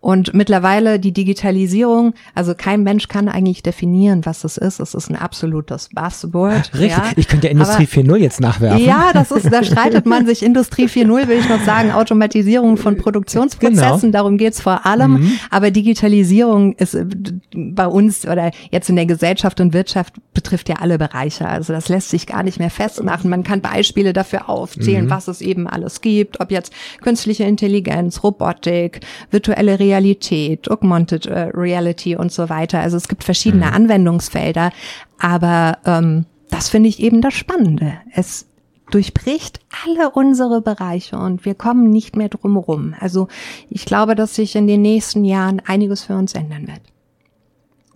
Und 0.00 0.34
mittlerweile 0.34 1.00
die 1.00 1.12
Digitalisierung, 1.12 2.12
also 2.34 2.54
kein 2.54 2.82
Mensch 2.82 3.08
kann 3.08 3.28
eigentlich 3.28 3.62
definieren, 3.62 4.26
was 4.26 4.44
es 4.44 4.58
ist. 4.58 4.80
Es 4.80 4.92
ist 4.92 5.08
ein 5.08 5.16
absolutes 5.16 5.88
Buzzword. 5.94 6.65
Richtig, 6.74 6.90
ja. 6.90 7.12
ich 7.16 7.28
könnte 7.28 7.46
ja 7.46 7.52
Industrie 7.52 7.84
4.0 7.84 8.16
jetzt 8.16 8.40
nachwerfen. 8.40 8.84
Ja, 8.84 9.10
das 9.12 9.30
ist, 9.30 9.52
da 9.52 9.62
streitet 9.64 10.06
man 10.06 10.26
sich 10.26 10.42
Industrie 10.42 10.66
Industrie 10.66 10.86
4.0 10.86 11.28
will 11.28 11.38
ich 11.38 11.48
noch 11.48 11.62
sagen, 11.62 11.92
Automatisierung 11.92 12.76
von 12.76 12.96
Produktionsprozessen, 12.96 14.00
genau. 14.00 14.12
darum 14.12 14.36
geht's 14.38 14.60
vor 14.60 14.86
allem. 14.86 15.12
Mhm. 15.12 15.38
Aber 15.50 15.70
Digitalisierung 15.70 16.74
ist 16.74 16.94
äh, 16.94 17.04
bei 17.54 17.86
uns 17.86 18.26
oder 18.26 18.50
jetzt 18.70 18.88
in 18.88 18.96
der 18.96 19.06
Gesellschaft 19.06 19.60
und 19.60 19.72
Wirtschaft 19.72 20.14
betrifft 20.34 20.68
ja 20.68 20.76
alle 20.76 20.98
Bereiche. 20.98 21.48
Also 21.48 21.72
das 21.72 21.88
lässt 21.88 22.10
sich 22.10 22.26
gar 22.26 22.42
nicht 22.42 22.58
mehr 22.58 22.70
festmachen. 22.70 23.30
Man 23.30 23.42
kann 23.42 23.60
Beispiele 23.60 24.12
dafür 24.12 24.48
aufzählen, 24.48 25.06
mhm. 25.06 25.10
was 25.10 25.28
es 25.28 25.40
eben 25.40 25.66
alles 25.66 26.00
gibt, 26.00 26.40
ob 26.40 26.50
jetzt 26.50 26.72
künstliche 27.00 27.44
Intelligenz, 27.44 28.22
Robotik, 28.22 29.00
virtuelle 29.30 29.78
Realität, 29.78 30.70
Augmented 30.70 31.26
äh, 31.26 31.50
Reality 31.54 32.16
und 32.16 32.32
so 32.32 32.48
weiter. 32.48 32.80
Also 32.80 32.96
es 32.96 33.08
gibt 33.08 33.24
verschiedene 33.24 33.66
mhm. 33.66 33.72
Anwendungsfelder, 33.72 34.70
aber 35.18 35.78
ähm, 35.84 36.26
das 36.50 36.68
finde 36.68 36.88
ich 36.88 37.00
eben 37.00 37.20
das 37.20 37.34
Spannende. 37.34 37.94
Es 38.12 38.46
durchbricht 38.90 39.60
alle 39.84 40.10
unsere 40.10 40.62
Bereiche 40.62 41.18
und 41.18 41.44
wir 41.44 41.54
kommen 41.54 41.90
nicht 41.90 42.16
mehr 42.16 42.28
drumherum. 42.28 42.94
Also 43.00 43.28
ich 43.68 43.84
glaube, 43.84 44.14
dass 44.14 44.36
sich 44.36 44.54
in 44.54 44.66
den 44.66 44.82
nächsten 44.82 45.24
Jahren 45.24 45.60
einiges 45.64 46.04
für 46.04 46.16
uns 46.16 46.34
ändern 46.34 46.68
wird. 46.68 46.80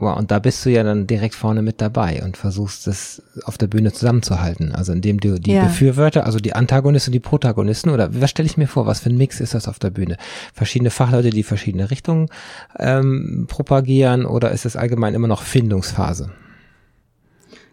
Wow, 0.00 0.16
und 0.18 0.30
da 0.30 0.38
bist 0.38 0.64
du 0.64 0.70
ja 0.70 0.82
dann 0.82 1.06
direkt 1.06 1.34
vorne 1.34 1.60
mit 1.60 1.82
dabei 1.82 2.22
und 2.24 2.38
versuchst 2.38 2.86
es 2.86 3.22
auf 3.44 3.58
der 3.58 3.66
Bühne 3.66 3.92
zusammenzuhalten. 3.92 4.74
Also 4.74 4.94
indem 4.94 5.20
du 5.20 5.38
die 5.38 5.52
ja. 5.52 5.64
Befürworter, 5.64 6.24
also 6.24 6.38
die 6.38 6.54
Antagonisten, 6.54 7.12
die 7.12 7.20
Protagonisten, 7.20 7.90
oder 7.90 8.18
was 8.18 8.30
stelle 8.30 8.46
ich 8.46 8.56
mir 8.56 8.66
vor, 8.66 8.86
was 8.86 9.00
für 9.00 9.10
ein 9.10 9.18
Mix 9.18 9.40
ist 9.40 9.52
das 9.52 9.68
auf 9.68 9.78
der 9.78 9.90
Bühne? 9.90 10.16
Verschiedene 10.54 10.88
Fachleute, 10.90 11.28
die 11.28 11.42
verschiedene 11.42 11.90
Richtungen 11.90 12.30
ähm, 12.78 13.44
propagieren, 13.46 14.24
oder 14.24 14.52
ist 14.52 14.64
es 14.64 14.74
allgemein 14.74 15.12
immer 15.12 15.28
noch 15.28 15.42
Findungsphase? 15.42 16.30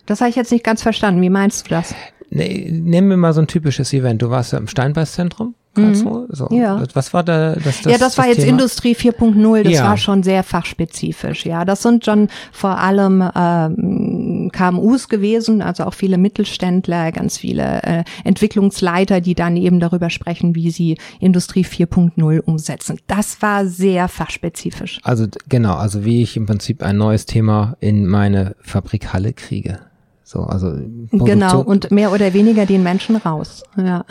Das 0.08 0.22
habe 0.22 0.32
ich 0.32 0.36
jetzt 0.36 0.52
nicht 0.52 0.64
ganz 0.64 0.82
verstanden. 0.82 1.22
Wie 1.22 1.30
meinst 1.30 1.68
du 1.68 1.70
das? 1.70 1.94
Nee, 2.30 2.70
nehmen 2.72 3.10
wir 3.10 3.18
mal 3.18 3.34
so 3.34 3.42
ein 3.42 3.48
typisches 3.48 3.94
Event. 3.94 4.22
Du 4.22 4.30
warst 4.30 4.52
ja 4.52 4.58
im 4.58 4.68
Steinbeißzentrum. 4.68 5.54
Mhm. 5.78 6.28
So. 6.30 6.50
Ja. 6.52 6.84
Was 6.94 7.14
war 7.14 7.24
da 7.24 7.54
das, 7.54 7.82
das 7.82 7.92
Ja, 7.92 7.98
das 7.98 8.18
war 8.18 8.26
das 8.26 8.38
jetzt 8.38 8.46
Thema? 8.46 8.58
Industrie 8.58 8.96
4.0, 8.96 9.64
das 9.64 9.74
ja. 9.74 9.84
war 9.84 9.98
schon 9.98 10.24
sehr 10.24 10.44
fachspezifisch. 10.44 11.46
Ja, 11.46 11.66
das 11.66 11.84
sind 11.84 12.06
schon 12.06 12.30
vor 12.52 12.80
allem 12.80 13.24
ähm, 13.36 14.50
KMUs 14.52 15.08
gewesen, 15.10 15.62
also 15.62 15.84
auch 15.84 15.94
viele 15.94 16.18
Mittelständler, 16.18 17.12
ganz 17.12 17.38
viele 17.38 17.84
äh, 17.84 18.04
Entwicklungsleiter, 18.24 19.22
die 19.22 19.36
dann 19.36 19.56
eben 19.56 19.80
darüber 19.80 20.10
sprechen, 20.10 20.56
wie 20.56 20.72
sie 20.72 20.98
Industrie 21.20 21.64
4.0 21.64 22.42
umsetzen. 22.42 23.00
Das 23.08 23.42
war 23.42 23.68
sehr 23.68 24.08
fachspezifisch. 24.08 25.00
Also 25.04 25.28
genau, 25.48 25.76
also 25.76 26.04
wie 26.04 26.24
ich 26.24 26.38
im 26.38 26.46
Prinzip 26.46 26.82
ein 26.82 26.98
neues 26.98 27.26
Thema 27.26 27.78
in 27.80 28.08
meine 28.08 28.56
Fabrikhalle 28.62 29.34
kriege. 29.34 29.80
So, 30.28 30.42
also 30.42 30.72
Produktion. 30.72 31.26
Genau, 31.26 31.62
und 31.62 31.90
mehr 31.90 32.12
oder 32.12 32.34
weniger 32.34 32.66
den 32.66 32.84
Menschen 32.84 33.16
raus. 33.16 33.64
Ja, 33.78 34.04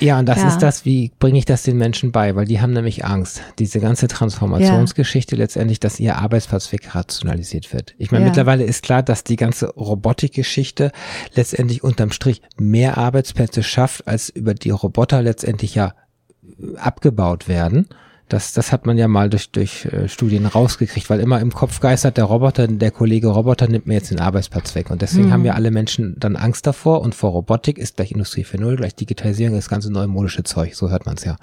ja 0.00 0.18
und 0.18 0.26
das 0.26 0.38
ja. 0.38 0.48
ist 0.48 0.60
das, 0.60 0.86
wie 0.86 1.12
bringe 1.18 1.36
ich 1.38 1.44
das 1.44 1.64
den 1.64 1.76
Menschen 1.76 2.12
bei? 2.12 2.34
Weil 2.34 2.46
die 2.46 2.62
haben 2.62 2.72
nämlich 2.72 3.04
Angst, 3.04 3.42
diese 3.58 3.78
ganze 3.78 4.08
Transformationsgeschichte 4.08 5.36
ja. 5.36 5.42
letztendlich, 5.42 5.80
dass 5.80 6.00
ihr 6.00 6.16
Arbeitsplatz 6.16 6.72
wegrationalisiert 6.72 7.74
wird. 7.74 7.94
Ich 7.98 8.10
meine, 8.10 8.24
ja. 8.24 8.30
mittlerweile 8.30 8.64
ist 8.64 8.82
klar, 8.84 9.02
dass 9.02 9.22
die 9.22 9.36
ganze 9.36 9.68
Robotikgeschichte 9.74 10.92
letztendlich 11.34 11.84
unterm 11.84 12.10
Strich 12.10 12.40
mehr 12.56 12.96
Arbeitsplätze 12.96 13.62
schafft, 13.62 14.08
als 14.08 14.30
über 14.30 14.54
die 14.54 14.70
Roboter 14.70 15.20
letztendlich 15.20 15.74
ja 15.74 15.92
abgebaut 16.76 17.48
werden. 17.48 17.90
Das, 18.28 18.52
das 18.54 18.72
hat 18.72 18.86
man 18.86 18.96
ja 18.96 19.06
mal 19.06 19.28
durch, 19.28 19.50
durch 19.50 19.84
äh, 19.86 20.08
Studien 20.08 20.46
rausgekriegt, 20.46 21.10
weil 21.10 21.20
immer 21.20 21.40
im 21.40 21.52
Kopf 21.52 21.80
geistert 21.80 22.16
der 22.16 22.24
Roboter, 22.24 22.66
der 22.66 22.90
Kollege 22.90 23.28
Roboter 23.28 23.68
nimmt 23.68 23.86
mir 23.86 23.94
jetzt 23.94 24.10
den 24.10 24.20
Arbeitsplatz 24.20 24.74
weg. 24.74 24.90
Und 24.90 25.02
deswegen 25.02 25.26
mhm. 25.26 25.32
haben 25.32 25.44
ja 25.44 25.54
alle 25.54 25.70
Menschen 25.70 26.16
dann 26.18 26.36
Angst 26.36 26.66
davor. 26.66 27.02
Und 27.02 27.14
vor 27.14 27.32
Robotik 27.32 27.78
ist 27.78 27.96
gleich 27.96 28.12
Industrie 28.12 28.44
4.0, 28.44 28.76
gleich 28.76 28.94
Digitalisierung, 28.94 29.56
das 29.56 29.68
ganze 29.68 29.92
neumodische 29.92 30.42
Zeug. 30.42 30.74
So 30.74 30.90
hört 30.90 31.06
man 31.06 31.16
es 31.16 31.24
ja. 31.24 31.36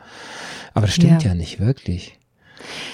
Aber 0.74 0.88
das 0.88 0.96
stimmt 0.96 1.24
ja, 1.24 1.30
ja 1.30 1.36
nicht 1.36 1.60
wirklich. 1.60 2.17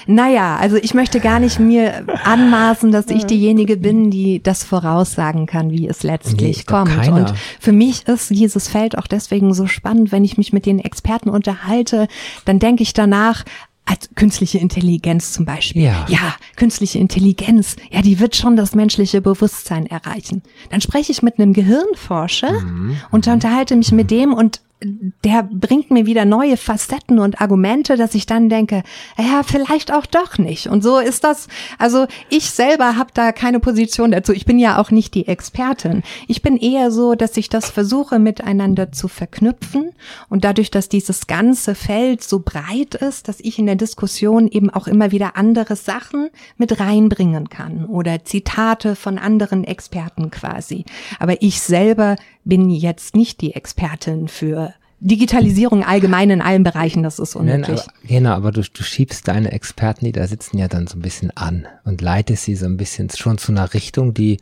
Naja, 0.05 0.55
also 0.55 0.77
ich 0.77 0.93
möchte 0.93 1.19
gar 1.19 1.39
nicht 1.39 1.59
mir 1.59 2.05
anmaßen, 2.23 2.91
dass 2.91 3.07
ich 3.07 3.25
diejenige 3.25 3.77
bin, 3.77 4.09
die 4.09 4.41
das 4.41 4.63
voraussagen 4.63 5.45
kann, 5.45 5.71
wie 5.71 5.87
es 5.87 6.03
letztlich 6.03 6.57
nee, 6.59 6.63
kommt. 6.63 7.07
Und 7.09 7.33
für 7.59 7.71
mich 7.71 8.07
ist 8.07 8.29
dieses 8.29 8.69
Feld 8.69 8.97
auch 8.97 9.07
deswegen 9.07 9.53
so 9.53 9.67
spannend, 9.67 10.11
wenn 10.11 10.23
ich 10.23 10.37
mich 10.37 10.53
mit 10.53 10.65
den 10.65 10.79
Experten 10.79 11.29
unterhalte, 11.29 12.07
dann 12.45 12.59
denke 12.59 12.83
ich 12.83 12.93
danach, 12.93 13.43
als 13.87 14.09
künstliche 14.15 14.57
Intelligenz 14.59 15.31
zum 15.31 15.45
Beispiel. 15.45 15.83
Ja. 15.83 16.05
ja, 16.09 16.35
künstliche 16.55 16.99
Intelligenz, 16.99 17.77
ja, 17.89 18.01
die 18.01 18.19
wird 18.19 18.35
schon 18.35 18.55
das 18.55 18.75
menschliche 18.75 19.21
Bewusstsein 19.21 19.85
erreichen. 19.87 20.43
Dann 20.69 20.81
spreche 20.81 21.11
ich 21.11 21.21
mit 21.21 21.39
einem 21.39 21.53
Gehirnforscher 21.53 22.51
mhm. 22.51 22.97
und 23.11 23.27
unterhalte 23.27 23.75
mich 23.75 23.91
mit 23.91 24.11
dem 24.11 24.33
und 24.33 24.61
der 24.79 25.41
bringt 25.41 25.89
mir 25.89 26.05
wieder 26.05 26.25
neue 26.25 26.55
Facetten 26.55 27.17
und 27.17 27.41
Argumente, 27.41 27.97
dass 27.97 28.13
ich 28.13 28.27
dann 28.27 28.47
denke, 28.47 28.83
ja, 29.17 29.41
vielleicht 29.43 29.91
auch 29.91 30.05
doch 30.05 30.37
nicht. 30.37 30.67
Und 30.67 30.83
so 30.83 30.99
ist 30.99 31.23
das. 31.23 31.47
Also 31.79 32.05
ich 32.29 32.51
selber 32.51 32.95
habe 32.95 33.09
da 33.13 33.31
keine 33.31 33.59
Position 33.59 34.11
dazu. 34.11 34.33
Ich 34.33 34.45
bin 34.45 34.59
ja 34.59 34.79
auch 34.79 34.91
nicht 34.91 35.15
die 35.15 35.27
Expertin. 35.27 36.03
Ich 36.27 36.43
bin 36.43 36.57
eher 36.57 36.91
so, 36.91 37.15
dass 37.15 37.37
ich 37.37 37.49
das 37.49 37.71
versuche 37.71 38.19
miteinander 38.19 38.91
zu 38.91 39.07
verknüpfen 39.07 39.93
und 40.29 40.43
dadurch, 40.43 40.69
dass 40.69 40.89
dieses 40.89 41.25
ganze 41.25 41.73
Feld 41.73 42.23
so 42.23 42.39
breit 42.45 42.93
ist, 42.93 43.27
dass 43.27 43.39
ich 43.39 43.57
in 43.57 43.65
der 43.65 43.75
Diskussion 43.75 44.47
eben 44.47 44.69
auch 44.69 44.87
immer 44.87 45.11
wieder 45.11 45.37
andere 45.37 45.75
Sachen 45.75 46.29
mit 46.57 46.79
reinbringen 46.79 47.49
kann 47.49 47.85
oder 47.85 48.23
Zitate 48.25 48.95
von 48.95 49.17
anderen 49.17 49.63
Experten 49.63 50.29
quasi. 50.29 50.85
Aber 51.19 51.41
ich 51.41 51.61
selber 51.61 52.15
bin 52.47 52.69
jetzt 52.69 53.15
nicht 53.15 53.41
die 53.41 53.53
Expertin 53.53 54.27
für 54.27 54.73
Digitalisierung 54.99 55.83
allgemein 55.83 56.31
in 56.31 56.41
allen 56.41 56.63
Bereichen, 56.63 57.03
das 57.03 57.19
ist 57.19 57.35
unmöglich. 57.35 57.81
Genau, 58.07 58.31
aber 58.31 58.51
du, 58.51 58.61
du 58.61 58.83
schiebst 58.83 59.27
deine 59.27 59.51
Experten, 59.51 60.05
die 60.05 60.11
da 60.11 60.25
sitzen, 60.25 60.57
ja 60.57 60.67
dann 60.67 60.87
so 60.87 60.97
ein 60.97 61.01
bisschen 61.01 61.29
an 61.35 61.67
und 61.83 62.01
leitest 62.01 62.45
sie 62.45 62.55
so 62.55 62.65
ein 62.65 62.77
bisschen 62.77 63.09
schon 63.11 63.37
zu 63.37 63.51
einer 63.51 63.75
Richtung, 63.75 64.15
die 64.15 64.39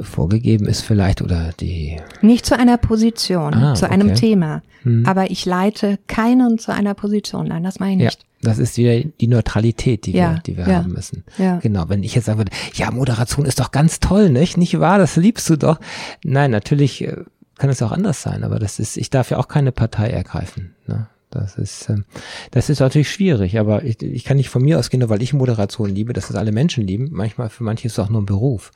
vorgegeben 0.00 0.66
ist 0.66 0.80
vielleicht 0.80 1.22
oder 1.22 1.50
die. 1.60 2.00
Nicht 2.20 2.46
zu 2.46 2.58
einer 2.58 2.78
Position, 2.78 3.54
ah, 3.54 3.74
zu 3.74 3.84
okay. 3.84 3.94
einem 3.94 4.14
Thema. 4.14 4.62
Hm. 4.82 5.06
Aber 5.06 5.30
ich 5.30 5.44
leite 5.44 5.98
keinen 6.06 6.58
zu 6.58 6.72
einer 6.72 6.94
Position. 6.94 7.48
Nein, 7.48 7.62
das 7.62 7.78
meine 7.78 7.92
ich 7.92 7.98
nicht. 7.98 8.20
Ja, 8.20 8.48
das 8.48 8.58
ist 8.58 8.76
wieder 8.76 9.08
die 9.20 9.26
Neutralität, 9.28 10.06
die 10.06 10.12
ja, 10.12 10.32
wir, 10.32 10.38
die 10.40 10.56
wir 10.56 10.66
ja, 10.66 10.76
haben 10.76 10.92
müssen. 10.92 11.24
Ja. 11.38 11.58
Genau. 11.58 11.88
Wenn 11.88 12.02
ich 12.02 12.14
jetzt 12.14 12.24
sagen 12.24 12.38
würde, 12.38 12.52
ja, 12.74 12.90
Moderation 12.90 13.46
ist 13.46 13.60
doch 13.60 13.70
ganz 13.70 14.00
toll, 14.00 14.30
nicht? 14.30 14.56
Nicht 14.56 14.80
wahr? 14.80 14.98
Das 14.98 15.16
liebst 15.16 15.48
du 15.48 15.56
doch. 15.56 15.78
Nein, 16.24 16.50
natürlich 16.50 17.02
äh, 17.02 17.16
kann 17.58 17.70
es 17.70 17.82
auch 17.82 17.92
anders 17.92 18.22
sein, 18.22 18.42
aber 18.42 18.58
das 18.58 18.80
ist, 18.80 18.96
ich 18.96 19.10
darf 19.10 19.30
ja 19.30 19.38
auch 19.38 19.48
keine 19.48 19.72
Partei 19.72 20.10
ergreifen. 20.10 20.74
Ne? 20.86 21.06
Das 21.32 21.56
ist, 21.56 21.88
ähm, 21.88 22.04
das 22.50 22.68
ist 22.68 22.80
natürlich 22.80 23.10
schwierig, 23.10 23.58
aber 23.58 23.84
ich, 23.84 24.00
ich 24.02 24.24
kann 24.24 24.36
nicht 24.36 24.50
von 24.50 24.62
mir 24.62 24.78
ausgehen, 24.78 25.00
nur 25.00 25.08
weil 25.08 25.22
ich 25.22 25.32
Moderation 25.32 25.90
liebe, 25.90 26.12
dass 26.12 26.28
das 26.28 26.36
alle 26.36 26.52
Menschen 26.52 26.86
lieben. 26.86 27.08
Manchmal, 27.10 27.48
für 27.48 27.64
manche 27.64 27.86
ist 27.86 27.94
es 27.94 27.98
auch 27.98 28.10
nur 28.10 28.22
ein 28.22 28.26
Beruf 28.26 28.70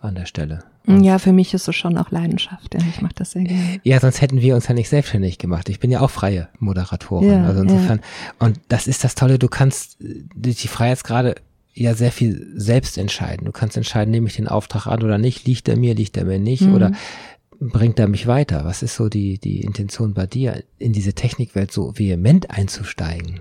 an 0.00 0.14
der 0.14 0.26
Stelle. 0.26 0.64
Und 0.84 1.04
ja, 1.04 1.18
für 1.18 1.32
mich 1.32 1.54
ist 1.54 1.68
es 1.68 1.76
schon 1.76 1.96
auch 1.96 2.10
Leidenschaft. 2.10 2.74
Ja, 2.74 2.80
ich 2.88 3.00
mache 3.00 3.14
das 3.14 3.30
sehr 3.30 3.44
gerne. 3.44 3.80
Ja, 3.84 4.00
sonst 4.00 4.20
hätten 4.20 4.40
wir 4.40 4.56
uns 4.56 4.66
ja 4.66 4.74
nicht 4.74 4.88
selbstständig 4.88 5.38
gemacht. 5.38 5.68
Ich 5.68 5.78
bin 5.78 5.92
ja 5.92 6.00
auch 6.00 6.10
freie 6.10 6.48
Moderatorin. 6.58 7.30
Ja, 7.30 7.44
also 7.44 7.62
insofern. 7.62 7.98
Ja. 7.98 8.46
Und 8.46 8.58
das 8.68 8.88
ist 8.88 9.04
das 9.04 9.14
Tolle. 9.14 9.38
Du 9.38 9.46
kannst 9.46 9.98
durch 10.00 10.56
die 10.56 10.68
Freiheitsgrade 10.68 11.36
ja 11.74 11.94
sehr 11.94 12.12
viel 12.12 12.48
selbst 12.54 12.98
entscheiden. 12.98 13.46
Du 13.46 13.52
kannst 13.52 13.76
entscheiden, 13.76 14.10
nehme 14.10 14.26
ich 14.26 14.36
den 14.36 14.48
Auftrag 14.48 14.86
an 14.86 15.02
oder 15.02 15.18
nicht, 15.18 15.46
liegt 15.46 15.68
er 15.68 15.76
mir, 15.76 15.94
liegt 15.94 16.16
er 16.16 16.24
mir 16.24 16.38
nicht 16.38 16.62
mhm. 16.62 16.74
oder 16.74 16.92
bringt 17.70 17.98
er 17.98 18.08
mich 18.08 18.26
weiter? 18.26 18.64
Was 18.64 18.82
ist 18.82 18.96
so 18.96 19.08
die, 19.08 19.38
die 19.38 19.60
Intention 19.60 20.14
bei 20.14 20.26
dir, 20.26 20.62
in 20.78 20.92
diese 20.92 21.14
Technikwelt 21.14 21.72
so 21.72 21.98
vehement 21.98 22.50
einzusteigen? 22.50 23.40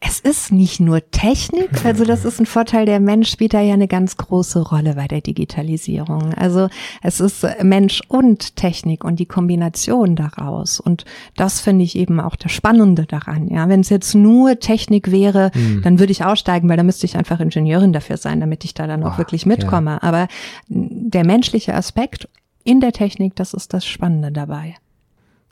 Es 0.00 0.20
ist 0.20 0.52
nicht 0.52 0.78
nur 0.78 1.10
Technik, 1.10 1.84
also 1.84 2.04
das 2.04 2.24
ist 2.24 2.38
ein 2.38 2.46
Vorteil, 2.46 2.86
der 2.86 3.00
Mensch 3.00 3.30
spielt 3.30 3.52
da 3.52 3.60
ja 3.60 3.74
eine 3.74 3.88
ganz 3.88 4.16
große 4.16 4.60
Rolle 4.60 4.94
bei 4.94 5.08
der 5.08 5.20
Digitalisierung. 5.20 6.32
Also 6.34 6.68
es 7.02 7.18
ist 7.18 7.44
Mensch 7.62 8.00
und 8.06 8.54
Technik 8.54 9.04
und 9.04 9.18
die 9.18 9.26
Kombination 9.26 10.14
daraus. 10.14 10.78
Und 10.78 11.04
das 11.36 11.60
finde 11.60 11.84
ich 11.84 11.96
eben 11.96 12.20
auch 12.20 12.36
das 12.36 12.52
Spannende 12.52 13.06
daran. 13.06 13.48
Ja, 13.48 13.68
wenn 13.68 13.80
es 13.80 13.88
jetzt 13.88 14.14
nur 14.14 14.60
Technik 14.60 15.10
wäre, 15.10 15.50
mhm. 15.52 15.82
dann 15.82 15.98
würde 15.98 16.12
ich 16.12 16.24
aussteigen, 16.24 16.68
weil 16.68 16.76
da 16.76 16.84
müsste 16.84 17.06
ich 17.06 17.16
einfach 17.16 17.40
Ingenieurin 17.40 17.92
dafür 17.92 18.16
sein, 18.18 18.38
damit 18.38 18.64
ich 18.64 18.74
da 18.74 18.86
dann 18.86 19.02
auch 19.02 19.14
oh, 19.14 19.18
wirklich 19.18 19.46
mitkomme. 19.46 19.98
Ja. 20.00 20.02
Aber 20.02 20.28
der 20.68 21.26
menschliche 21.26 21.74
Aspekt 21.74 22.28
in 22.68 22.80
der 22.80 22.92
Technik, 22.92 23.34
das 23.34 23.54
ist 23.54 23.72
das 23.72 23.86
Spannende 23.86 24.30
dabei. 24.30 24.74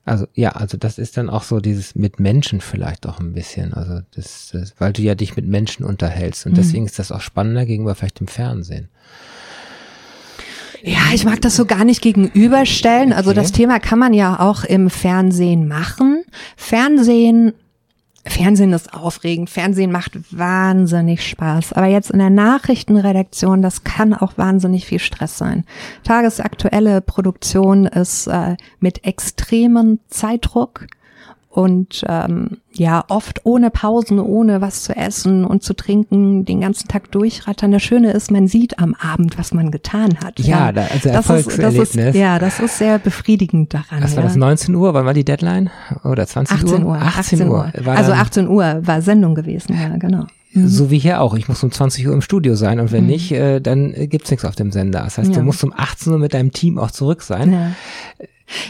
Also 0.05 0.27
ja, 0.35 0.51
also 0.51 0.77
das 0.77 0.99
ist 0.99 1.17
dann 1.17 1.31
auch 1.31 1.43
so 1.43 1.59
dieses 1.61 1.95
mit 1.97 2.21
Menschen 2.21 2.61
vielleicht 2.61 3.07
auch 3.07 3.19
ein 3.19 3.33
bisschen. 3.33 3.75
Also 3.75 4.03
das, 4.15 4.51
das 4.53 4.75
weil 4.79 4.93
du 4.93 5.03
ja 5.03 5.15
dich 5.15 5.35
mit 5.35 5.47
Menschen 5.47 5.85
unterhältst 5.85 6.47
und 6.47 6.53
mhm. 6.53 6.57
deswegen 6.57 6.87
ist 6.87 6.99
das 6.99 7.11
auch 7.11 7.23
spannender 7.23 7.67
gegenüber 7.67 7.95
vielleicht 7.95 8.21
im 8.21 8.29
Fernsehen. 8.29 8.89
Ja, 10.83 10.99
ich 11.13 11.25
mag 11.25 11.41
das 11.41 11.57
so 11.57 11.65
gar 11.65 11.85
nicht 11.85 12.03
gegenüberstellen. 12.03 13.13
Also 13.13 13.31
okay. 13.31 13.41
das 13.41 13.51
Thema 13.51 13.81
kann 13.81 13.99
man 13.99 14.13
ja 14.13 14.39
auch 14.39 14.63
im 14.63 14.91
Fernsehen 14.91 15.67
machen. 15.67 16.23
Fernsehen 16.57 17.55
Fernsehen 18.29 18.73
ist 18.73 18.93
aufregend, 18.93 19.51
Fernsehen 19.51 19.93
macht 19.93 20.13
wahnsinnig 20.37 21.27
Spaß. 21.27 21.73
Aber 21.73 21.87
jetzt 21.87 22.11
in 22.11 22.19
der 22.19 22.31
Nachrichtenredaktion, 22.31 23.63
das 23.63 23.85
kann 23.85 24.15
auch 24.15 24.37
wahnsinnig 24.37 24.87
viel 24.87 24.99
Stress 24.99 25.39
sein. 25.39 25.65
Tagesaktuelle 26.03 27.01
Produktion 27.01 27.87
ist 27.87 28.27
äh, 28.27 28.57
mit 28.81 29.05
extremem 29.05 30.01
Zeitdruck 30.09 30.87
und 31.57 32.05
ähm, 32.07 32.59
ja, 32.75 33.03
oft 33.09 33.41
ohne 33.45 33.71
Pausen, 33.71 34.19
ohne 34.19 34.61
was 34.61 34.83
zu 34.83 34.95
essen 34.95 35.47
und 35.47 35.63
zu 35.63 35.73
trinken, 35.73 36.45
den 36.45 36.61
ganzen 36.61 36.87
Tag 36.87 37.11
durchrattern. 37.13 37.73
Das 37.73 37.83
Schöne 37.83 38.11
ist, 38.11 38.31
man 38.31 38.47
sieht 38.47 38.79
am 38.79 38.95
Abend, 38.95 39.39
was 39.39 39.55
man 39.55 39.71
getan 39.71 40.19
hat. 40.23 40.39
Ja, 40.39 40.71
ja. 40.71 40.83
Also 40.83 41.09
das 41.09 41.31
Erfolgserlebnis. 41.31 41.89
Ist, 41.89 41.97
das 41.97 42.07
ist, 42.09 42.15
ja, 42.15 42.39
das 42.39 42.61
ist 42.61 42.77
sehr 42.77 42.99
befriedigend 42.99 43.73
daran. 43.73 44.03
Was 44.03 44.17
war 44.17 44.25
ja. 44.25 44.29
das, 44.29 44.37
19 44.37 44.75
Uhr? 44.75 44.93
Wann 44.93 45.07
war 45.07 45.15
die 45.15 45.25
Deadline? 45.25 45.71
Oder 46.05 46.27
20 46.27 46.59
18 46.59 46.85
Uhr? 46.85 46.97
18 46.97 47.49
Uhr. 47.49 47.65
18 47.65 47.87
Uhr. 47.87 47.97
also 47.97 48.13
18 48.13 48.49
Uhr 48.49 48.81
war 48.83 49.01
Sendung 49.01 49.35
gewesen, 49.35 49.79
ja, 49.81 49.97
genau. 49.97 50.27
Mhm. 50.53 50.69
So 50.69 50.91
wie 50.91 50.99
hier 50.99 51.23
auch. 51.23 51.33
Ich 51.39 51.49
muss 51.49 51.65
um 51.65 51.73
20 51.73 52.07
Uhr 52.07 52.13
im 52.13 52.21
Studio 52.21 52.55
sein 52.55 52.81
und 52.81 52.93
wenn 52.93 53.05
mhm. 53.05 53.11
nicht, 53.11 53.33
äh, 53.33 53.61
dann 53.61 53.95
gibt's 54.11 54.31
nichts 54.31 54.45
auf 54.45 54.57
dem 54.57 54.73
Sender. 54.73 55.05
Das 55.05 55.17
heißt, 55.17 55.31
ja. 55.31 55.37
du 55.37 55.43
musst 55.43 55.65
um 55.65 55.73
18 55.75 56.13
Uhr 56.13 56.19
mit 56.19 56.35
deinem 56.35 56.53
Team 56.53 56.77
auch 56.77 56.91
zurück 56.91 57.23
sein. 57.23 57.53
Ja. 57.55 57.71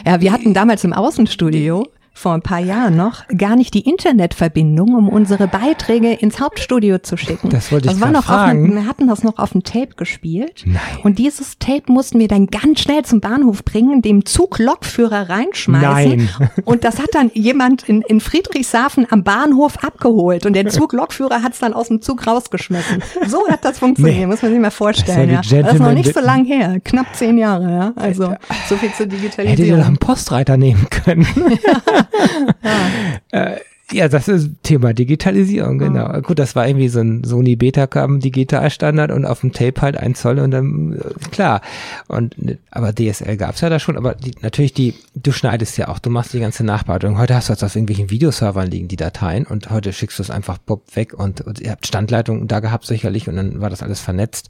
Ja, 0.05 0.21
wir 0.21 0.31
hatten 0.31 0.53
damals 0.53 0.83
im 0.83 0.93
Außenstudio 0.93 1.85
vor 2.17 2.33
ein 2.33 2.41
paar 2.41 2.59
Jahren 2.59 2.97
noch 2.97 3.27
gar 3.27 3.55
nicht 3.55 3.75
die 3.75 3.81
Internetverbindung, 3.81 4.95
um 4.95 5.07
unsere 5.07 5.47
Beiträge 5.47 6.13
ins 6.13 6.39
Hauptstudio 6.39 6.97
zu 6.97 7.15
schicken. 7.15 7.49
Das 7.49 7.71
wollte 7.71 7.87
ich 7.87 7.93
das 7.93 8.01
war 8.01 8.11
noch 8.11 8.25
fragen. 8.25 8.65
Einem, 8.65 8.75
wir 8.75 8.85
hatten 8.87 9.07
das 9.07 9.23
noch 9.23 9.37
auf 9.37 9.51
dem 9.51 9.63
Tape 9.63 9.95
gespielt. 9.95 10.63
Nein. 10.65 10.79
Und 11.03 11.19
dieses 11.19 11.59
Tape 11.59 11.91
mussten 11.91 12.19
wir 12.19 12.27
dann 12.27 12.47
ganz 12.47 12.81
schnell 12.81 13.05
zum 13.05 13.21
Bahnhof 13.21 13.63
bringen, 13.63 14.01
dem 14.01 14.25
Zuglokführer 14.25 15.29
reinschmeißen. 15.29 16.29
Nein. 16.39 16.49
Und 16.65 16.83
das 16.83 16.97
hat 16.99 17.09
dann 17.13 17.29
jemand 17.35 17.87
in, 17.87 18.01
in 18.01 18.19
Friedrichshafen 18.19 19.05
am 19.11 19.23
Bahnhof 19.23 19.83
abgeholt. 19.83 20.47
Und 20.47 20.53
der 20.53 20.67
Zuglokführer 20.69 21.43
hat 21.43 21.53
es 21.53 21.59
dann 21.59 21.73
aus 21.73 21.89
dem 21.89 22.01
Zug 22.01 22.25
rausgeschmissen. 22.25 23.03
So 23.27 23.47
hat 23.47 23.63
das 23.63 23.77
funktioniert, 23.77 24.17
nee. 24.17 24.25
muss 24.25 24.41
man 24.41 24.51
sich 24.51 24.59
mal 24.59 24.71
vorstellen. 24.71 25.33
Das 25.33 25.45
ist, 25.45 25.51
ja. 25.51 25.61
das 25.61 25.73
ist 25.75 25.79
noch 25.79 25.93
nicht 25.93 26.13
so 26.13 26.19
lang 26.19 26.45
her, 26.45 26.79
knapp 26.83 27.15
zehn 27.15 27.37
Jahre. 27.37 27.69
Ja. 27.69 27.93
Also 27.95 28.33
so 28.67 28.75
viel 28.75 28.91
zur 28.91 29.05
Digitalisierung. 29.05 29.49
Hätte 29.49 29.63
ihr 29.63 29.77
doch 29.77 29.85
einen 29.85 29.97
Postreiter 29.97 30.57
nehmen 30.57 30.87
können. 30.89 31.27
Ja. 31.63 32.06
ja. 33.31 33.53
Äh, 33.53 33.57
ja, 33.93 34.09
das 34.09 34.27
ist 34.27 34.49
Thema 34.63 34.93
Digitalisierung, 34.93 35.79
genau. 35.79 36.09
Mhm. 36.09 36.21
Gut, 36.23 36.39
das 36.39 36.57
war 36.57 36.67
irgendwie 36.67 36.89
so 36.89 36.99
ein 36.99 37.23
Sony 37.23 37.55
Betacam 37.55 38.19
Digitalstandard 38.19 39.11
und 39.11 39.25
auf 39.25 39.41
dem 39.41 39.53
Tape 39.53 39.81
halt 39.81 39.95
ein 39.95 40.13
Zoll 40.13 40.39
und 40.39 40.51
dann, 40.51 40.93
äh, 40.93 41.29
klar. 41.29 41.61
Und, 42.07 42.35
aber 42.69 42.93
DSL 42.93 43.37
gab's 43.37 43.61
ja 43.61 43.69
da 43.69 43.79
schon, 43.79 43.95
aber 43.95 44.15
die, 44.15 44.33
natürlich 44.41 44.73
die, 44.73 44.93
du 45.15 45.31
schneidest 45.31 45.77
ja 45.77 45.87
auch, 45.87 45.99
du 45.99 46.09
machst 46.09 46.33
die 46.33 46.41
ganze 46.41 46.65
Nachbearbeitung. 46.65 47.17
Heute 47.17 47.33
hast 47.33 47.47
du 47.47 47.53
jetzt 47.53 47.63
auf 47.63 47.75
irgendwelchen 47.75 48.09
Videoservern 48.09 48.69
liegen 48.69 48.89
die 48.89 48.97
Dateien 48.97 49.45
und 49.45 49.69
heute 49.69 49.93
schickst 49.93 50.19
du 50.19 50.23
es 50.23 50.31
einfach 50.31 50.57
pop 50.65 50.83
weg 50.95 51.13
und, 51.13 51.39
und 51.41 51.61
ihr 51.61 51.71
habt 51.71 51.87
Standleitungen 51.87 52.49
da 52.49 52.59
gehabt 52.59 52.85
sicherlich 52.85 53.29
und 53.29 53.37
dann 53.37 53.61
war 53.61 53.69
das 53.69 53.83
alles 53.83 54.01
vernetzt 54.01 54.49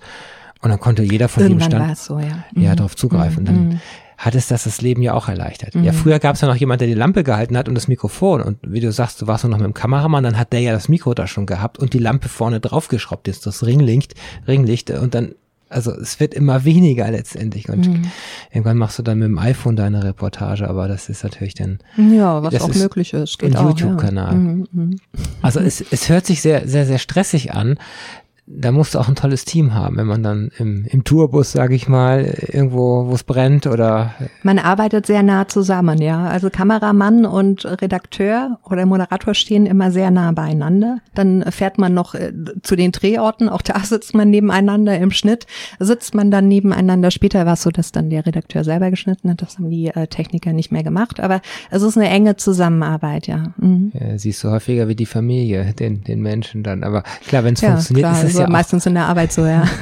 und 0.64 0.72
dann 0.72 0.80
konnte 0.80 1.04
jeder 1.04 1.28
von 1.28 1.44
Irgendwann 1.44 1.70
jedem 1.70 1.84
Stand 1.84 1.98
so, 2.00 2.18
ja. 2.18 2.44
ja, 2.56 2.72
mhm. 2.72 2.76
darauf 2.76 2.96
zugreifen. 2.96 3.46
Dann, 3.46 3.68
mhm 3.68 3.80
hat 4.18 4.34
es 4.34 4.48
das 4.48 4.64
das 4.64 4.82
Leben 4.82 5.02
ja 5.04 5.14
auch 5.14 5.30
erleichtert. 5.30 5.76
Mhm. 5.76 5.84
Ja, 5.84 5.94
früher 5.94 6.18
gab 6.20 6.36
es 6.36 6.42
ja 6.42 6.48
noch 6.48 6.56
jemand, 6.56 6.82
der 6.82 6.88
die 6.88 6.96
Lampe 6.96 7.24
gehalten 7.24 7.56
hat 7.56 7.70
und 7.70 7.76
das 7.76 7.88
Mikrofon. 7.88 8.42
Und 8.42 8.58
wie 8.64 8.80
du 8.80 8.92
sagst, 8.92 9.22
du 9.22 9.28
warst 9.28 9.44
noch 9.44 9.58
mit 9.58 9.66
dem 9.66 9.76
Kameramann, 9.76 10.24
dann 10.24 10.40
hat 10.40 10.54
der 10.54 10.60
ja 10.60 10.72
das 10.72 10.90
Mikro 10.90 11.14
da 11.14 11.28
schon 11.28 11.46
gehabt 11.46 11.78
und 11.78 11.94
die 11.94 12.00
Lampe 12.00 12.28
vorne 12.28 12.60
draufgeschraubt 12.60 13.28
ist, 13.28 13.46
das 13.46 13.64
Ringlicht, 13.64 14.16
Ringlicht. 14.48 14.90
Und 14.90 15.14
dann, 15.14 15.36
also 15.70 15.92
es 15.92 16.20
wird 16.20 16.34
immer 16.34 16.66
weniger 16.66 17.12
letztendlich. 17.12 17.70
Und 17.70 17.88
mhm. 17.88 18.12
irgendwann 18.52 18.78
machst 18.78 18.98
du 18.98 19.04
dann 19.04 19.20
mit 19.20 19.28
dem 19.28 19.38
iPhone 19.38 19.76
deine 19.76 20.04
Reportage, 20.04 20.68
aber 20.68 20.88
das 20.88 21.10
ist 21.10 21.24
natürlich 21.24 21.54
dann. 21.54 21.78
Ja, 21.96 22.42
was 22.42 22.60
auch 22.60 22.70
ist 22.70 22.80
möglich 22.80 23.14
ist. 23.14 23.38
Geht 23.38 23.56
ein 23.56 23.68
YouTube-Kanal. 23.68 24.34
Ja. 24.34 24.38
Mhm, 24.38 24.68
mhm. 24.72 25.00
Also 25.44 25.60
es, 25.60 25.80
es 25.92 26.10
hört 26.10 26.26
sich 26.26 26.42
sehr, 26.42 26.68
sehr, 26.68 26.88
sehr 26.88 26.98
stressig 26.98 27.54
an 27.54 27.78
da 28.50 28.72
musst 28.72 28.96
du 28.96 29.00
auch 29.00 29.10
ein 29.10 29.16
tolles 29.16 29.44
Team 29.44 29.74
haben, 29.74 29.98
wenn 29.98 30.08
man 30.08 30.24
dann 30.24 30.52
im, 30.58 30.86
im 30.86 31.04
Tourbus, 31.04 31.52
sage 31.52 31.76
ich 31.76 31.90
mal, 31.90 32.34
irgendwo, 32.48 33.08
wo 33.08 33.14
es 33.14 33.26
brennt 33.26 33.68
oder. 33.68 34.14
Man 34.42 34.58
arbeitet 34.58 35.06
sehr 35.06 35.22
nah 35.22 35.50
zusammen, 35.50 36.02
ja. 36.02 36.26
Also 36.26 36.50
Kameramann 36.50 37.26
und 37.26 37.66
Redakteur 37.66 38.58
oder 38.64 38.86
Moderator 38.86 39.34
stehen 39.34 39.66
immer 39.66 39.92
sehr 39.92 40.12
nah 40.12 40.32
beieinander. 40.32 41.00
Dann 41.14 41.44
fährt 41.52 41.78
man 41.78 41.94
noch 41.94 42.16
äh, 42.16 42.32
zu 42.64 42.78
den 42.78 42.94
Drehorten, 42.94 43.50
auch 43.50 43.62
da 43.62 43.80
sitzt 43.84 44.16
man 44.16 44.30
nebeneinander 44.30 44.98
im 44.98 45.12
Schnitt, 45.12 45.46
sitzt 45.80 46.16
man 46.16 46.32
dann 46.32 46.48
nebeneinander. 46.48 47.12
Später 47.12 47.46
war 47.46 47.54
es 47.54 47.64
so, 47.64 47.70
dass 47.70 47.92
dann 47.92 48.10
der 48.10 48.26
Redakteur 48.26 48.64
selber 48.64 48.90
geschnitten 48.92 49.30
hat, 49.30 49.42
das 49.42 49.58
haben 49.58 49.70
die 49.70 49.88
äh, 49.88 50.08
Techniker 50.08 50.54
nicht 50.54 50.72
mehr 50.72 50.84
gemacht, 50.84 51.20
aber 51.20 51.42
es 51.70 51.82
ist 51.82 51.98
eine 51.98 52.10
enge 52.10 52.38
Zusammenarbeit, 52.38 53.28
ja. 53.28 53.52
Mhm. 53.58 53.92
ja 53.94 54.18
siehst 54.18 54.42
du 54.46 54.52
häufiger 54.52 54.88
wie 54.88 54.96
die 54.96 55.06
Familie, 55.06 55.74
den, 55.74 56.06
den 56.06 56.22
Menschen 56.22 56.64
dann. 56.64 56.86
Aber 56.86 57.04
klar, 57.28 57.44
wenn 57.44 57.54
es 57.54 57.62
ja, 57.62 57.72
funktioniert, 57.72 58.08
klar, 58.08 58.24
ist 58.24 58.37
es 58.37 58.37
ja 58.40 58.50
meistens 58.50 58.86
in 58.86 58.94
der 58.94 59.06
Arbeit 59.06 59.32
so, 59.32 59.46
ja. 59.46 59.64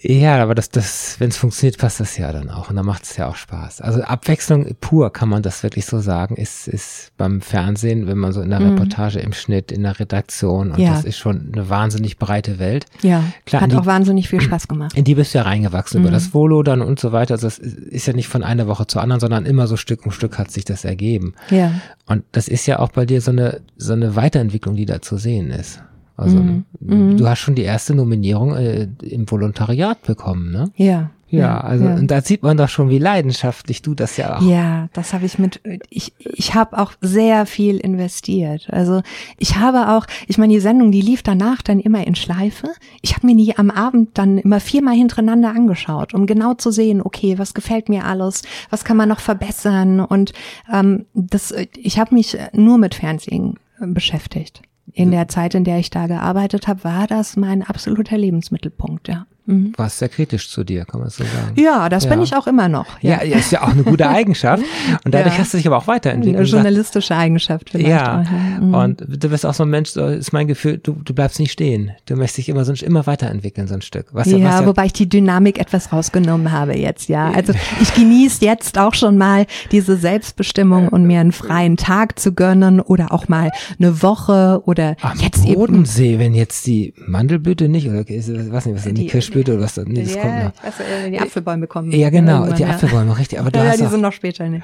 Ja, 0.00 0.40
aber 0.42 0.54
das, 0.54 0.68
das, 0.68 1.16
wenn 1.18 1.30
es 1.30 1.38
funktioniert, 1.38 1.78
passt 1.78 1.98
das 1.98 2.18
ja 2.18 2.30
dann 2.30 2.50
auch. 2.50 2.68
Und 2.68 2.76
dann 2.76 2.84
macht 2.84 3.04
es 3.04 3.16
ja 3.16 3.26
auch 3.26 3.36
Spaß. 3.36 3.80
Also 3.80 4.02
Abwechslung 4.02 4.76
pur, 4.80 5.10
kann 5.12 5.30
man 5.30 5.42
das 5.42 5.62
wirklich 5.62 5.86
so 5.86 5.98
sagen, 6.00 6.36
ist, 6.36 6.68
ist 6.68 7.12
beim 7.16 7.40
Fernsehen, 7.40 8.06
wenn 8.06 8.18
man 8.18 8.32
so 8.32 8.42
in 8.42 8.50
der 8.50 8.60
mhm. 8.60 8.70
Reportage, 8.72 9.18
im 9.18 9.32
Schnitt, 9.32 9.72
in 9.72 9.84
der 9.84 9.98
Redaktion, 9.98 10.72
und 10.72 10.78
ja. 10.78 10.90
das 10.90 11.04
ist 11.04 11.16
schon 11.16 11.52
eine 11.52 11.70
wahnsinnig 11.70 12.18
breite 12.18 12.58
Welt. 12.58 12.84
Ja, 13.02 13.24
Klar, 13.46 13.62
hat 13.62 13.72
die, 13.72 13.76
auch 13.76 13.86
wahnsinnig 13.86 14.28
viel 14.28 14.42
Spaß 14.42 14.68
gemacht. 14.68 14.94
In 14.94 15.04
die 15.04 15.14
bist 15.14 15.32
du 15.32 15.38
ja 15.38 15.44
reingewachsen, 15.44 16.00
mhm. 16.00 16.06
über 16.06 16.12
das 16.12 16.34
Volo 16.34 16.62
dann 16.62 16.82
und 16.82 17.00
so 17.00 17.12
weiter. 17.12 17.34
Also 17.34 17.46
das 17.46 17.58
ist 17.58 18.06
ja 18.06 18.12
nicht 18.12 18.28
von 18.28 18.44
einer 18.44 18.68
Woche 18.68 18.86
zur 18.86 19.02
anderen, 19.02 19.20
sondern 19.20 19.46
immer 19.46 19.66
so 19.66 19.76
Stück 19.76 20.04
um 20.04 20.12
Stück 20.12 20.38
hat 20.38 20.50
sich 20.50 20.66
das 20.66 20.84
ergeben. 20.84 21.34
Ja. 21.50 21.72
Und 22.06 22.24
das 22.32 22.46
ist 22.48 22.66
ja 22.66 22.78
auch 22.78 22.90
bei 22.90 23.06
dir 23.06 23.22
so 23.22 23.30
eine, 23.30 23.62
so 23.78 23.94
eine 23.94 24.16
Weiterentwicklung, 24.16 24.76
die 24.76 24.86
da 24.86 25.00
zu 25.00 25.16
sehen 25.16 25.50
ist. 25.50 25.80
Also 26.18 26.36
mhm. 26.36 26.64
mhm. 26.80 27.16
du 27.16 27.28
hast 27.28 27.38
schon 27.38 27.54
die 27.54 27.62
erste 27.62 27.94
Nominierung 27.94 28.54
äh, 28.56 28.88
im 29.02 29.30
Volontariat 29.30 30.02
bekommen, 30.02 30.50
ne? 30.50 30.70
Ja. 30.76 31.10
Ja, 31.30 31.60
also 31.60 31.84
ja. 31.84 31.94
und 31.94 32.10
da 32.10 32.22
sieht 32.22 32.42
man 32.42 32.56
doch 32.56 32.70
schon, 32.70 32.88
wie 32.88 32.98
leidenschaftlich 32.98 33.82
du 33.82 33.94
das 33.94 34.16
ja 34.16 34.38
auch. 34.38 34.42
Ja, 34.42 34.88
das 34.94 35.12
habe 35.12 35.26
ich 35.26 35.38
mit. 35.38 35.60
Ich 35.90 36.14
ich 36.18 36.54
habe 36.54 36.78
auch 36.78 36.92
sehr 37.02 37.44
viel 37.44 37.76
investiert. 37.76 38.66
Also 38.70 39.02
ich 39.36 39.56
habe 39.56 39.90
auch, 39.90 40.06
ich 40.26 40.38
meine, 40.38 40.54
die 40.54 40.60
Sendung, 40.60 40.90
die 40.90 41.02
lief 41.02 41.22
danach 41.22 41.60
dann 41.60 41.80
immer 41.80 42.06
in 42.06 42.14
Schleife. 42.14 42.68
Ich 43.02 43.14
habe 43.14 43.26
mir 43.26 43.36
die 43.36 43.58
am 43.58 43.70
Abend 43.70 44.16
dann 44.16 44.38
immer 44.38 44.58
viermal 44.58 44.94
hintereinander 44.94 45.50
angeschaut, 45.50 46.14
um 46.14 46.24
genau 46.24 46.54
zu 46.54 46.70
sehen, 46.70 47.02
okay, 47.02 47.38
was 47.38 47.52
gefällt 47.52 47.90
mir 47.90 48.06
alles, 48.06 48.42
was 48.70 48.84
kann 48.84 48.96
man 48.96 49.10
noch 49.10 49.20
verbessern 49.20 50.00
und 50.00 50.32
ähm, 50.72 51.04
das. 51.12 51.54
Ich 51.76 51.98
habe 51.98 52.14
mich 52.14 52.38
nur 52.54 52.78
mit 52.78 52.94
Fernsehen 52.94 53.58
beschäftigt 53.80 54.62
in 54.98 55.10
der 55.12 55.28
Zeit, 55.28 55.54
in 55.54 55.64
der 55.64 55.78
ich 55.78 55.90
da 55.90 56.06
gearbeitet 56.06 56.66
habe, 56.66 56.84
war 56.84 57.06
das 57.06 57.36
mein 57.36 57.62
absoluter 57.62 58.18
Lebensmittelpunkt, 58.18 59.08
ja. 59.08 59.26
Mhm. 59.48 59.72
Warst 59.78 59.98
sehr 59.98 60.10
kritisch 60.10 60.50
zu 60.50 60.62
dir, 60.62 60.84
kann 60.84 61.00
man 61.00 61.08
so 61.08 61.24
sagen. 61.24 61.54
Ja, 61.56 61.88
das 61.88 62.04
ja. 62.04 62.10
bin 62.10 62.20
ich 62.20 62.36
auch 62.36 62.46
immer 62.46 62.68
noch. 62.68 62.86
Ja, 63.00 63.24
ja 63.24 63.38
ist 63.38 63.50
ja 63.50 63.62
auch 63.62 63.70
eine 63.70 63.82
gute 63.82 64.06
Eigenschaft. 64.08 64.62
Und 65.04 65.14
dadurch 65.14 65.34
ja. 65.34 65.40
hast 65.40 65.54
du 65.54 65.56
dich 65.56 65.66
aber 65.66 65.78
auch 65.78 65.86
weiterentwickelt. 65.86 66.36
Eine 66.36 66.46
journalistische 66.46 67.16
Eigenschaft 67.16 67.70
vielleicht. 67.70 67.88
Ja, 67.88 68.24
mhm. 68.60 68.74
und 68.74 69.04
du 69.08 69.28
bist 69.30 69.46
auch 69.46 69.54
so 69.54 69.62
ein 69.62 69.70
Mensch, 69.70 69.96
ist 69.96 70.34
mein 70.34 70.48
Gefühl, 70.48 70.76
du, 70.76 70.92
du 71.02 71.14
bleibst 71.14 71.40
nicht 71.40 71.52
stehen. 71.52 71.92
Du 72.04 72.16
möchtest 72.16 72.38
dich 72.38 72.48
immer 72.50 72.66
so 72.66 72.74
immer 72.84 73.06
weiterentwickeln, 73.06 73.68
so 73.68 73.74
ein 73.74 73.80
Stück. 73.80 74.08
Was, 74.12 74.26
ja, 74.30 74.38
was 74.38 74.66
wobei 74.66 74.84
ich 74.86 74.92
die 74.92 75.08
Dynamik 75.08 75.58
etwas 75.58 75.94
rausgenommen 75.94 76.52
habe 76.52 76.76
jetzt, 76.76 77.08
ja. 77.08 77.30
Also 77.30 77.54
ich 77.80 77.94
genieße 77.94 78.44
jetzt 78.44 78.78
auch 78.78 78.92
schon 78.92 79.16
mal 79.16 79.46
diese 79.72 79.96
Selbstbestimmung 79.96 80.88
und 80.88 81.06
mir 81.06 81.20
einen 81.20 81.32
freien 81.32 81.78
Tag 81.78 82.18
zu 82.18 82.32
gönnen 82.32 82.80
oder 82.80 83.12
auch 83.12 83.28
mal 83.28 83.50
eine 83.78 84.02
Woche 84.02 84.60
oder 84.66 84.96
Am 85.00 85.18
jetzt 85.20 85.46
Bodensee, 85.46 86.12
eben, 86.12 86.18
wenn 86.20 86.34
jetzt 86.34 86.66
die 86.66 86.92
Mandelblüte 87.06 87.68
nicht, 87.68 87.88
oder 87.88 88.04
was 88.50 88.66
nicht, 88.66 88.76
was 88.76 88.84
die, 88.84 88.92
die 88.92 89.06
Kirschblüte 89.06 89.37
Kirschblüte 89.38 89.54
oder 89.54 89.64
was? 89.64 89.76
Nee, 89.76 90.02
das 90.02 90.14
ja, 90.14 90.22
kommt 90.22 90.44
noch. 90.44 90.64
Also, 90.64 90.82
äh, 90.82 91.10
die 91.10 91.20
Apfelbäume 91.20 91.66
kommen. 91.66 91.92
Ja, 91.92 92.10
genau, 92.10 92.50
die 92.52 92.62
ja. 92.62 92.70
Apfelbäume, 92.70 93.16
richtig. 93.18 93.38
Aber 93.38 93.50
du 93.50 93.58
ja, 93.58 93.66
hast 93.66 93.80
die 93.80 93.86
sind 93.86 94.00
noch 94.00 94.12
später, 94.12 94.48
ne? 94.48 94.62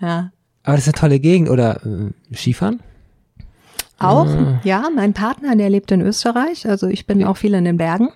Ja. 0.00 0.30
Aber 0.62 0.76
das 0.76 0.86
ist 0.86 0.94
eine 0.94 1.00
tolle 1.00 1.20
Gegend 1.20 1.50
oder 1.50 1.80
äh, 1.84 2.34
Skifahren? 2.34 2.80
Auch, 3.98 4.26
ah. 4.26 4.60
ja. 4.64 4.88
Mein 4.94 5.12
Partner, 5.12 5.56
der 5.56 5.70
lebt 5.70 5.90
in 5.92 6.00
Österreich. 6.00 6.68
Also 6.68 6.88
ich 6.88 7.06
bin 7.06 7.20
ja. 7.20 7.28
auch 7.28 7.36
viel 7.36 7.54
in 7.54 7.64
den 7.64 7.76
Bergen. 7.76 8.08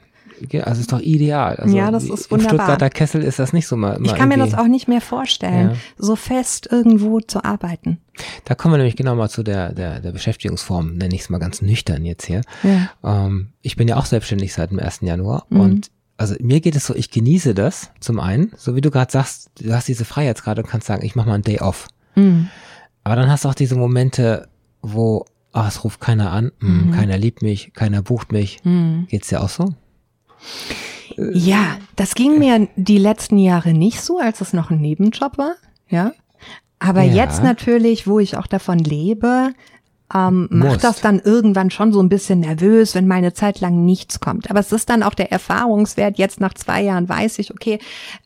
Ja, 0.50 0.64
also 0.64 0.80
ist 0.80 0.92
doch 0.92 1.00
ideal. 1.00 1.56
Also 1.56 1.76
ja, 1.76 1.90
das 1.90 2.04
ist 2.04 2.30
wunderbar. 2.30 2.52
Im 2.52 2.58
Stuttgarter 2.58 2.90
Kessel 2.90 3.22
ist 3.22 3.38
das 3.38 3.52
nicht 3.52 3.66
so 3.66 3.76
mal. 3.76 3.98
mal 3.98 4.06
ich 4.06 4.14
kann 4.14 4.28
mir 4.28 4.38
das 4.38 4.54
auch 4.54 4.68
nicht 4.68 4.88
mehr 4.88 5.00
vorstellen, 5.00 5.70
ja. 5.70 5.76
so 5.96 6.16
fest 6.16 6.68
irgendwo 6.70 7.20
zu 7.20 7.44
arbeiten. 7.44 7.98
Da 8.44 8.54
kommen 8.54 8.74
wir 8.74 8.78
nämlich 8.78 8.96
genau 8.96 9.14
mal 9.14 9.28
zu 9.28 9.42
der, 9.42 9.72
der, 9.72 10.00
der 10.00 10.12
Beschäftigungsform, 10.12 10.94
nenne 10.94 11.14
ich 11.14 11.22
es 11.22 11.30
mal 11.30 11.38
ganz 11.38 11.62
nüchtern 11.62 12.04
jetzt 12.04 12.26
hier. 12.26 12.42
Ja. 12.62 13.26
Ähm, 13.26 13.48
ich 13.62 13.76
bin 13.76 13.88
ja 13.88 13.96
auch 13.96 14.06
selbstständig 14.06 14.52
seit 14.52 14.70
dem 14.70 14.78
1. 14.78 15.00
Januar 15.02 15.46
mhm. 15.50 15.60
und 15.60 15.90
also 16.18 16.34
mir 16.40 16.60
geht 16.60 16.76
es 16.76 16.86
so, 16.86 16.94
ich 16.94 17.10
genieße 17.10 17.54
das 17.54 17.92
zum 18.00 18.20
einen, 18.20 18.52
so 18.56 18.74
wie 18.74 18.80
du 18.80 18.90
gerade 18.90 19.10
sagst, 19.10 19.50
du 19.60 19.72
hast 19.72 19.88
diese 19.88 20.04
Freiheitsgrade 20.04 20.62
und 20.62 20.68
kannst 20.68 20.88
sagen, 20.88 21.04
ich 21.04 21.14
mache 21.14 21.28
mal 21.28 21.34
einen 21.34 21.44
Day 21.44 21.60
off. 21.60 21.86
Mhm. 22.16 22.48
Aber 23.04 23.16
dann 23.16 23.30
hast 23.30 23.44
du 23.44 23.48
auch 23.48 23.54
diese 23.54 23.76
Momente, 23.76 24.48
wo, 24.82 25.24
ach, 25.52 25.68
es 25.68 25.84
ruft 25.84 26.00
keiner 26.00 26.32
an, 26.32 26.50
mh, 26.58 26.68
mhm. 26.68 26.90
keiner 26.92 27.16
liebt 27.16 27.40
mich, 27.40 27.72
keiner 27.72 28.02
bucht 28.02 28.32
mich. 28.32 28.62
Mhm. 28.64 29.06
Geht's 29.08 29.28
dir 29.28 29.40
auch 29.40 29.48
so? 29.48 29.74
Ja, 31.16 31.78
das 31.96 32.14
ging 32.14 32.38
mir 32.38 32.68
die 32.76 32.98
letzten 32.98 33.38
Jahre 33.38 33.72
nicht 33.72 34.00
so, 34.00 34.18
als 34.18 34.40
es 34.40 34.52
noch 34.52 34.70
ein 34.70 34.80
Nebenjob 34.80 35.38
war, 35.38 35.54
ja. 35.88 36.12
Aber 36.80 37.02
ja. 37.02 37.24
jetzt 37.24 37.42
natürlich, 37.42 38.06
wo 38.06 38.18
ich 38.18 38.36
auch 38.36 38.46
davon 38.46 38.78
lebe, 38.78 39.52
ähm, 40.14 40.48
macht 40.50 40.84
das 40.84 41.00
dann 41.00 41.20
irgendwann 41.20 41.70
schon 41.70 41.92
so 41.92 42.00
ein 42.00 42.08
bisschen 42.08 42.40
nervös, 42.40 42.94
wenn 42.94 43.06
meine 43.06 43.34
Zeit 43.34 43.60
lang 43.60 43.84
nichts 43.84 44.20
kommt. 44.20 44.50
Aber 44.50 44.60
es 44.60 44.72
ist 44.72 44.88
dann 44.88 45.02
auch 45.02 45.14
der 45.14 45.30
Erfahrungswert. 45.30 46.16
Jetzt 46.16 46.40
nach 46.40 46.54
zwei 46.54 46.82
Jahren 46.82 47.08
weiß 47.08 47.38
ich, 47.38 47.52
okay, 47.52 47.78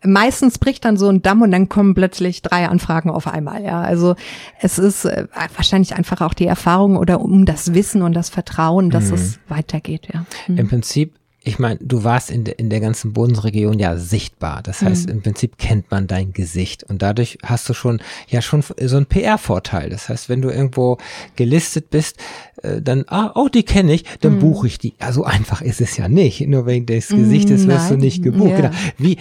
meistens 0.04 0.58
bricht 0.58 0.84
dann 0.84 0.96
so 0.96 1.08
ein 1.08 1.22
Damm 1.22 1.42
und 1.42 1.50
dann 1.50 1.68
kommen 1.68 1.94
plötzlich 1.94 2.42
drei 2.42 2.68
Anfragen 2.68 3.10
auf 3.10 3.26
einmal. 3.26 3.64
Ja, 3.64 3.80
also 3.80 4.14
es 4.60 4.78
ist 4.78 5.06
äh, 5.06 5.26
wahrscheinlich 5.56 5.94
einfach 5.96 6.20
auch 6.20 6.34
die 6.34 6.46
Erfahrung 6.46 6.96
oder 6.96 7.20
um 7.20 7.46
das 7.46 7.74
Wissen 7.74 8.02
und 8.02 8.12
das 8.12 8.30
Vertrauen, 8.30 8.90
dass 8.90 9.08
mhm. 9.08 9.14
es 9.14 9.40
weitergeht. 9.48 10.08
Ja. 10.12 10.24
Mhm. 10.46 10.58
Im 10.58 10.68
Prinzip 10.68 11.14
ich 11.44 11.58
meine, 11.58 11.78
du 11.82 12.04
warst 12.04 12.30
in, 12.30 12.44
de, 12.44 12.54
in 12.56 12.70
der 12.70 12.80
ganzen 12.80 13.12
Bodensregion 13.12 13.78
ja 13.78 13.96
sichtbar. 13.96 14.62
Das 14.62 14.82
heißt, 14.82 15.06
mhm. 15.06 15.14
im 15.14 15.22
Prinzip 15.22 15.58
kennt 15.58 15.90
man 15.90 16.06
dein 16.06 16.32
Gesicht 16.32 16.84
und 16.84 17.02
dadurch 17.02 17.38
hast 17.42 17.68
du 17.68 17.74
schon 17.74 18.00
ja 18.28 18.42
schon 18.42 18.62
so 18.62 18.96
einen 18.96 19.06
PR-Vorteil. 19.06 19.90
Das 19.90 20.08
heißt, 20.08 20.28
wenn 20.28 20.40
du 20.40 20.50
irgendwo 20.50 20.98
gelistet 21.34 21.90
bist, 21.90 22.18
äh, 22.62 22.80
dann 22.80 23.04
ah 23.08 23.32
oh 23.34 23.48
die 23.48 23.64
kenne 23.64 23.92
ich, 23.92 24.04
dann 24.20 24.36
mhm. 24.36 24.40
buche 24.40 24.66
ich 24.68 24.78
die. 24.78 24.94
Ja, 25.00 25.12
so 25.12 25.24
einfach 25.24 25.62
ist 25.62 25.80
es 25.80 25.96
ja 25.96 26.08
nicht. 26.08 26.46
Nur 26.46 26.66
wegen 26.66 26.86
des 26.86 27.08
Gesichtes 27.08 27.64
mhm, 27.64 27.68
wirst 27.68 27.90
du 27.90 27.96
nicht 27.96 28.22
gebucht. 28.22 28.50
Ja. 28.50 28.56
Genau. 28.56 28.70
Wie 28.98 29.18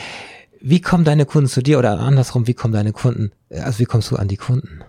wie 0.63 0.79
kommen 0.79 1.03
deine 1.03 1.25
Kunden 1.25 1.49
zu 1.49 1.63
dir 1.63 1.79
oder 1.79 1.99
andersrum? 1.99 2.45
Wie 2.45 2.53
kommen 2.53 2.73
deine 2.73 2.93
Kunden? 2.93 3.31
Also 3.49 3.79
wie 3.79 3.85
kommst 3.85 4.11
du 4.11 4.15
an 4.15 4.27
die 4.27 4.37
Kunden? 4.37 4.81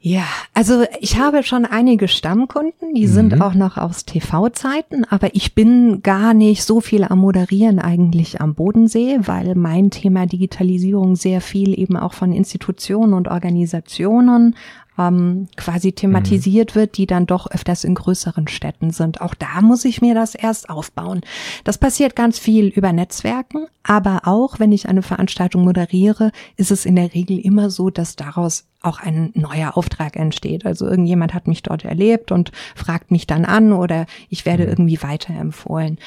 Ja, 0.00 0.24
also 0.54 0.84
ich 1.00 1.18
habe 1.18 1.42
schon 1.42 1.64
einige 1.64 2.06
Stammkunden, 2.06 2.94
die 2.94 3.08
mhm. 3.08 3.12
sind 3.12 3.40
auch 3.40 3.54
noch 3.54 3.76
aus 3.76 4.04
TV-Zeiten, 4.04 5.04
aber 5.04 5.34
ich 5.34 5.56
bin 5.56 6.02
gar 6.02 6.34
nicht 6.34 6.62
so 6.62 6.80
viel 6.80 7.02
am 7.02 7.18
Moderieren 7.18 7.80
eigentlich 7.80 8.40
am 8.40 8.54
Bodensee, 8.54 9.18
weil 9.22 9.56
mein 9.56 9.90
Thema 9.90 10.26
Digitalisierung 10.26 11.16
sehr 11.16 11.40
viel 11.40 11.76
eben 11.76 11.96
auch 11.96 12.12
von 12.12 12.32
Institutionen 12.32 13.12
und 13.12 13.26
Organisationen 13.26 14.54
ähm, 14.98 15.48
quasi 15.56 15.92
thematisiert 15.92 16.74
mhm. 16.74 16.80
wird, 16.80 16.96
die 16.96 17.06
dann 17.06 17.26
doch 17.26 17.50
öfters 17.50 17.84
in 17.84 17.94
größeren 17.94 18.48
Städten 18.48 18.90
sind. 18.90 19.20
Auch 19.20 19.34
da 19.34 19.60
muss 19.62 19.84
ich 19.84 20.00
mir 20.00 20.14
das 20.14 20.34
erst 20.34 20.68
aufbauen. 20.70 21.20
Das 21.64 21.78
passiert 21.78 22.16
ganz 22.16 22.38
viel 22.38 22.66
über 22.66 22.92
Netzwerken, 22.92 23.66
aber 23.82 24.22
auch 24.24 24.58
wenn 24.58 24.72
ich 24.72 24.88
eine 24.88 25.02
Veranstaltung 25.02 25.64
moderiere, 25.64 26.32
ist 26.56 26.70
es 26.70 26.84
in 26.84 26.96
der 26.96 27.14
Regel 27.14 27.38
immer 27.38 27.70
so, 27.70 27.90
dass 27.90 28.16
daraus 28.16 28.64
auch 28.80 29.00
ein 29.00 29.30
neuer 29.34 29.76
Auftrag 29.76 30.16
entsteht. 30.16 30.66
Also 30.66 30.86
irgendjemand 30.86 31.34
hat 31.34 31.48
mich 31.48 31.62
dort 31.62 31.84
erlebt 31.84 32.32
und 32.32 32.52
fragt 32.74 33.10
mich 33.10 33.26
dann 33.26 33.44
an 33.44 33.72
oder 33.72 34.06
ich 34.28 34.46
werde 34.46 34.64
mhm. 34.64 34.70
irgendwie 34.70 35.02
weiterempfohlen 35.02 35.98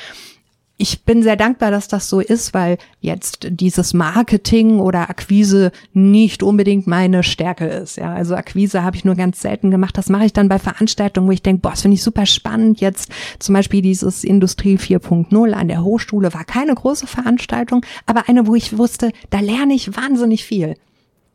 ich 0.82 1.04
bin 1.04 1.22
sehr 1.22 1.36
dankbar, 1.36 1.70
dass 1.70 1.88
das 1.88 2.10
so 2.10 2.20
ist, 2.20 2.56
weil 2.56 2.80
jetzt 3.02 3.48
dieses 3.52 3.94
Marketing 3.94 4.80
oder 4.80 5.12
Akquise 5.12 5.72
nicht 5.94 6.42
unbedingt 6.42 6.88
meine 6.88 7.22
Stärke 7.22 7.68
ist. 7.68 7.98
Ja, 7.98 8.12
also 8.14 8.34
Akquise 8.36 8.82
habe 8.82 8.96
ich 8.96 9.06
nur 9.06 9.14
ganz 9.14 9.42
selten 9.42 9.70
gemacht. 9.70 9.96
Das 9.96 10.10
mache 10.10 10.26
ich 10.26 10.34
dann 10.34 10.50
bei 10.50 10.58
Veranstaltungen, 10.58 11.28
wo 11.28 11.32
ich 11.32 11.44
denke, 11.44 11.62
boah, 11.62 11.70
das 11.70 11.84
finde 11.84 11.96
ich 11.96 12.04
super 12.04 12.26
spannend. 12.26 12.82
Jetzt 12.82 13.12
zum 13.38 13.54
Beispiel 13.54 13.84
dieses 13.84 14.24
Industrie 14.24 14.78
4.0 14.78 15.52
an 15.52 15.68
der 15.68 15.84
Hochschule 15.84 16.34
war 16.34 16.46
keine 16.46 16.74
große 16.74 17.06
Veranstaltung, 17.06 17.86
aber 18.08 18.28
eine, 18.28 18.48
wo 18.48 18.56
ich 18.56 18.76
wusste, 18.76 19.12
da 19.30 19.40
lerne 19.40 19.76
ich 19.76 19.96
wahnsinnig 19.96 20.44
viel. 20.44 20.78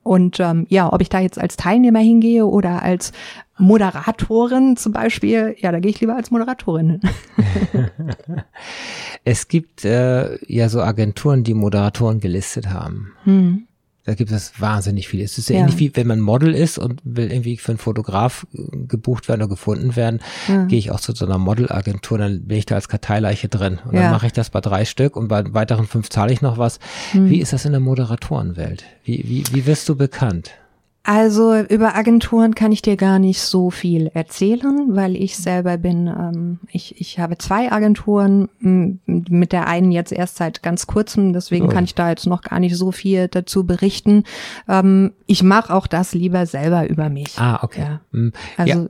Und 0.06 0.40
ähm, 0.40 0.66
ja, 0.68 0.92
ob 0.92 1.00
ich 1.00 1.08
da 1.08 1.20
jetzt 1.20 1.38
als 1.38 1.56
Teilnehmer 1.56 1.98
hingehe 1.98 2.46
oder 2.46 2.82
als 2.82 3.12
Moderatorin 3.58 4.76
zum 4.76 4.92
Beispiel, 4.92 5.56
ja, 5.58 5.72
da 5.72 5.80
gehe 5.80 5.90
ich 5.90 6.00
lieber 6.00 6.14
als 6.14 6.30
Moderatorin 6.30 7.00
es 9.24 9.48
gibt 9.48 9.84
äh, 9.84 10.38
ja 10.46 10.68
so 10.68 10.80
Agenturen, 10.82 11.42
die 11.42 11.54
Moderatoren 11.54 12.20
gelistet 12.20 12.68
haben. 12.68 13.12
Hm. 13.24 13.65
Da 14.06 14.14
gibt 14.14 14.30
es 14.30 14.60
wahnsinnig 14.60 15.08
viel. 15.08 15.22
Es 15.22 15.36
ist 15.36 15.50
ja, 15.50 15.56
ja, 15.56 15.62
ähnlich 15.62 15.78
wie 15.78 15.96
wenn 15.96 16.06
man 16.06 16.20
Model 16.20 16.54
ist 16.54 16.78
und 16.78 17.00
will 17.04 17.30
irgendwie 17.30 17.56
für 17.56 17.72
einen 17.72 17.78
Fotograf 17.78 18.46
äh, 18.54 18.86
gebucht 18.86 19.28
werden 19.28 19.42
oder 19.42 19.48
gefunden 19.48 19.96
werden, 19.96 20.20
ja. 20.46 20.64
gehe 20.64 20.78
ich 20.78 20.92
auch 20.92 21.00
zu 21.00 21.12
so 21.12 21.26
einer 21.26 21.38
Modelagentur, 21.38 22.16
dann 22.16 22.46
bin 22.46 22.56
ich 22.56 22.66
da 22.66 22.76
als 22.76 22.88
Karteileiche 22.88 23.48
drin. 23.48 23.80
Und 23.84 23.94
ja. 23.94 24.02
dann 24.02 24.12
mache 24.12 24.26
ich 24.26 24.32
das 24.32 24.50
bei 24.50 24.60
drei 24.60 24.84
Stück 24.84 25.16
und 25.16 25.26
bei 25.26 25.42
weiteren 25.52 25.86
fünf 25.86 26.08
zahle 26.08 26.32
ich 26.32 26.40
noch 26.40 26.56
was. 26.56 26.78
Hm. 27.10 27.28
Wie 27.28 27.40
ist 27.40 27.52
das 27.52 27.64
in 27.64 27.72
der 27.72 27.80
Moderatorenwelt? 27.80 28.84
Wie, 29.02 29.24
wie, 29.26 29.44
wie 29.52 29.66
wirst 29.66 29.88
du 29.88 29.96
bekannt? 29.96 30.52
Also 31.08 31.56
über 31.56 31.94
Agenturen 31.94 32.56
kann 32.56 32.72
ich 32.72 32.82
dir 32.82 32.96
gar 32.96 33.20
nicht 33.20 33.40
so 33.40 33.70
viel 33.70 34.10
erzählen, 34.12 34.96
weil 34.96 35.14
ich 35.14 35.36
selber 35.36 35.78
bin, 35.78 36.08
ähm, 36.08 36.58
ich, 36.72 37.00
ich 37.00 37.20
habe 37.20 37.38
zwei 37.38 37.70
Agenturen, 37.70 38.48
mit 38.58 39.52
der 39.52 39.68
einen 39.68 39.92
jetzt 39.92 40.10
erst 40.10 40.34
seit 40.36 40.64
ganz 40.64 40.88
kurzem, 40.88 41.32
deswegen 41.32 41.66
oh. 41.66 41.68
kann 41.68 41.84
ich 41.84 41.94
da 41.94 42.10
jetzt 42.10 42.26
noch 42.26 42.42
gar 42.42 42.58
nicht 42.58 42.76
so 42.76 42.90
viel 42.90 43.28
dazu 43.28 43.64
berichten. 43.64 44.24
Ähm, 44.68 45.12
ich 45.26 45.44
mache 45.44 45.72
auch 45.72 45.86
das 45.86 46.12
lieber 46.12 46.44
selber 46.44 46.88
über 46.88 47.08
mich. 47.08 47.38
Ah, 47.38 47.60
okay. 47.62 47.82
Ja. 47.82 48.00
Hm. 48.12 48.32
Also 48.56 48.80
ja. 48.80 48.88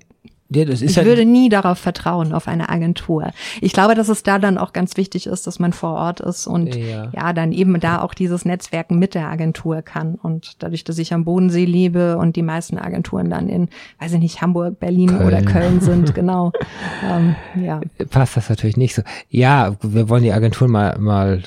Ja, 0.49 0.69
ich 0.69 0.97
halt 0.97 1.07
würde 1.07 1.25
nie 1.25 1.49
darauf 1.49 1.79
vertrauen, 1.79 2.33
auf 2.33 2.47
eine 2.47 2.69
Agentur. 2.69 3.33
Ich 3.61 3.73
glaube, 3.73 3.95
dass 3.97 4.09
es 4.09 4.23
da 4.23 4.39
dann 4.39 4.59
auch 4.59 4.73
ganz 4.73 4.97
wichtig 4.97 5.27
ist, 5.27 5.47
dass 5.47 5.59
man 5.59 5.73
vor 5.73 5.95
Ort 5.95 6.21
ist 6.21 6.47
und 6.47 6.77
ja, 6.77 7.11
ja 7.13 7.33
dann 7.33 7.51
eben 7.53 7.79
da 7.81 8.01
auch 8.01 8.15
dieses 8.15 8.45
Netzwerken 8.45 8.99
mit 8.99 9.15
der 9.15 9.29
Agentur 9.29 9.83
kann. 9.83 10.15
Und 10.15 10.63
dadurch, 10.63 10.85
dass 10.85 10.99
ich 10.99 11.13
am 11.13 11.25
Bodensee 11.25 11.65
lebe 11.65 12.17
und 12.17 12.37
die 12.37 12.43
meisten 12.43 12.79
Agenturen 12.79 13.29
dann 13.29 13.49
in, 13.49 13.69
weiß 13.99 14.13
ich 14.13 14.21
nicht, 14.21 14.41
Hamburg, 14.41 14.79
Berlin 14.79 15.09
Köln. 15.09 15.27
oder 15.27 15.43
Köln 15.43 15.81
sind, 15.81 16.15
genau. 16.15 16.53
ähm, 17.11 17.35
ja. 17.61 17.81
Passt 18.11 18.37
das 18.37 18.49
natürlich 18.49 18.77
nicht 18.77 18.95
so. 18.95 19.03
Ja, 19.29 19.75
wir 19.83 20.09
wollen 20.09 20.23
die 20.23 20.33
Agentur 20.33 20.69
mal, 20.69 20.97
mal 20.99 21.43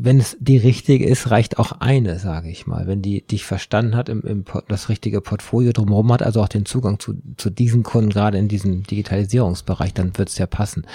wenn 0.00 0.20
es 0.20 0.36
die 0.38 0.56
richtige 0.56 1.06
ist, 1.06 1.30
reicht 1.30 1.58
auch 1.58 1.72
eine, 1.80 2.18
sage 2.18 2.48
ich 2.48 2.66
mal. 2.66 2.86
Wenn 2.86 3.02
die 3.02 3.22
dich 3.22 3.44
verstanden 3.44 3.96
hat, 3.96 4.08
im, 4.08 4.22
im 4.22 4.44
das 4.68 4.88
richtige 4.88 5.20
Portfolio 5.20 5.72
drumherum 5.72 6.12
hat, 6.12 6.22
also 6.22 6.40
auch 6.40 6.48
den 6.48 6.66
Zugang 6.66 7.00
zu, 7.00 7.14
zu 7.36 7.50
diesen 7.50 7.82
Kunden, 7.82 8.10
gerade 8.10 8.38
in 8.38 8.48
diesem 8.48 8.84
Digitalisierungsbereich, 8.84 9.94
dann 9.94 10.16
wird 10.16 10.28
es 10.28 10.38
ja 10.38 10.46
passen. 10.46 10.86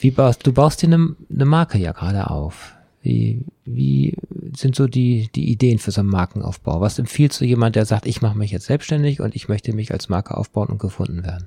Wie 0.00 0.10
baust 0.10 0.44
du 0.46 0.52
baust 0.52 0.82
dir 0.82 0.88
eine, 0.88 1.14
eine 1.32 1.44
Marke 1.44 1.78
ja 1.78 1.92
gerade 1.92 2.30
auf? 2.30 2.74
Wie, 3.00 3.44
wie 3.64 4.16
sind 4.56 4.74
so 4.74 4.88
die, 4.88 5.30
die 5.34 5.50
Ideen 5.50 5.78
für 5.78 5.92
so 5.92 6.00
einen 6.00 6.10
Markenaufbau? 6.10 6.80
Was 6.80 6.98
empfiehlst 6.98 7.40
du 7.40 7.44
jemand, 7.44 7.76
der 7.76 7.86
sagt, 7.86 8.06
ich 8.06 8.22
mache 8.22 8.36
mich 8.36 8.50
jetzt 8.50 8.66
selbstständig 8.66 9.20
und 9.20 9.36
ich 9.36 9.48
möchte 9.48 9.72
mich 9.72 9.92
als 9.92 10.08
Marke 10.08 10.36
aufbauen 10.36 10.68
und 10.68 10.80
gefunden 10.80 11.22
werden? 11.22 11.46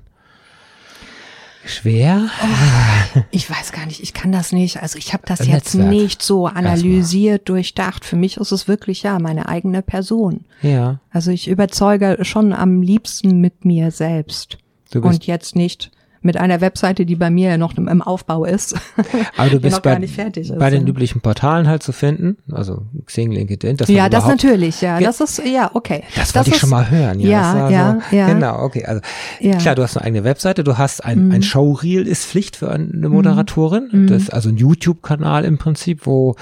Schwer? 1.64 2.28
Oh, 2.42 3.20
ich 3.30 3.48
weiß 3.48 3.72
gar 3.72 3.86
nicht, 3.86 4.02
ich 4.02 4.14
kann 4.14 4.32
das 4.32 4.52
nicht. 4.52 4.82
Also 4.82 4.98
ich 4.98 5.12
habe 5.12 5.22
das 5.26 5.40
Netzwerk. 5.40 5.58
jetzt 5.64 5.74
nicht 5.74 6.22
so 6.22 6.46
analysiert, 6.46 7.48
durchdacht. 7.48 8.04
Für 8.04 8.16
mich 8.16 8.36
ist 8.36 8.52
es 8.52 8.66
wirklich 8.68 9.02
ja 9.02 9.18
meine 9.18 9.48
eigene 9.48 9.82
Person. 9.82 10.44
Ja. 10.60 11.00
Also 11.10 11.30
ich 11.30 11.48
überzeuge 11.48 12.18
schon 12.22 12.52
am 12.52 12.82
liebsten 12.82 13.40
mit 13.40 13.64
mir 13.64 13.90
selbst. 13.90 14.58
Und 14.94 15.26
jetzt 15.26 15.56
nicht 15.56 15.90
mit 16.22 16.36
einer 16.36 16.60
Webseite, 16.60 17.04
die 17.04 17.16
bei 17.16 17.30
mir 17.30 17.50
ja 17.50 17.58
noch 17.58 17.76
im 17.76 18.02
Aufbau 18.02 18.44
ist. 18.44 18.74
Aber 19.36 19.50
du 19.50 19.60
bist 19.60 19.82
bei, 19.82 19.98
bei 20.58 20.70
den 20.70 20.86
üblichen 20.86 21.20
Portalen 21.20 21.68
halt 21.68 21.82
zu 21.82 21.92
finden, 21.92 22.38
also 22.50 22.82
Xing, 23.06 23.32
LinkedIn. 23.32 23.76
Das 23.76 23.88
ja, 23.88 24.08
das 24.08 24.26
natürlich, 24.26 24.80
ja. 24.80 25.00
Das 25.00 25.20
ist, 25.20 25.42
ja, 25.44 25.70
okay. 25.74 26.04
Das 26.14 26.34
wollte 26.34 26.50
ich 26.50 26.56
schon 26.56 26.70
mal 26.70 26.90
hören. 26.90 27.20
Ja, 27.20 27.28
ja, 27.28 27.70
ja, 27.70 28.00
so, 28.10 28.16
ja, 28.16 28.26
Genau, 28.28 28.62
okay. 28.62 28.84
Also 28.84 29.00
ja. 29.40 29.56
klar, 29.56 29.74
du 29.74 29.82
hast 29.82 29.96
eine 29.96 30.06
eigene 30.06 30.24
Webseite, 30.24 30.64
du 30.64 30.78
hast 30.78 31.04
ein, 31.04 31.26
mhm. 31.26 31.32
ein 31.32 31.42
Showreel 31.42 32.06
ist 32.06 32.24
Pflicht 32.24 32.56
für 32.56 32.70
eine 32.70 33.08
Moderatorin. 33.08 33.88
Mhm. 33.90 34.06
Das 34.06 34.22
ist 34.22 34.32
also 34.32 34.48
ein 34.48 34.56
YouTube-Kanal 34.56 35.44
im 35.44 35.58
Prinzip, 35.58 36.06
wo 36.06 36.36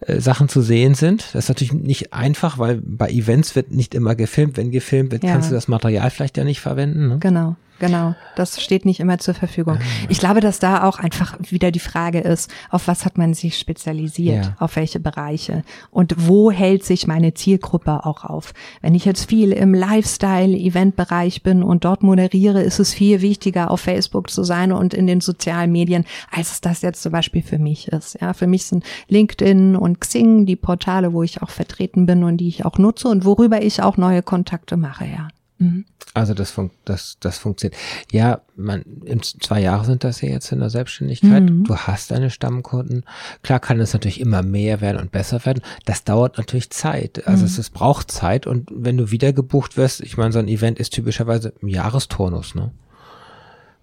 äh, 0.00 0.20
Sachen 0.20 0.48
zu 0.48 0.62
sehen 0.62 0.94
sind. 0.94 1.24
Das 1.32 1.44
ist 1.44 1.48
natürlich 1.48 1.72
nicht 1.72 2.12
einfach, 2.12 2.58
weil 2.58 2.80
bei 2.82 3.08
Events 3.08 3.56
wird 3.56 3.72
nicht 3.72 3.94
immer 3.94 4.14
gefilmt. 4.14 4.56
Wenn 4.56 4.70
gefilmt 4.70 5.12
wird, 5.12 5.22
kannst 5.22 5.50
du 5.50 5.54
das 5.54 5.68
Material 5.68 6.10
vielleicht 6.10 6.36
ja 6.36 6.44
nicht 6.44 6.60
verwenden. 6.60 7.08
Ne? 7.08 7.18
Genau. 7.18 7.56
Genau, 7.78 8.14
das 8.36 8.60
steht 8.60 8.86
nicht 8.86 9.00
immer 9.00 9.18
zur 9.18 9.34
Verfügung. 9.34 9.76
Ah. 9.76 10.06
Ich 10.08 10.18
glaube, 10.18 10.40
dass 10.40 10.58
da 10.58 10.84
auch 10.84 10.98
einfach 10.98 11.36
wieder 11.40 11.70
die 11.70 11.78
Frage 11.78 12.20
ist, 12.20 12.50
auf 12.70 12.88
was 12.88 13.04
hat 13.04 13.18
man 13.18 13.34
sich 13.34 13.58
spezialisiert, 13.58 14.46
ja. 14.46 14.56
auf 14.58 14.76
welche 14.76 14.98
Bereiche 14.98 15.62
und 15.90 16.14
wo 16.16 16.50
hält 16.50 16.84
sich 16.84 17.06
meine 17.06 17.34
Zielgruppe 17.34 18.06
auch 18.06 18.24
auf. 18.24 18.54
Wenn 18.80 18.94
ich 18.94 19.04
jetzt 19.04 19.28
viel 19.28 19.52
im 19.52 19.74
Lifestyle-Event-Bereich 19.74 21.42
bin 21.42 21.62
und 21.62 21.84
dort 21.84 22.02
moderiere, 22.02 22.62
ist 22.62 22.78
es 22.78 22.94
viel 22.94 23.20
wichtiger, 23.20 23.70
auf 23.70 23.80
Facebook 23.80 24.30
zu 24.30 24.42
sein 24.42 24.72
und 24.72 24.94
in 24.94 25.06
den 25.06 25.20
sozialen 25.20 25.70
Medien, 25.70 26.04
als 26.30 26.52
es 26.52 26.60
das 26.60 26.82
jetzt 26.82 27.02
zum 27.02 27.12
Beispiel 27.12 27.42
für 27.42 27.58
mich 27.58 27.88
ist. 27.88 28.18
Ja, 28.20 28.32
für 28.32 28.46
mich 28.46 28.64
sind 28.64 28.84
LinkedIn 29.08 29.76
und 29.76 30.00
Xing 30.00 30.46
die 30.46 30.56
Portale, 30.56 31.12
wo 31.12 31.22
ich 31.22 31.42
auch 31.42 31.50
vertreten 31.50 32.06
bin 32.06 32.24
und 32.24 32.38
die 32.38 32.48
ich 32.48 32.64
auch 32.64 32.78
nutze 32.78 33.08
und 33.08 33.24
worüber 33.24 33.62
ich 33.62 33.82
auch 33.82 33.96
neue 33.96 34.22
Kontakte 34.22 34.76
mache, 34.76 35.04
ja. 35.04 35.28
Mhm. 35.58 35.84
Also 36.14 36.34
das, 36.34 36.50
fun 36.50 36.70
das, 36.84 37.16
das 37.20 37.38
funktioniert. 37.38 37.78
Ja, 38.10 38.40
man, 38.56 38.82
in 39.04 39.22
zwei 39.22 39.60
Jahre 39.60 39.84
sind 39.84 40.04
das 40.04 40.20
ja 40.20 40.28
jetzt 40.28 40.50
in 40.52 40.60
der 40.60 40.70
Selbstständigkeit. 40.70 41.42
Mhm. 41.42 41.64
Du 41.64 41.76
hast 41.76 42.10
deine 42.10 42.30
Stammkunden. 42.30 43.04
Klar 43.42 43.60
kann 43.60 43.80
es 43.80 43.92
natürlich 43.92 44.20
immer 44.20 44.42
mehr 44.42 44.80
werden 44.80 44.98
und 44.98 45.12
besser 45.12 45.44
werden. 45.44 45.62
Das 45.84 46.04
dauert 46.04 46.38
natürlich 46.38 46.70
Zeit. 46.70 47.26
Also 47.26 47.42
mhm. 47.42 47.46
es, 47.46 47.58
es 47.58 47.70
braucht 47.70 48.10
Zeit. 48.10 48.46
Und 48.46 48.70
wenn 48.72 48.96
du 48.96 49.10
wieder 49.10 49.32
gebucht 49.32 49.76
wirst, 49.76 50.00
ich 50.00 50.16
meine, 50.16 50.32
so 50.32 50.38
ein 50.38 50.48
Event 50.48 50.78
ist 50.78 50.92
typischerweise 50.92 51.52
im 51.60 51.68
Jahresturnus, 51.68 52.54
ne? 52.54 52.70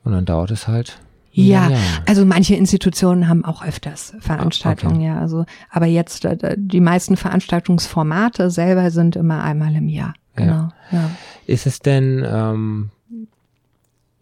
Und 0.03 0.11
dann 0.11 0.25
dauert 0.25 0.51
es 0.51 0.67
halt 0.67 0.99
ja, 1.35 1.69
ja, 1.69 1.77
also 2.05 2.25
manche 2.25 2.55
Institutionen 2.55 3.27
haben 3.27 3.43
auch 3.43 3.65
öfters 3.65 4.13
Veranstaltungen, 4.19 4.97
okay. 4.97 5.05
ja. 5.05 5.19
Also, 5.19 5.45
aber 5.71 5.87
jetzt 5.87 6.25
äh, 6.25 6.55
die 6.57 6.79
meisten 6.79 7.17
Veranstaltungsformate 7.17 8.51
selber 8.51 8.91
sind 8.91 9.15
immer 9.15 9.43
einmal 9.43 9.75
im 9.75 9.89
Jahr. 9.89 10.13
Genau. 10.35 10.69
Ja. 10.91 10.99
ja. 10.99 11.09
Ist 11.47 11.65
es 11.67 11.79
denn 11.79 12.25
ähm, 12.25 12.89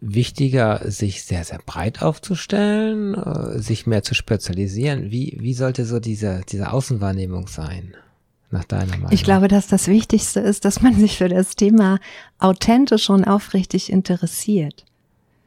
wichtiger, 0.00 0.80
sich 0.90 1.24
sehr, 1.24 1.44
sehr 1.44 1.60
breit 1.64 2.02
aufzustellen, 2.02 3.14
äh, 3.14 3.58
sich 3.58 3.86
mehr 3.86 4.02
zu 4.02 4.14
spezialisieren? 4.14 5.10
Wie, 5.10 5.36
wie 5.40 5.54
sollte 5.54 5.84
so 5.84 6.00
diese, 6.00 6.42
diese 6.48 6.72
Außenwahrnehmung 6.72 7.46
sein? 7.46 7.94
Nach 8.50 8.64
deiner 8.64 8.92
Meinung? 8.98 9.12
Ich 9.12 9.24
glaube, 9.24 9.48
dass 9.48 9.66
das 9.66 9.88
Wichtigste 9.88 10.40
ist, 10.40 10.66
dass 10.66 10.82
man 10.82 10.94
sich 10.94 11.16
für 11.16 11.28
das 11.28 11.56
Thema 11.56 11.98
authentisch 12.38 13.08
und 13.08 13.24
aufrichtig 13.24 13.90
interessiert. 13.90 14.84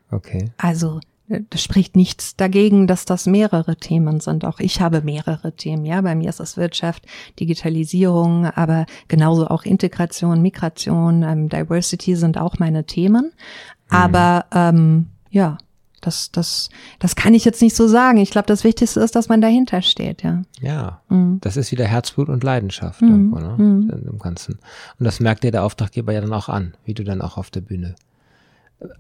Okay. 0.10 0.52
Also 0.58 1.02
das 1.28 1.64
spricht 1.64 1.96
nichts 1.96 2.36
dagegen, 2.36 2.88
dass 2.88 3.06
das 3.06 3.26
mehrere 3.26 3.76
Themen 3.78 4.20
sind. 4.20 4.46
Auch 4.46 4.60
ich 4.60 4.80
habe 4.80 5.02
mehrere 5.02 5.54
Themen. 5.56 5.86
Ja, 5.86 6.02
bei 6.02 6.16
mir 6.16 6.30
ist 6.30 6.40
es 6.40 6.58
Wirtschaft, 6.58 7.06
Digitalisierung, 7.40 8.46
aber 8.46 8.86
genauso 9.08 9.48
auch 9.48 9.64
Integration, 9.64 10.42
Migration, 10.42 11.24
ähm, 11.24 11.50
Diversity 11.50 12.16
sind 12.16 12.38
auch 12.38 12.60
meine 12.60 12.86
Themen. 12.86 13.26
Mhm. 13.26 13.96
Aber 13.96 14.46
ähm, 14.52 15.08
ja, 15.32 15.58
das, 16.02 16.32
das, 16.32 16.70
das 17.00 17.16
kann 17.16 17.34
ich 17.34 17.46
jetzt 17.46 17.62
nicht 17.62 17.76
so 17.76 17.88
sagen. 17.88 18.20
Ich 18.20 18.30
glaube, 18.30 18.46
das 18.46 18.64
Wichtigste 18.64 19.00
ist, 19.00 19.16
dass 19.16 19.28
man 19.28 19.42
dahinter 19.42 19.82
steht, 19.82 20.22
ja. 20.22 20.44
Ja, 20.62 21.02
mhm. 21.10 21.40
das 21.42 21.58
ist 21.58 21.72
wieder 21.72 21.86
Herzblut 21.86 22.30
und 22.30 22.44
Leidenschaft 22.44 23.02
mhm. 23.02 23.10
irgendwo, 23.10 23.40
ne? 23.40 23.56
Mhm. 23.58 24.10
Im 24.12 24.20
Ganzen. 24.20 24.60
Und 25.00 25.06
das 25.06 25.20
merkt 25.20 25.44
dir 25.44 25.52
der 25.52 25.64
Auftraggeber 25.64 26.14
ja 26.14 26.22
dann 26.22 26.34
auch 26.34 26.50
an, 26.50 26.76
wie 26.86 26.94
du 26.94 27.04
dann 27.04 27.22
auch 27.22 27.38
auf 27.38 27.50
der 27.50 27.62
Bühne 27.62 27.96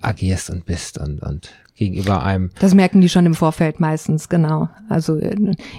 agierst 0.02 0.50
und 0.50 0.66
bist 0.66 0.98
und, 0.98 1.22
und 1.22 1.52
gegenüber 1.76 2.24
einem. 2.24 2.52
Das 2.60 2.74
merken 2.74 3.02
die 3.02 3.10
schon 3.10 3.26
im 3.26 3.36
Vorfeld 3.36 3.82
meistens, 3.82 4.30
genau. 4.30 4.70
Also 4.88 5.20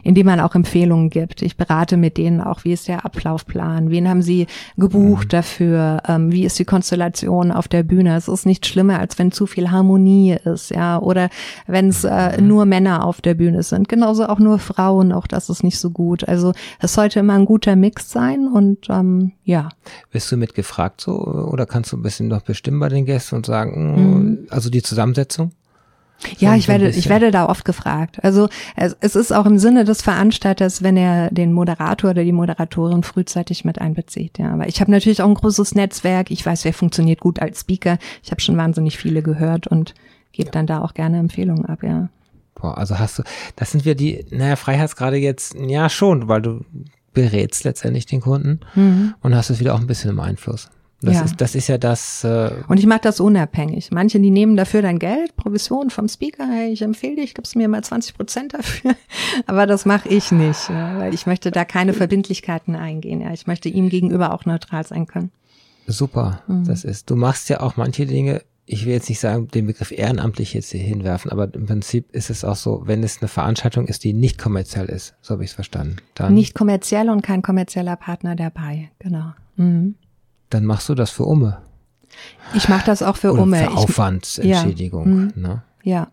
indem 0.02 0.26
man 0.26 0.40
auch 0.40 0.54
Empfehlungen 0.54 1.08
gibt. 1.08 1.40
Ich 1.40 1.56
berate 1.56 1.96
mit 1.96 2.18
denen 2.18 2.42
auch, 2.42 2.64
wie 2.64 2.72
ist 2.72 2.86
der 2.88 3.06
Ablaufplan, 3.06 3.90
wen 3.90 4.08
haben 4.08 4.20
sie 4.20 4.46
gebucht 4.76 5.28
mhm. 5.28 5.30
dafür, 5.30 6.02
ähm, 6.06 6.30
wie 6.30 6.44
ist 6.44 6.58
die 6.58 6.66
Konstellation 6.66 7.50
auf 7.50 7.66
der 7.66 7.82
Bühne. 7.82 8.14
Es 8.14 8.28
ist 8.28 8.44
nicht 8.44 8.66
schlimmer, 8.66 8.98
als 8.98 9.18
wenn 9.18 9.32
zu 9.32 9.46
viel 9.46 9.70
Harmonie 9.70 10.36
ist, 10.44 10.70
ja, 10.70 10.98
oder 10.98 11.30
wenn 11.66 11.88
es 11.88 12.04
äh, 12.04 12.40
mhm. 12.40 12.46
nur 12.46 12.66
Männer 12.66 13.04
auf 13.04 13.22
der 13.22 13.34
Bühne 13.34 13.62
sind. 13.62 13.88
Genauso 13.88 14.26
auch 14.26 14.38
nur 14.38 14.58
Frauen, 14.58 15.12
auch 15.12 15.26
das 15.26 15.48
ist 15.48 15.64
nicht 15.64 15.78
so 15.78 15.90
gut. 15.90 16.28
Also 16.28 16.52
es 16.78 16.92
sollte 16.92 17.20
immer 17.20 17.34
ein 17.34 17.46
guter 17.46 17.74
Mix 17.74 18.10
sein 18.10 18.48
und 18.52 18.90
ähm, 18.90 19.32
ja. 19.44 19.70
Bist 20.10 20.30
du 20.30 20.36
mitgefragt 20.36 21.00
so 21.00 21.16
oder 21.16 21.64
kannst 21.64 21.92
du 21.92 21.96
ein 21.96 22.02
bisschen 22.02 22.28
noch 22.28 22.42
bestimmen 22.42 22.80
bei 22.80 22.90
den 22.90 23.06
Gästen 23.06 23.36
und 23.36 23.46
sagen, 23.46 23.94
mhm. 23.94 24.38
also 24.50 24.68
die 24.68 24.82
Zusammensetzung? 24.82 25.52
Ja, 26.38 26.56
ich 26.56 26.66
werde, 26.68 26.88
ich 26.88 27.08
werde 27.08 27.30
da 27.30 27.48
oft 27.48 27.64
gefragt. 27.64 28.18
Also 28.22 28.48
es, 28.74 28.96
es 29.00 29.16
ist 29.16 29.32
auch 29.32 29.46
im 29.46 29.58
Sinne 29.58 29.84
des 29.84 30.02
Veranstalters, 30.02 30.82
wenn 30.82 30.96
er 30.96 31.30
den 31.30 31.52
Moderator 31.52 32.10
oder 32.10 32.24
die 32.24 32.32
Moderatorin 32.32 33.02
frühzeitig 33.02 33.64
mit 33.64 33.80
einbezieht. 33.80 34.38
Ja, 34.38 34.52
aber 34.52 34.68
ich 34.68 34.80
habe 34.80 34.90
natürlich 34.90 35.22
auch 35.22 35.28
ein 35.28 35.34
großes 35.34 35.74
Netzwerk. 35.74 36.30
Ich 36.30 36.44
weiß, 36.44 36.64
wer 36.64 36.72
funktioniert 36.72 37.20
gut 37.20 37.40
als 37.40 37.60
Speaker. 37.60 37.98
Ich 38.22 38.30
habe 38.30 38.40
schon 38.40 38.56
wahnsinnig 38.56 38.98
viele 38.98 39.22
gehört 39.22 39.66
und 39.66 39.94
gebe 40.32 40.50
dann 40.50 40.66
da 40.66 40.80
auch 40.80 40.94
gerne 40.94 41.18
Empfehlungen 41.18 41.66
ab. 41.66 41.82
Ja. 41.82 42.08
Boah, 42.54 42.78
also 42.78 42.98
hast 42.98 43.18
du, 43.18 43.22
das 43.54 43.70
sind 43.72 43.84
wir 43.84 43.94
die, 43.94 44.24
naja, 44.30 44.56
Freiheitsgrade 44.56 45.16
jetzt, 45.16 45.54
ja 45.54 45.88
schon, 45.88 46.28
weil 46.28 46.42
du 46.42 46.64
berätst 47.12 47.64
letztendlich 47.64 48.06
den 48.06 48.20
Kunden 48.20 48.60
mhm. 48.74 49.14
und 49.20 49.34
hast 49.34 49.50
es 49.50 49.60
wieder 49.60 49.74
auch 49.74 49.80
ein 49.80 49.86
bisschen 49.86 50.10
im 50.10 50.20
Einfluss. 50.20 50.70
Das, 51.02 51.14
ja. 51.14 51.22
ist, 51.22 51.40
das 51.40 51.54
ist 51.54 51.68
ja 51.68 51.76
das. 51.76 52.24
Äh 52.24 52.50
und 52.68 52.78
ich 52.78 52.86
mache 52.86 53.00
das 53.02 53.20
unabhängig. 53.20 53.90
Manche, 53.90 54.18
die 54.18 54.30
nehmen 54.30 54.56
dafür 54.56 54.80
dann 54.80 54.98
Geld, 54.98 55.36
Provision 55.36 55.90
vom 55.90 56.08
Speaker. 56.08 56.48
Hey, 56.48 56.72
ich 56.72 56.80
empfehle 56.80 57.16
dich, 57.16 57.34
gibst 57.34 57.54
mir 57.54 57.68
mal 57.68 57.84
20 57.84 58.16
Prozent 58.16 58.54
dafür. 58.54 58.94
Aber 59.46 59.66
das 59.66 59.84
mache 59.84 60.08
ich 60.08 60.32
nicht, 60.32 60.70
ja, 60.70 60.98
weil 60.98 61.12
ich 61.12 61.26
möchte 61.26 61.50
da 61.50 61.66
keine 61.66 61.92
Verbindlichkeiten 61.92 62.76
eingehen. 62.76 63.20
Ja. 63.20 63.32
Ich 63.32 63.46
möchte 63.46 63.68
ihm 63.68 63.90
gegenüber 63.90 64.32
auch 64.32 64.46
neutral 64.46 64.86
sein 64.86 65.06
können. 65.06 65.30
Super, 65.86 66.42
mhm. 66.48 66.64
das 66.64 66.84
ist. 66.84 67.10
Du 67.10 67.16
machst 67.16 67.50
ja 67.50 67.60
auch 67.60 67.76
manche 67.76 68.06
Dinge. 68.06 68.42
Ich 68.64 68.84
will 68.84 68.94
jetzt 68.94 69.08
nicht 69.08 69.20
sagen, 69.20 69.46
den 69.48 69.66
Begriff 69.66 69.92
ehrenamtlich 69.92 70.54
jetzt 70.54 70.72
hier 70.72 70.80
hinwerfen, 70.80 71.30
aber 71.30 71.54
im 71.54 71.66
Prinzip 71.66 72.10
ist 72.10 72.30
es 72.30 72.42
auch 72.42 72.56
so, 72.56 72.82
wenn 72.86 73.04
es 73.04 73.20
eine 73.20 73.28
Veranstaltung 73.28 73.86
ist, 73.86 74.02
die 74.02 74.12
nicht 74.12 74.38
kommerziell 74.38 74.86
ist, 74.86 75.14
so 75.20 75.34
habe 75.34 75.44
ich 75.44 75.50
es 75.50 75.54
verstanden. 75.54 75.98
Dann 76.14 76.34
nicht 76.34 76.56
kommerziell 76.56 77.08
und 77.08 77.22
kein 77.22 77.42
kommerzieller 77.42 77.94
Partner 77.94 78.34
dabei, 78.34 78.90
genau. 78.98 79.34
Mhm 79.54 79.94
dann 80.50 80.64
machst 80.64 80.88
du 80.88 80.94
das 80.94 81.10
für 81.10 81.24
Umme. 81.24 81.62
Ich 82.54 82.68
mache 82.68 82.86
das 82.86 83.02
auch 83.02 83.16
für 83.16 83.32
Oder 83.32 83.42
Umme. 83.42 83.58
Für 83.58 83.76
Aufwandsentschädigung. 83.76 85.04
Ja. 85.04 85.14
Mhm. 85.14 85.32
Ne? 85.36 85.62
ja. 85.82 86.08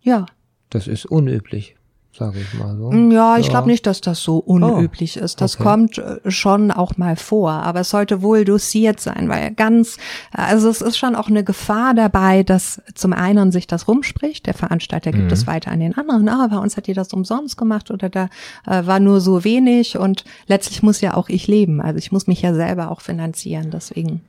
Ja. 0.00 0.26
Das 0.70 0.88
ist 0.88 1.06
unüblich 1.06 1.76
sage 2.16 2.40
ich 2.40 2.54
mal 2.54 2.76
so. 2.76 2.90
Mm, 2.90 3.10
ja, 3.10 3.38
ich 3.38 3.46
ja. 3.46 3.50
glaube 3.50 3.68
nicht, 3.68 3.86
dass 3.86 4.00
das 4.00 4.20
so 4.20 4.38
unüblich 4.38 5.18
oh, 5.20 5.24
ist. 5.24 5.40
Das 5.40 5.54
okay. 5.54 5.64
kommt 5.64 5.98
äh, 5.98 6.30
schon 6.30 6.70
auch 6.70 6.96
mal 6.96 7.16
vor, 7.16 7.50
aber 7.50 7.80
es 7.80 7.90
sollte 7.90 8.22
wohl 8.22 8.44
dosiert 8.44 9.00
sein, 9.00 9.28
weil 9.28 9.52
ganz, 9.52 9.96
also 10.30 10.68
es 10.68 10.82
ist 10.82 10.98
schon 10.98 11.16
auch 11.16 11.28
eine 11.28 11.42
Gefahr 11.42 11.94
dabei, 11.94 12.42
dass 12.42 12.82
zum 12.94 13.12
einen 13.12 13.50
sich 13.50 13.66
das 13.66 13.88
rumspricht, 13.88 14.46
der 14.46 14.54
Veranstalter 14.54 15.10
gibt 15.10 15.26
mhm. 15.26 15.32
es 15.32 15.46
weiter 15.46 15.70
an 15.70 15.80
den 15.80 15.96
anderen, 15.96 16.28
ah, 16.28 16.48
bei 16.48 16.58
uns 16.58 16.76
hat 16.76 16.86
die 16.86 16.94
das 16.94 17.12
umsonst 17.12 17.56
gemacht 17.56 17.90
oder 17.90 18.10
da 18.10 18.28
äh, 18.66 18.86
war 18.86 19.00
nur 19.00 19.20
so 19.20 19.44
wenig 19.44 19.96
und 19.96 20.24
letztlich 20.46 20.82
muss 20.82 21.00
ja 21.00 21.14
auch 21.14 21.28
ich 21.28 21.46
leben, 21.46 21.80
also 21.80 21.98
ich 21.98 22.12
muss 22.12 22.26
mich 22.26 22.42
ja 22.42 22.54
selber 22.54 22.90
auch 22.90 23.00
finanzieren, 23.00 23.70
deswegen. 23.70 24.20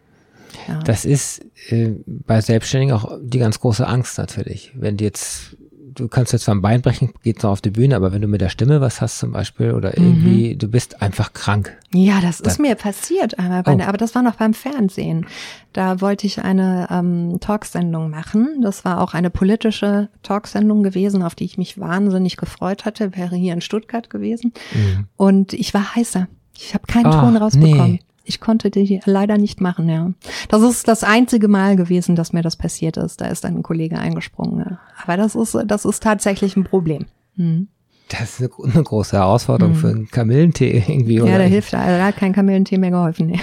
Ja. 0.67 0.79
Das 0.83 1.03
ist 1.03 1.43
äh, 1.69 1.95
bei 2.05 2.39
Selbstständigen 2.39 2.95
auch 2.95 3.17
die 3.21 3.39
ganz 3.39 3.59
große 3.59 3.87
Angst 3.87 4.17
natürlich. 4.19 4.71
Wenn 4.75 4.97
die 4.97 5.03
jetzt 5.03 5.57
du 5.93 6.07
kannst 6.07 6.33
jetzt 6.33 6.45
zwar 6.45 6.55
ein 6.55 6.61
Bein 6.61 6.81
brechen, 6.81 7.13
geht 7.23 7.43
noch 7.43 7.51
auf 7.51 7.61
die 7.61 7.69
Bühne, 7.69 7.95
aber 7.95 8.11
wenn 8.11 8.21
du 8.21 8.27
mit 8.27 8.41
der 8.41 8.49
Stimme 8.49 8.81
was 8.81 9.01
hast 9.01 9.19
zum 9.19 9.31
Beispiel 9.31 9.71
oder 9.71 9.97
irgendwie, 9.97 10.53
mhm. 10.53 10.59
du 10.59 10.67
bist 10.67 11.01
einfach 11.01 11.33
krank. 11.33 11.77
Ja, 11.93 12.21
das 12.21 12.39
ist 12.39 12.59
mir 12.59 12.75
passiert 12.75 13.37
einmal, 13.39 13.63
bei 13.63 13.75
oh. 13.75 13.81
aber 13.81 13.97
das 13.97 14.15
war 14.15 14.21
noch 14.21 14.35
beim 14.35 14.53
Fernsehen. 14.53 15.25
Da 15.73 16.01
wollte 16.01 16.27
ich 16.27 16.41
eine 16.41 16.87
ähm, 16.91 17.37
Talksendung 17.39 18.09
machen. 18.09 18.61
Das 18.61 18.85
war 18.85 19.01
auch 19.01 19.13
eine 19.13 19.29
politische 19.29 20.09
Talksendung 20.21 20.83
gewesen, 20.83 21.23
auf 21.23 21.35
die 21.35 21.45
ich 21.45 21.57
mich 21.57 21.79
wahnsinnig 21.79 22.37
gefreut 22.37 22.85
hatte. 22.85 23.15
Wäre 23.15 23.35
hier 23.35 23.53
in 23.53 23.61
Stuttgart 23.61 24.09
gewesen. 24.09 24.53
Mhm. 24.73 25.07
Und 25.17 25.53
ich 25.53 25.73
war 25.73 25.95
heißer. 25.95 26.27
Ich 26.55 26.73
habe 26.73 26.85
keinen 26.87 27.07
oh, 27.07 27.11
Ton 27.11 27.37
rausbekommen. 27.37 27.93
Nee. 27.93 27.99
Ich 28.25 28.39
konnte 28.39 28.71
die 28.71 29.01
leider 29.05 29.37
nicht 29.37 29.59
machen, 29.59 29.89
ja. 29.89 30.11
Das 30.47 30.61
ist 30.61 30.87
das 30.87 31.03
einzige 31.03 31.47
Mal 31.49 31.75
gewesen, 31.75 32.15
dass 32.15 32.31
mir 32.31 32.41
das 32.41 32.55
passiert 32.55 32.95
ist. 32.97 33.19
Da 33.19 33.25
ist 33.27 33.43
dann 33.43 33.57
ein 33.57 33.63
Kollege 33.63 33.97
eingesprungen. 33.97 34.59
Ja. 34.59 34.79
Aber 35.03 35.17
das 35.17 35.35
ist, 35.35 35.57
das 35.65 35.83
ist 35.83 36.01
tatsächlich 36.01 36.55
ein 36.55 36.63
Problem. 36.63 37.05
Hm. 37.35 37.67
Das 38.09 38.39
ist 38.39 38.41
eine, 38.41 38.71
eine 38.73 38.83
große 38.83 39.17
Herausforderung 39.17 39.73
hm. 39.73 39.79
für 39.79 39.89
einen 39.89 40.07
Kamillentee 40.07 40.83
irgendwie. 40.87 41.21
Oder? 41.21 41.31
Ja, 41.31 41.37
da 41.37 41.43
hilft, 41.43 41.73
also 41.73 41.97
da 41.97 42.05
hat 42.05 42.17
kein 42.17 42.33
Kamillentee 42.33 42.77
mehr 42.77 42.91
geholfen. 42.91 43.27
Nee. 43.27 43.39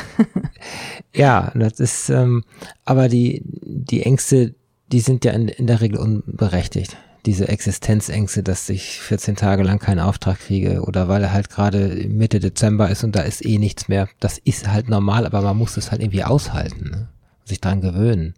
ja, 1.14 1.52
das 1.54 1.78
ist, 1.80 2.08
ähm, 2.08 2.44
aber 2.84 3.08
die, 3.08 3.42
die 3.44 4.02
Ängste, 4.02 4.54
die 4.92 5.00
sind 5.00 5.24
ja 5.24 5.32
in, 5.32 5.48
in 5.48 5.66
der 5.66 5.80
Regel 5.80 5.98
unberechtigt 5.98 6.96
diese 7.26 7.48
Existenzängste, 7.48 8.42
dass 8.42 8.68
ich 8.68 9.00
14 9.00 9.36
Tage 9.36 9.62
lang 9.62 9.78
keinen 9.78 10.00
Auftrag 10.00 10.38
kriege 10.38 10.82
oder 10.82 11.08
weil 11.08 11.22
er 11.22 11.32
halt 11.32 11.50
gerade 11.50 12.06
Mitte 12.08 12.40
Dezember 12.40 12.88
ist 12.90 13.04
und 13.04 13.14
da 13.14 13.20
ist 13.20 13.44
eh 13.44 13.58
nichts 13.58 13.88
mehr. 13.88 14.08
Das 14.20 14.38
ist 14.38 14.68
halt 14.68 14.88
normal, 14.88 15.26
aber 15.26 15.40
man 15.42 15.56
muss 15.56 15.76
es 15.76 15.90
halt 15.90 16.00
irgendwie 16.00 16.24
aushalten, 16.24 16.90
ne? 16.90 17.08
sich 17.44 17.60
dran 17.60 17.80
gewöhnen. 17.80 18.34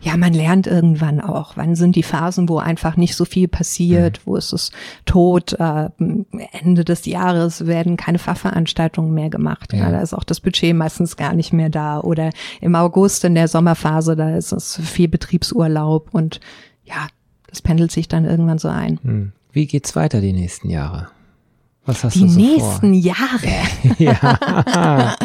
Ja, 0.00 0.16
man 0.16 0.32
lernt 0.32 0.66
irgendwann 0.66 1.20
auch, 1.20 1.56
wann 1.56 1.74
sind 1.74 1.96
die 1.96 2.02
Phasen, 2.02 2.48
wo 2.48 2.58
einfach 2.58 2.96
nicht 2.96 3.14
so 3.16 3.24
viel 3.24 3.48
passiert, 3.48 4.20
mhm. 4.20 4.22
wo 4.24 4.36
ist 4.36 4.52
es 4.52 4.70
tot, 5.04 5.54
äh, 5.58 5.88
Ende 6.52 6.84
des 6.84 7.04
Jahres 7.06 7.66
werden 7.66 7.96
keine 7.96 8.18
Fachveranstaltungen 8.18 9.12
mehr 9.12 9.30
gemacht. 9.30 9.72
Ja. 9.72 9.80
ja. 9.80 9.90
da 9.90 10.00
ist 10.00 10.14
auch 10.14 10.24
das 10.24 10.40
Budget 10.40 10.74
meistens 10.74 11.16
gar 11.16 11.34
nicht 11.34 11.52
mehr 11.52 11.68
da. 11.68 12.00
Oder 12.00 12.30
im 12.60 12.74
August 12.74 13.24
in 13.24 13.34
der 13.34 13.48
Sommerphase, 13.48 14.16
da 14.16 14.36
ist 14.36 14.52
es 14.52 14.80
viel 14.82 15.08
Betriebsurlaub 15.08 16.08
und 16.12 16.40
ja, 16.84 17.08
Das 17.54 17.62
pendelt 17.62 17.92
sich 17.92 18.08
dann 18.08 18.24
irgendwann 18.24 18.58
so 18.58 18.66
ein. 18.66 18.98
Hm. 19.04 19.32
Wie 19.52 19.66
geht's 19.68 19.94
weiter 19.94 20.20
die 20.20 20.32
nächsten 20.32 20.70
Jahre? 20.70 21.06
Was 21.86 22.02
hast 22.02 22.16
die 22.16 22.22
du 22.22 22.28
so 22.28 22.40
nächsten 22.40 23.00
vor? 23.00 23.14
Jahre. 23.14 23.96
ja. 23.98 25.16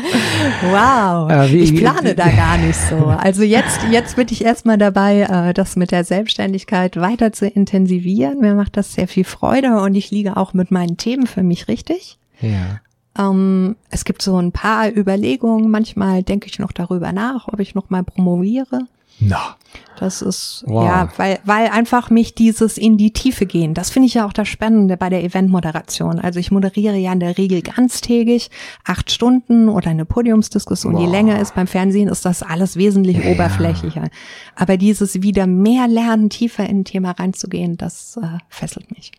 wow. 0.70 1.32
Äh, 1.32 1.52
wie, 1.52 1.58
ich 1.58 1.76
plane 1.76 2.14
da 2.14 2.30
gar 2.30 2.60
nicht 2.60 2.76
so. 2.76 2.98
Also 3.08 3.42
jetzt, 3.42 3.80
jetzt 3.90 4.16
bin 4.16 4.28
ich 4.30 4.46
erstmal 4.46 4.78
dabei, 4.78 5.22
äh, 5.22 5.56
das 5.56 5.76
mit 5.76 5.90
der 5.90 6.04
Selbstständigkeit 6.04 6.98
weiter 6.98 7.34
zu 7.34 7.48
intensivieren. 7.48 8.42
Mir 8.42 8.54
macht 8.54 8.78
das 8.78 8.94
sehr 8.94 9.08
viel 9.08 9.24
Freude 9.24 9.82
und 9.82 9.96
ich 9.96 10.12
liege 10.12 10.38
auch 10.38 10.54
mit 10.54 10.70
meinen 10.70 10.98
Themen 10.98 11.26
für 11.26 11.42
mich 11.42 11.68
richtig. 11.68 12.20
Ja. 12.42 12.80
Ähm, 13.18 13.76
es 13.90 14.06
gibt 14.06 14.22
so 14.22 14.38
ein 14.38 14.52
paar 14.52 14.96
Überlegungen. 14.96 15.72
Manchmal 15.72 16.22
denke 16.22 16.46
ich 16.46 16.60
noch 16.60 16.74
darüber 16.74 17.12
nach, 17.12 17.48
ob 17.48 17.60
ich 17.60 17.74
noch 17.74 17.90
mal 17.90 18.04
promoviere. 18.04 18.82
Na. 19.20 19.56
Das 20.00 20.22
ist, 20.22 20.64
wow. 20.66 20.86
ja, 20.86 21.10
weil, 21.18 21.40
weil 21.44 21.68
einfach 21.68 22.10
mich 22.10 22.34
dieses 22.34 22.78
in 22.78 22.98
die 22.98 23.12
Tiefe 23.12 23.46
gehen, 23.46 23.74
das 23.74 23.90
finde 23.90 24.08
ich 24.08 24.14
ja 24.14 24.26
auch 24.26 24.32
das 24.32 24.48
Spannende 24.48 24.96
bei 24.96 25.10
der 25.10 25.26
Eventmoderation. 25.26 26.20
Also 26.20 26.40
ich 26.40 26.52
moderiere 26.52 26.96
ja 26.96 27.12
in 27.12 27.20
der 27.20 27.38
Regel 27.38 27.62
ganztägig, 27.62 28.50
acht 28.86 29.12
Stunden 29.12 29.68
oder 29.68 29.90
eine 29.90 30.06
Podiumsdiskussion, 30.06 30.94
wow. 30.94 31.02
die 31.02 31.12
länger 31.12 31.42
ist. 31.42 31.54
Beim 31.54 31.68
Fernsehen 31.68 32.08
ist 32.08 32.24
das 32.24 32.44
alles 32.44 32.78
wesentlich 32.78 33.18
ja. 33.18 33.32
oberflächlicher. 33.32 34.10
Aber 34.56 34.78
dieses 34.78 35.22
wieder 35.22 35.48
mehr 35.48 35.90
lernen, 35.90 36.30
tiefer 36.30 36.66
in 36.70 36.80
ein 36.80 36.86
Thema 36.86 37.12
reinzugehen, 37.12 37.76
das 37.76 38.18
äh, 38.22 38.38
fesselt 38.48 38.90
mich 38.92 39.12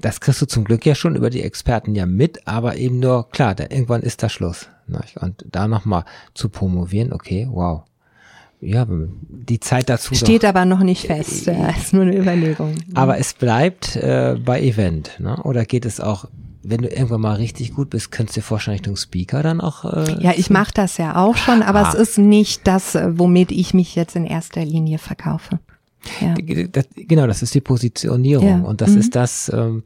das 0.00 0.20
kriegst 0.20 0.40
du 0.40 0.46
zum 0.46 0.64
Glück 0.64 0.86
ja 0.86 0.94
schon 0.94 1.16
über 1.16 1.28
die 1.28 1.42
Experten 1.42 1.94
ja 1.94 2.06
mit, 2.06 2.46
aber 2.46 2.76
eben 2.76 3.00
nur, 3.00 3.28
klar, 3.30 3.54
da, 3.54 3.64
irgendwann 3.64 4.02
ist 4.02 4.22
da 4.22 4.28
Schluss. 4.28 4.68
Und 5.20 5.44
da 5.50 5.68
nochmal 5.68 6.04
zu 6.34 6.48
promovieren, 6.48 7.12
okay, 7.12 7.48
wow. 7.50 7.82
Ja, 8.60 8.86
die 8.88 9.60
Zeit 9.60 9.88
dazu. 9.88 10.14
Steht 10.14 10.42
doch, 10.42 10.48
aber 10.48 10.64
noch 10.64 10.82
nicht 10.82 11.06
fest, 11.06 11.46
äh, 11.46 11.70
ist 11.76 11.92
nur 11.92 12.02
eine 12.02 12.16
Überlegung. 12.16 12.74
Aber 12.94 13.18
es 13.18 13.32
bleibt 13.32 13.94
äh, 13.96 14.36
bei 14.44 14.60
Event, 14.60 15.20
ne? 15.20 15.40
Oder 15.44 15.64
geht 15.64 15.84
es 15.84 16.00
auch, 16.00 16.24
wenn 16.62 16.82
du 16.82 16.88
irgendwann 16.88 17.20
mal 17.20 17.36
richtig 17.36 17.74
gut 17.74 17.90
bist, 17.90 18.10
könntest 18.10 18.36
du 18.36 18.40
dir 18.40 18.44
vorstellen, 18.44 18.76
Richtung 18.76 18.96
Speaker 18.96 19.44
dann 19.44 19.60
auch. 19.60 19.84
Äh, 19.84 20.20
ja, 20.20 20.32
ich 20.36 20.50
mache 20.50 20.72
das 20.74 20.98
ja 20.98 21.16
auch 21.16 21.36
schon, 21.36 21.62
aber 21.62 21.86
ah. 21.86 21.88
es 21.88 21.94
ist 21.94 22.18
nicht 22.18 22.66
das, 22.66 22.98
womit 23.10 23.52
ich 23.52 23.74
mich 23.74 23.94
jetzt 23.94 24.16
in 24.16 24.24
erster 24.24 24.64
Linie 24.64 24.98
verkaufe. 24.98 25.60
Ja. 26.20 26.34
Das, 26.70 26.86
genau, 26.94 27.26
das 27.26 27.42
ist 27.42 27.54
die 27.54 27.60
Positionierung. 27.60 28.48
Ja. 28.48 28.60
Und 28.60 28.80
das 28.80 28.90
mhm. 28.90 28.98
ist 28.98 29.16
das, 29.16 29.50
ähm, 29.54 29.82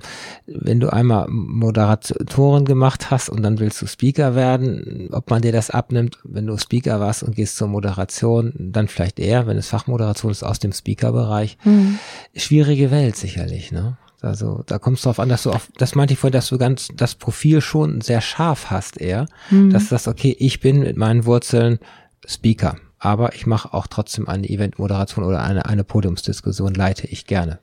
wenn 0.46 0.80
du 0.80 0.92
einmal 0.92 1.26
Moderatoren 1.28 2.64
gemacht 2.64 3.10
hast 3.10 3.28
und 3.28 3.42
dann 3.42 3.58
willst 3.58 3.80
du 3.82 3.86
Speaker 3.86 4.34
werden, 4.34 5.08
ob 5.12 5.30
man 5.30 5.42
dir 5.42 5.52
das 5.52 5.70
abnimmt, 5.70 6.18
wenn 6.24 6.46
du 6.46 6.56
Speaker 6.58 7.00
warst 7.00 7.22
und 7.22 7.34
gehst 7.34 7.56
zur 7.56 7.68
Moderation, 7.68 8.52
dann 8.58 8.88
vielleicht 8.88 9.18
eher, 9.18 9.46
wenn 9.46 9.56
es 9.56 9.68
Fachmoderation 9.68 10.30
ist 10.30 10.42
aus 10.42 10.58
dem 10.58 10.72
Speaker-Bereich. 10.72 11.58
Mhm. 11.64 11.98
Schwierige 12.34 12.90
Welt 12.90 13.16
sicherlich, 13.16 13.72
ne? 13.72 13.96
Also 14.20 14.62
da 14.66 14.78
kommt 14.78 14.98
es 14.98 15.02
darauf 15.02 15.18
an, 15.18 15.28
dass 15.28 15.42
du 15.42 15.50
auf, 15.50 15.68
das 15.76 15.96
meinte 15.96 16.14
ich 16.14 16.20
vorhin, 16.20 16.32
dass 16.32 16.48
du 16.48 16.56
ganz 16.56 16.88
das 16.94 17.16
Profil 17.16 17.60
schon 17.60 18.00
sehr 18.00 18.20
scharf 18.20 18.70
hast 18.70 19.00
eher, 19.00 19.26
mhm. 19.50 19.70
dass 19.70 19.88
das 19.88 20.06
okay, 20.06 20.36
ich 20.38 20.60
bin 20.60 20.80
mit 20.80 20.96
meinen 20.96 21.26
Wurzeln 21.26 21.80
Speaker 22.24 22.76
aber 23.04 23.34
ich 23.34 23.46
mache 23.46 23.74
auch 23.74 23.88
trotzdem 23.88 24.28
eine 24.28 24.48
Eventmoderation 24.48 25.24
oder 25.24 25.42
eine, 25.42 25.66
eine 25.66 25.82
Podiumsdiskussion, 25.82 26.72
leite 26.72 27.08
ich 27.08 27.26
gerne. 27.26 27.58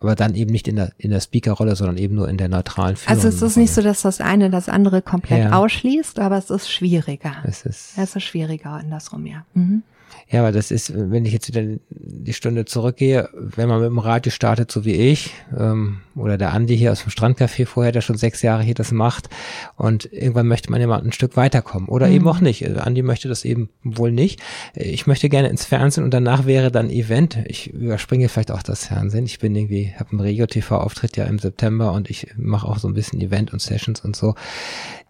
Aber 0.00 0.16
dann 0.16 0.34
eben 0.34 0.50
nicht 0.50 0.66
in 0.66 0.76
der, 0.76 0.92
in 0.98 1.10
der 1.10 1.20
Speaker-Rolle, 1.20 1.76
sondern 1.76 1.96
eben 1.96 2.16
nur 2.16 2.28
in 2.28 2.38
der 2.38 2.48
neutralen 2.48 2.96
Führung. 2.96 3.16
Also 3.16 3.28
es 3.28 3.40
ist 3.40 3.56
nicht 3.56 3.72
so, 3.72 3.82
dass 3.82 4.02
das 4.02 4.20
eine 4.20 4.50
das 4.50 4.68
andere 4.68 5.00
komplett 5.00 5.44
ja. 5.44 5.52
ausschließt, 5.52 6.18
aber 6.18 6.38
es 6.38 6.50
ist 6.50 6.72
schwieriger. 6.72 7.36
Es 7.44 7.64
ist, 7.64 7.98
es 7.98 8.16
ist 8.16 8.22
schwieriger 8.24 8.70
andersrum, 8.70 9.26
ja. 9.26 9.44
Mhm. 9.54 9.84
Ja, 10.28 10.40
aber 10.40 10.52
das 10.52 10.70
ist, 10.70 10.92
wenn 10.94 11.24
ich 11.24 11.32
jetzt 11.32 11.48
wieder 11.48 11.78
die 11.88 12.32
Stunde 12.32 12.64
zurückgehe, 12.64 13.28
wenn 13.32 13.68
man 13.68 13.80
mit 13.80 13.88
dem 13.88 13.98
Radio 13.98 14.30
startet, 14.30 14.70
so 14.70 14.84
wie 14.84 14.94
ich, 14.94 15.32
ähm, 15.58 16.02
oder 16.14 16.38
der 16.38 16.52
Andi 16.52 16.76
hier 16.76 16.92
aus 16.92 17.02
dem 17.02 17.10
Strandcafé 17.10 17.66
vorher, 17.66 17.92
der 17.92 18.00
schon 18.00 18.16
sechs 18.16 18.42
Jahre 18.42 18.62
hier 18.62 18.74
das 18.74 18.92
macht, 18.92 19.28
und 19.76 20.12
irgendwann 20.12 20.46
möchte 20.46 20.70
man 20.70 20.80
immer 20.80 21.02
ein 21.02 21.12
Stück 21.12 21.36
weiterkommen. 21.36 21.88
Oder 21.88 22.08
mhm. 22.08 22.14
eben 22.14 22.28
auch 22.28 22.40
nicht. 22.40 22.64
Also 22.64 22.80
Andi 22.80 23.02
möchte 23.02 23.28
das 23.28 23.44
eben 23.44 23.70
wohl 23.82 24.12
nicht. 24.12 24.40
Ich 24.74 25.06
möchte 25.06 25.28
gerne 25.28 25.48
ins 25.48 25.64
Fernsehen 25.64 26.04
und 26.04 26.14
danach 26.14 26.46
wäre 26.46 26.70
dann 26.70 26.90
Event. 26.90 27.38
Ich 27.46 27.72
überspringe 27.72 28.28
vielleicht 28.28 28.52
auch 28.52 28.62
das 28.62 28.86
Fernsehen. 28.86 29.26
Ich 29.26 29.38
bin 29.40 29.54
irgendwie, 29.56 29.92
habe 29.96 30.10
einen 30.10 30.20
Regio-TV-Auftritt 30.20 31.16
ja 31.16 31.24
im 31.24 31.38
September 31.38 31.92
und 31.92 32.08
ich 32.08 32.28
mache 32.36 32.68
auch 32.68 32.78
so 32.78 32.88
ein 32.88 32.94
bisschen 32.94 33.20
Event 33.20 33.52
und 33.52 33.60
Sessions 33.60 34.00
und 34.00 34.14
so. 34.14 34.34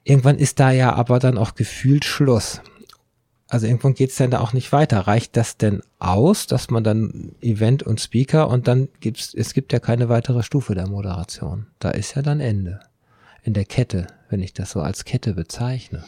Irgendwann 0.04 0.38
ist 0.38 0.60
da 0.60 0.70
ja 0.70 0.94
aber 0.94 1.18
dann 1.18 1.36
auch 1.36 1.54
gefühlt 1.54 2.04
Schluss. 2.04 2.62
Also 3.50 3.66
irgendwann 3.66 3.94
geht's 3.94 4.16
dann 4.16 4.30
da 4.30 4.40
auch 4.40 4.52
nicht 4.52 4.72
weiter. 4.72 5.00
Reicht 5.00 5.36
das 5.36 5.56
denn 5.56 5.82
aus, 5.98 6.46
dass 6.46 6.70
man 6.70 6.84
dann 6.84 7.32
Event 7.42 7.82
und 7.82 8.00
Speaker 8.00 8.48
und 8.48 8.68
dann 8.68 8.88
gibt's, 9.00 9.34
es 9.34 9.54
gibt 9.54 9.72
ja 9.72 9.80
keine 9.80 10.08
weitere 10.08 10.44
Stufe 10.44 10.76
der 10.76 10.86
Moderation. 10.88 11.66
Da 11.80 11.90
ist 11.90 12.14
ja 12.14 12.22
dann 12.22 12.38
Ende. 12.38 12.80
In 13.42 13.54
der 13.54 13.64
Kette, 13.64 14.06
wenn 14.28 14.40
ich 14.42 14.52
das 14.52 14.70
so 14.70 14.80
als 14.80 15.04
Kette 15.06 15.32
bezeichne. 15.32 16.04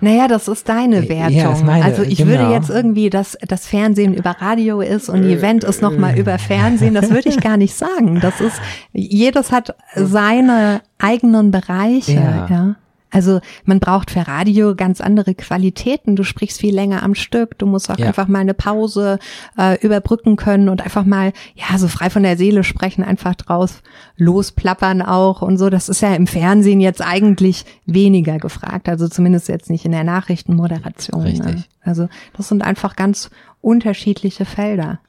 Naja, 0.00 0.26
das 0.26 0.48
ist 0.48 0.68
deine 0.68 1.08
Wertung. 1.08 1.36
Ja, 1.36 1.56
meine, 1.64 1.84
also 1.84 2.02
ich 2.02 2.18
genau. 2.18 2.30
würde 2.30 2.52
jetzt 2.52 2.70
irgendwie, 2.70 3.08
dass 3.08 3.38
das 3.40 3.68
Fernsehen 3.68 4.12
über 4.14 4.32
Radio 4.32 4.80
ist 4.80 5.08
und 5.08 5.22
Event 5.22 5.62
ist 5.62 5.80
nochmal 5.80 6.18
über 6.18 6.38
Fernsehen, 6.38 6.92
das 6.92 7.08
würde 7.10 7.28
ich 7.28 7.40
gar 7.40 7.56
nicht 7.56 7.74
sagen. 7.74 8.18
Das 8.20 8.40
ist, 8.40 8.60
jedes 8.92 9.52
hat 9.52 9.76
seine 9.94 10.82
eigenen 10.98 11.52
Bereiche. 11.52 12.14
Ja. 12.14 12.48
ja. 12.50 12.76
Also 13.12 13.40
man 13.64 13.78
braucht 13.78 14.10
für 14.10 14.26
Radio 14.26 14.74
ganz 14.74 15.00
andere 15.00 15.34
Qualitäten. 15.34 16.16
Du 16.16 16.24
sprichst 16.24 16.58
viel 16.58 16.74
länger 16.74 17.02
am 17.02 17.14
Stück. 17.14 17.58
Du 17.58 17.66
musst 17.66 17.90
auch 17.90 17.98
ja. 17.98 18.06
einfach 18.06 18.26
mal 18.26 18.38
eine 18.38 18.54
Pause 18.54 19.18
äh, 19.58 19.78
überbrücken 19.80 20.36
können 20.36 20.70
und 20.70 20.80
einfach 20.80 21.04
mal, 21.04 21.32
ja, 21.54 21.76
so 21.78 21.88
frei 21.88 22.08
von 22.08 22.22
der 22.22 22.38
Seele 22.38 22.64
sprechen, 22.64 23.04
einfach 23.04 23.34
draus 23.34 23.82
losplappern 24.16 25.02
auch 25.02 25.42
und 25.42 25.58
so. 25.58 25.68
Das 25.68 25.90
ist 25.90 26.00
ja 26.00 26.14
im 26.14 26.26
Fernsehen 26.26 26.80
jetzt 26.80 27.02
eigentlich 27.02 27.66
weniger 27.84 28.38
gefragt. 28.38 28.88
Also 28.88 29.06
zumindest 29.08 29.48
jetzt 29.48 29.68
nicht 29.68 29.84
in 29.84 29.92
der 29.92 30.04
Nachrichtenmoderation. 30.04 31.22
Ne? 31.22 31.28
Richtig. 31.28 31.54
Ne? 31.54 31.64
Also 31.82 32.08
das 32.34 32.48
sind 32.48 32.62
einfach 32.62 32.96
ganz 32.96 33.30
unterschiedliche 33.60 34.46
Felder. 34.46 35.00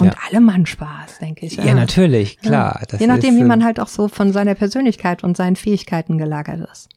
Und 0.00 0.06
ja. 0.06 0.14
alle 0.28 0.40
machen 0.40 0.64
Spaß, 0.64 1.18
denke 1.18 1.44
ich. 1.44 1.56
Ja, 1.56 1.66
ja 1.66 1.74
natürlich, 1.74 2.38
klar. 2.38 2.80
Ja. 2.90 2.98
Je 2.98 3.06
nachdem, 3.06 3.34
ist, 3.34 3.40
wie 3.40 3.44
man 3.44 3.64
halt 3.64 3.80
auch 3.80 3.88
so 3.88 4.08
von 4.08 4.32
seiner 4.32 4.54
Persönlichkeit 4.54 5.24
und 5.24 5.36
seinen 5.36 5.56
Fähigkeiten 5.56 6.18
gelagert 6.18 6.68
ist. 6.72 6.88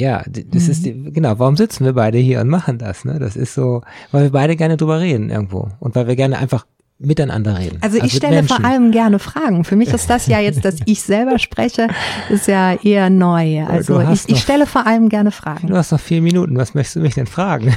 Ja, 0.00 0.22
das 0.24 0.64
mhm. 0.64 0.70
ist 0.70 0.86
die, 0.86 1.12
genau, 1.12 1.38
warum 1.38 1.58
sitzen 1.58 1.84
wir 1.84 1.92
beide 1.92 2.16
hier 2.16 2.40
und 2.40 2.48
machen 2.48 2.78
das, 2.78 3.04
ne? 3.04 3.18
Das 3.18 3.36
ist 3.36 3.52
so, 3.52 3.82
weil 4.12 4.22
wir 4.22 4.30
beide 4.30 4.56
gerne 4.56 4.78
drüber 4.78 4.98
reden 4.98 5.28
irgendwo 5.28 5.68
und 5.78 5.94
weil 5.94 6.06
wir 6.06 6.16
gerne 6.16 6.38
einfach 6.38 6.64
miteinander 7.00 7.58
reden. 7.58 7.78
Also, 7.80 7.96
also 7.96 8.06
ich 8.06 8.14
stelle 8.14 8.36
Menschen. 8.36 8.56
vor 8.56 8.64
allem 8.64 8.92
gerne 8.92 9.18
Fragen. 9.18 9.64
Für 9.64 9.74
mich 9.74 9.88
ist 9.88 10.10
das 10.10 10.26
ja 10.26 10.38
jetzt, 10.38 10.64
dass 10.64 10.76
ich 10.84 11.02
selber 11.02 11.38
spreche, 11.38 11.88
ist 12.28 12.46
ja 12.46 12.74
eher 12.74 13.08
neu. 13.08 13.64
Also 13.64 14.00
ich, 14.00 14.28
ich 14.28 14.40
stelle 14.40 14.66
vor 14.66 14.86
allem 14.86 15.08
gerne 15.08 15.30
Fragen. 15.30 15.68
Du 15.68 15.76
hast 15.76 15.92
noch 15.92 16.00
vier 16.00 16.20
Minuten. 16.20 16.56
Was 16.58 16.74
möchtest 16.74 16.96
du 16.96 17.00
mich 17.00 17.14
denn 17.14 17.26
fragen? 17.26 17.74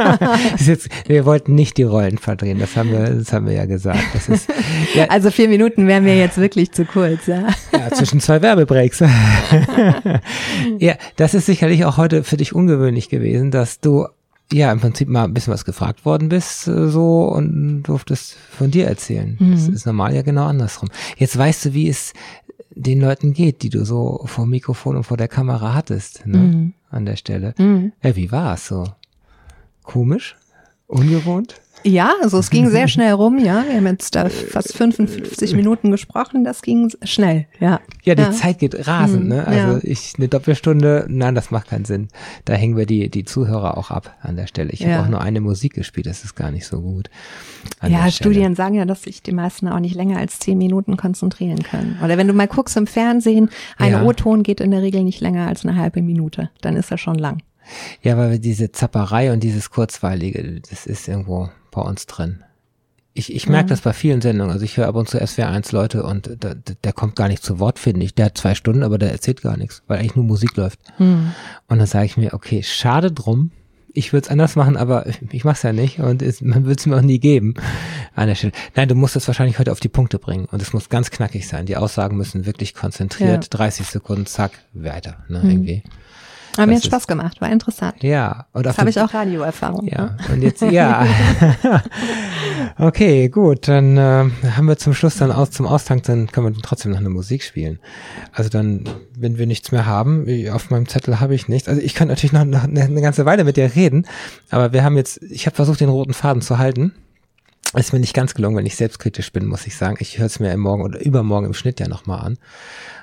jetzt, 0.58 0.88
wir 1.08 1.24
wollten 1.26 1.54
nicht 1.56 1.76
die 1.76 1.82
Rollen 1.82 2.18
verdrehen. 2.18 2.60
Das 2.60 2.76
haben 2.76 2.92
wir, 2.92 3.10
das 3.10 3.32
haben 3.32 3.46
wir 3.46 3.54
ja 3.54 3.66
gesagt. 3.66 3.98
Ist, 4.14 4.48
ja, 4.94 5.06
also 5.06 5.30
vier 5.30 5.48
Minuten 5.48 5.88
wären 5.88 6.04
mir 6.04 6.16
jetzt 6.16 6.38
wirklich 6.38 6.70
zu 6.70 6.84
kurz. 6.84 7.26
Ja, 7.26 7.48
ja 7.72 7.90
zwischen 7.90 8.20
zwei 8.20 8.42
Werbebreaks. 8.42 9.00
ja, 10.78 10.94
das 11.16 11.34
ist 11.34 11.46
sicherlich 11.46 11.84
auch 11.84 11.96
heute 11.96 12.22
für 12.22 12.36
dich 12.36 12.54
ungewöhnlich 12.54 13.08
gewesen, 13.08 13.50
dass 13.50 13.80
du 13.80 14.06
ja 14.52 14.70
im 14.72 14.80
Prinzip 14.80 15.08
mal 15.08 15.24
ein 15.24 15.34
bisschen 15.34 15.52
was 15.52 15.64
gefragt 15.64 16.04
worden 16.04 16.28
bist 16.28 16.68
äh, 16.68 16.88
so 16.88 17.24
und 17.24 17.82
durftest 17.84 18.34
von 18.34 18.70
dir 18.70 18.86
erzählen. 18.86 19.36
Mhm. 19.38 19.52
Das 19.52 19.68
ist 19.68 19.86
normal 19.86 20.14
ja 20.14 20.22
genau 20.22 20.46
andersrum. 20.46 20.90
Jetzt 21.16 21.36
weißt 21.36 21.66
du, 21.66 21.74
wie 21.74 21.88
es 21.88 22.12
den 22.74 23.00
Leuten 23.00 23.32
geht, 23.32 23.62
die 23.62 23.68
du 23.68 23.84
so 23.84 24.22
vor 24.26 24.46
Mikrofon 24.46 24.96
und 24.96 25.04
vor 25.04 25.16
der 25.16 25.28
Kamera 25.28 25.74
hattest, 25.74 26.26
ne? 26.26 26.38
Mhm. 26.38 26.74
An 26.90 27.06
der 27.06 27.16
Stelle. 27.16 27.54
Mhm. 27.58 27.92
Ja, 28.02 28.16
wie 28.16 28.30
war 28.30 28.54
es 28.54 28.66
so? 28.66 28.84
Komisch? 29.82 30.36
Ungewohnt? 30.86 31.60
Ja, 31.84 32.14
also 32.22 32.38
es 32.38 32.50
ging 32.50 32.68
sehr 32.68 32.88
schnell 32.88 33.12
rum, 33.12 33.38
ja. 33.38 33.64
Wir 33.66 33.76
haben 33.76 33.86
jetzt 33.86 34.14
da 34.14 34.28
fast 34.28 34.76
55 34.76 35.54
Minuten 35.54 35.90
gesprochen, 35.90 36.44
das 36.44 36.62
ging 36.62 36.90
schnell, 37.02 37.46
ja. 37.60 37.80
Ja, 38.04 38.14
die 38.14 38.22
ja. 38.22 38.32
Zeit 38.32 38.58
geht 38.58 38.86
rasend, 38.86 39.28
ne? 39.28 39.46
Also 39.46 39.74
ja. 39.74 39.80
ich, 39.82 40.14
eine 40.16 40.28
Doppelstunde, 40.28 41.06
nein, 41.08 41.34
das 41.34 41.50
macht 41.50 41.68
keinen 41.68 41.84
Sinn. 41.84 42.08
Da 42.44 42.54
hängen 42.54 42.76
wir 42.76 42.86
die, 42.86 43.08
die 43.10 43.24
Zuhörer 43.24 43.76
auch 43.76 43.90
ab 43.90 44.16
an 44.22 44.36
der 44.36 44.46
Stelle. 44.46 44.70
Ich 44.70 44.80
ja. 44.80 44.90
habe 44.90 45.04
auch 45.04 45.10
nur 45.10 45.20
eine 45.20 45.40
Musik 45.40 45.74
gespielt, 45.74 46.06
das 46.06 46.24
ist 46.24 46.34
gar 46.34 46.50
nicht 46.50 46.66
so 46.66 46.80
gut. 46.80 47.10
Ja, 47.86 48.10
Studien 48.10 48.54
sagen 48.54 48.74
ja, 48.74 48.84
dass 48.84 49.02
sich 49.02 49.22
die 49.22 49.32
meisten 49.32 49.68
auch 49.68 49.80
nicht 49.80 49.94
länger 49.94 50.18
als 50.18 50.38
zehn 50.38 50.58
Minuten 50.58 50.96
konzentrieren 50.96 51.62
können. 51.62 51.98
Oder 52.02 52.18
wenn 52.18 52.28
du 52.28 52.32
mal 52.32 52.48
guckst 52.48 52.76
im 52.76 52.86
Fernsehen, 52.86 53.50
ein 53.76 54.02
O-Ton 54.02 54.42
geht 54.42 54.60
in 54.60 54.70
der 54.70 54.82
Regel 54.82 55.02
nicht 55.04 55.20
länger 55.20 55.46
als 55.46 55.64
eine 55.64 55.76
halbe 55.76 56.02
Minute. 56.02 56.50
Dann 56.60 56.76
ist 56.76 56.90
er 56.90 56.98
schon 56.98 57.16
lang. 57.16 57.42
Ja, 58.02 58.16
weil 58.16 58.38
diese 58.38 58.72
Zapperei 58.72 59.32
und 59.32 59.42
dieses 59.42 59.70
Kurzweilige, 59.70 60.60
das 60.68 60.86
ist 60.86 61.08
irgendwo 61.08 61.50
bei 61.72 61.82
uns 61.82 62.06
drin. 62.06 62.44
Ich, 63.14 63.34
ich 63.34 63.48
merke 63.48 63.66
mhm. 63.66 63.70
das 63.70 63.80
bei 63.82 63.92
vielen 63.92 64.22
Sendungen. 64.22 64.52
Also 64.52 64.64
ich 64.64 64.76
höre 64.76 64.88
ab 64.88 64.94
und 64.94 65.08
zu 65.08 65.18
SWR1 65.18 65.74
Leute 65.74 66.02
und 66.04 66.42
der, 66.42 66.54
der 66.54 66.92
kommt 66.92 67.16
gar 67.16 67.28
nicht 67.28 67.42
zu 67.42 67.58
Wort, 67.58 67.78
finde 67.78 68.06
ich. 68.06 68.14
Der 68.14 68.26
hat 68.26 68.38
zwei 68.38 68.54
Stunden, 68.54 68.82
aber 68.82 68.96
der 68.96 69.12
erzählt 69.12 69.42
gar 69.42 69.56
nichts, 69.56 69.82
weil 69.86 69.98
eigentlich 69.98 70.16
nur 70.16 70.24
Musik 70.24 70.56
läuft. 70.56 70.78
Mhm. 70.98 71.32
Und 71.68 71.78
dann 71.78 71.86
sage 71.86 72.06
ich 72.06 72.16
mir, 72.16 72.32
okay, 72.32 72.62
schade 72.62 73.12
drum. 73.12 73.50
ich 73.94 74.12
würde 74.12 74.26
es 74.26 74.30
anders 74.30 74.56
machen, 74.56 74.76
aber 74.76 75.06
ich 75.30 75.44
mache 75.44 75.56
es 75.56 75.62
ja 75.62 75.72
nicht 75.72 75.98
und 75.98 76.22
es, 76.22 76.40
man 76.40 76.64
wird 76.64 76.80
es 76.80 76.86
mir 76.86 76.96
auch 76.96 77.02
nie 77.02 77.18
geben 77.18 77.54
an 78.14 78.28
der 78.28 78.34
Stelle. 78.34 78.52
Nein, 78.74 78.88
du 78.88 78.94
musst 78.94 79.16
es 79.16 79.26
wahrscheinlich 79.26 79.58
heute 79.58 79.72
auf 79.72 79.80
die 79.80 79.88
Punkte 79.88 80.18
bringen 80.18 80.46
und 80.46 80.62
es 80.62 80.72
muss 80.72 80.88
ganz 80.88 81.10
knackig 81.10 81.46
sein. 81.46 81.66
Die 81.66 81.76
Aussagen 81.76 82.16
müssen 82.16 82.46
wirklich 82.46 82.74
konzentriert, 82.74 83.44
ja. 83.44 83.50
30 83.50 83.86
Sekunden, 83.86 84.26
zack, 84.26 84.52
weiter, 84.72 85.24
ne, 85.28 85.40
mhm. 85.40 85.50
irgendwie. 85.50 85.82
Aber 86.56 86.66
mir 86.66 86.76
hat 86.76 86.84
Spaß 86.84 87.06
gemacht, 87.06 87.40
war 87.40 87.50
interessant. 87.50 88.02
Ja. 88.02 88.46
Und 88.52 88.66
das 88.66 88.76
habe 88.78 88.90
ich 88.90 89.00
auch 89.00 89.12
Radioerfahrung. 89.12 89.86
Ja. 89.86 90.04
Ne? 90.04 90.16
Und 90.32 90.42
jetzt, 90.42 90.60
ja. 90.62 91.06
okay, 92.78 93.28
gut. 93.28 93.68
Dann 93.68 93.96
äh, 93.96 94.28
haben 94.50 94.66
wir 94.66 94.76
zum 94.76 94.92
Schluss 94.92 95.16
dann 95.16 95.32
aus 95.32 95.50
zum 95.50 95.66
Austank, 95.66 96.02
dann 96.04 96.26
können 96.30 96.54
wir 96.54 96.62
trotzdem 96.62 96.92
noch 96.92 96.98
eine 96.98 97.08
Musik 97.08 97.42
spielen. 97.42 97.78
Also 98.32 98.50
dann, 98.50 98.84
wenn 99.16 99.38
wir 99.38 99.46
nichts 99.46 99.72
mehr 99.72 99.86
haben, 99.86 100.26
auf 100.50 100.70
meinem 100.70 100.86
Zettel 100.88 101.20
habe 101.20 101.34
ich 101.34 101.48
nichts. 101.48 101.68
Also 101.68 101.80
ich 101.80 101.94
kann 101.94 102.08
natürlich 102.08 102.32
noch, 102.32 102.44
noch 102.44 102.64
eine, 102.64 102.82
eine 102.82 103.00
ganze 103.00 103.24
Weile 103.24 103.44
mit 103.44 103.56
dir 103.56 103.74
reden, 103.74 104.06
aber 104.50 104.72
wir 104.72 104.84
haben 104.84 104.96
jetzt, 104.96 105.22
ich 105.22 105.46
habe 105.46 105.56
versucht, 105.56 105.80
den 105.80 105.88
roten 105.88 106.14
Faden 106.14 106.42
zu 106.42 106.58
halten. 106.58 106.92
Ist 107.74 107.94
mir 107.94 108.00
nicht 108.00 108.12
ganz 108.12 108.34
gelungen, 108.34 108.56
wenn 108.56 108.66
ich 108.66 108.76
selbstkritisch 108.76 109.32
bin, 109.32 109.46
muss 109.46 109.66
ich 109.66 109.76
sagen. 109.76 109.96
Ich 110.00 110.18
höre 110.18 110.26
es 110.26 110.40
mir 110.40 110.54
Morgen 110.58 110.82
oder 110.82 111.00
übermorgen 111.00 111.46
im 111.46 111.54
Schnitt 111.54 111.80
ja 111.80 111.88
nochmal 111.88 112.20
an 112.20 112.38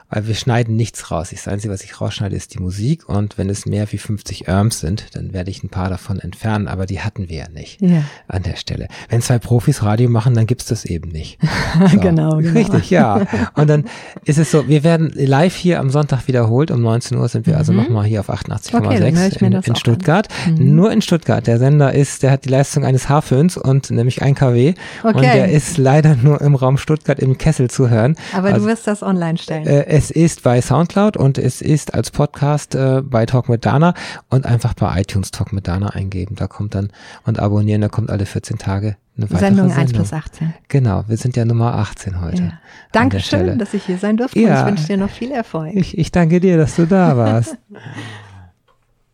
weil 0.09 0.27
wir 0.27 0.35
schneiden 0.35 0.75
nichts 0.75 1.11
raus. 1.11 1.29
Das 1.31 1.47
Einzige, 1.47 1.73
was 1.73 1.83
ich 1.83 2.01
rausschneide, 2.01 2.35
ist 2.35 2.53
die 2.53 2.59
Musik 2.59 3.07
und 3.07 3.37
wenn 3.37 3.49
es 3.49 3.65
mehr 3.65 3.91
wie 3.91 3.97
50 3.97 4.47
Irms 4.47 4.79
sind, 4.79 5.15
dann 5.15 5.33
werde 5.33 5.51
ich 5.51 5.63
ein 5.63 5.69
paar 5.69 5.89
davon 5.89 6.19
entfernen, 6.19 6.67
aber 6.67 6.85
die 6.85 6.99
hatten 7.01 7.29
wir 7.29 7.37
ja 7.37 7.49
nicht 7.49 7.81
ja. 7.81 8.03
an 8.27 8.43
der 8.43 8.55
Stelle. 8.55 8.87
Wenn 9.09 9.21
zwei 9.21 9.39
Profis 9.39 9.83
Radio 9.83 10.09
machen, 10.09 10.33
dann 10.33 10.47
gibt's 10.47 10.65
das 10.65 10.85
eben 10.85 11.09
nicht. 11.09 11.37
So. 11.91 11.99
genau, 11.99 12.37
genau. 12.37 12.57
Richtig, 12.57 12.89
ja. 12.89 13.25
Und 13.53 13.69
dann 13.69 13.85
ist 14.25 14.37
es 14.37 14.51
so, 14.51 14.67
wir 14.67 14.83
werden 14.83 15.11
live 15.15 15.55
hier 15.55 15.79
am 15.79 15.89
Sonntag 15.89 16.27
wiederholt, 16.27 16.71
um 16.71 16.81
19 16.81 17.17
Uhr 17.17 17.27
sind 17.27 17.45
wir 17.45 17.57
also 17.57 17.71
mhm. 17.71 17.79
also 17.79 17.89
nochmal 17.89 18.05
hier 18.05 18.19
auf 18.21 18.29
88,6 18.29 18.75
okay, 18.75 19.45
in, 19.45 19.53
in 19.53 19.75
Stuttgart. 19.75 20.27
Mhm. 20.47 20.75
Nur 20.75 20.91
in 20.91 21.01
Stuttgart. 21.01 21.45
Der 21.47 21.59
Sender 21.59 21.93
ist, 21.93 22.23
der 22.23 22.31
hat 22.31 22.45
die 22.45 22.49
Leistung 22.49 22.85
eines 22.85 23.07
Haarföhns 23.07 23.55
und 23.57 23.91
nämlich 23.91 24.21
ein 24.21 24.35
kW 24.35 24.73
okay. 25.03 25.15
und 25.15 25.21
der 25.21 25.49
ist 25.49 25.77
leider 25.77 26.15
nur 26.15 26.41
im 26.41 26.55
Raum 26.55 26.77
Stuttgart 26.77 27.19
im 27.19 27.37
Kessel 27.37 27.69
zu 27.69 27.89
hören. 27.89 28.15
Aber 28.33 28.49
also, 28.49 28.61
du 28.61 28.71
wirst 28.71 28.87
das 28.87 29.03
online 29.03 29.37
stellen. 29.37 29.67
Äh, 29.67 29.98
es 29.99 30.11
ist 30.11 30.43
bei 30.43 30.61
Soundcloud 30.61 31.17
und 31.17 31.37
es 31.37 31.61
ist 31.61 31.93
als 31.93 32.09
Podcast 32.09 32.73
äh, 32.73 33.01
bei 33.03 33.25
Talk 33.25 33.49
mit 33.49 33.65
Dana 33.65 33.93
und 34.29 34.45
einfach 34.45 34.73
bei 34.73 35.01
iTunes 35.01 35.31
Talk 35.31 35.51
mit 35.51 35.67
Dana 35.67 35.89
eingeben. 35.89 36.37
Da 36.37 36.47
kommt 36.47 36.73
dann 36.73 36.93
und 37.25 37.37
abonnieren, 37.37 37.81
da 37.81 37.89
kommt 37.89 38.09
alle 38.09 38.25
14 38.25 38.57
Tage 38.57 38.95
eine 39.17 39.25
weitere 39.25 39.39
Sendung. 39.39 39.67
Sendung 39.67 39.83
1 39.83 39.91
plus 39.91 40.13
18. 40.13 40.53
Genau, 40.69 41.03
wir 41.09 41.17
sind 41.17 41.35
ja 41.35 41.43
Nummer 41.43 41.75
18 41.75 42.21
heute. 42.21 42.43
Ja. 42.43 42.53
Dankeschön, 42.93 43.59
dass 43.59 43.73
ich 43.73 43.83
hier 43.83 43.97
sein 43.97 44.15
durfte 44.15 44.39
ja, 44.39 44.47
und 44.47 44.59
ich 44.59 44.65
wünsche 44.67 44.87
dir 44.87 44.97
noch 44.97 45.09
viel 45.09 45.33
Erfolg. 45.33 45.75
Ich, 45.75 45.97
ich 45.97 46.13
danke 46.13 46.39
dir, 46.39 46.55
dass 46.55 46.77
du 46.77 46.87
da 46.87 47.17
warst. 47.17 47.57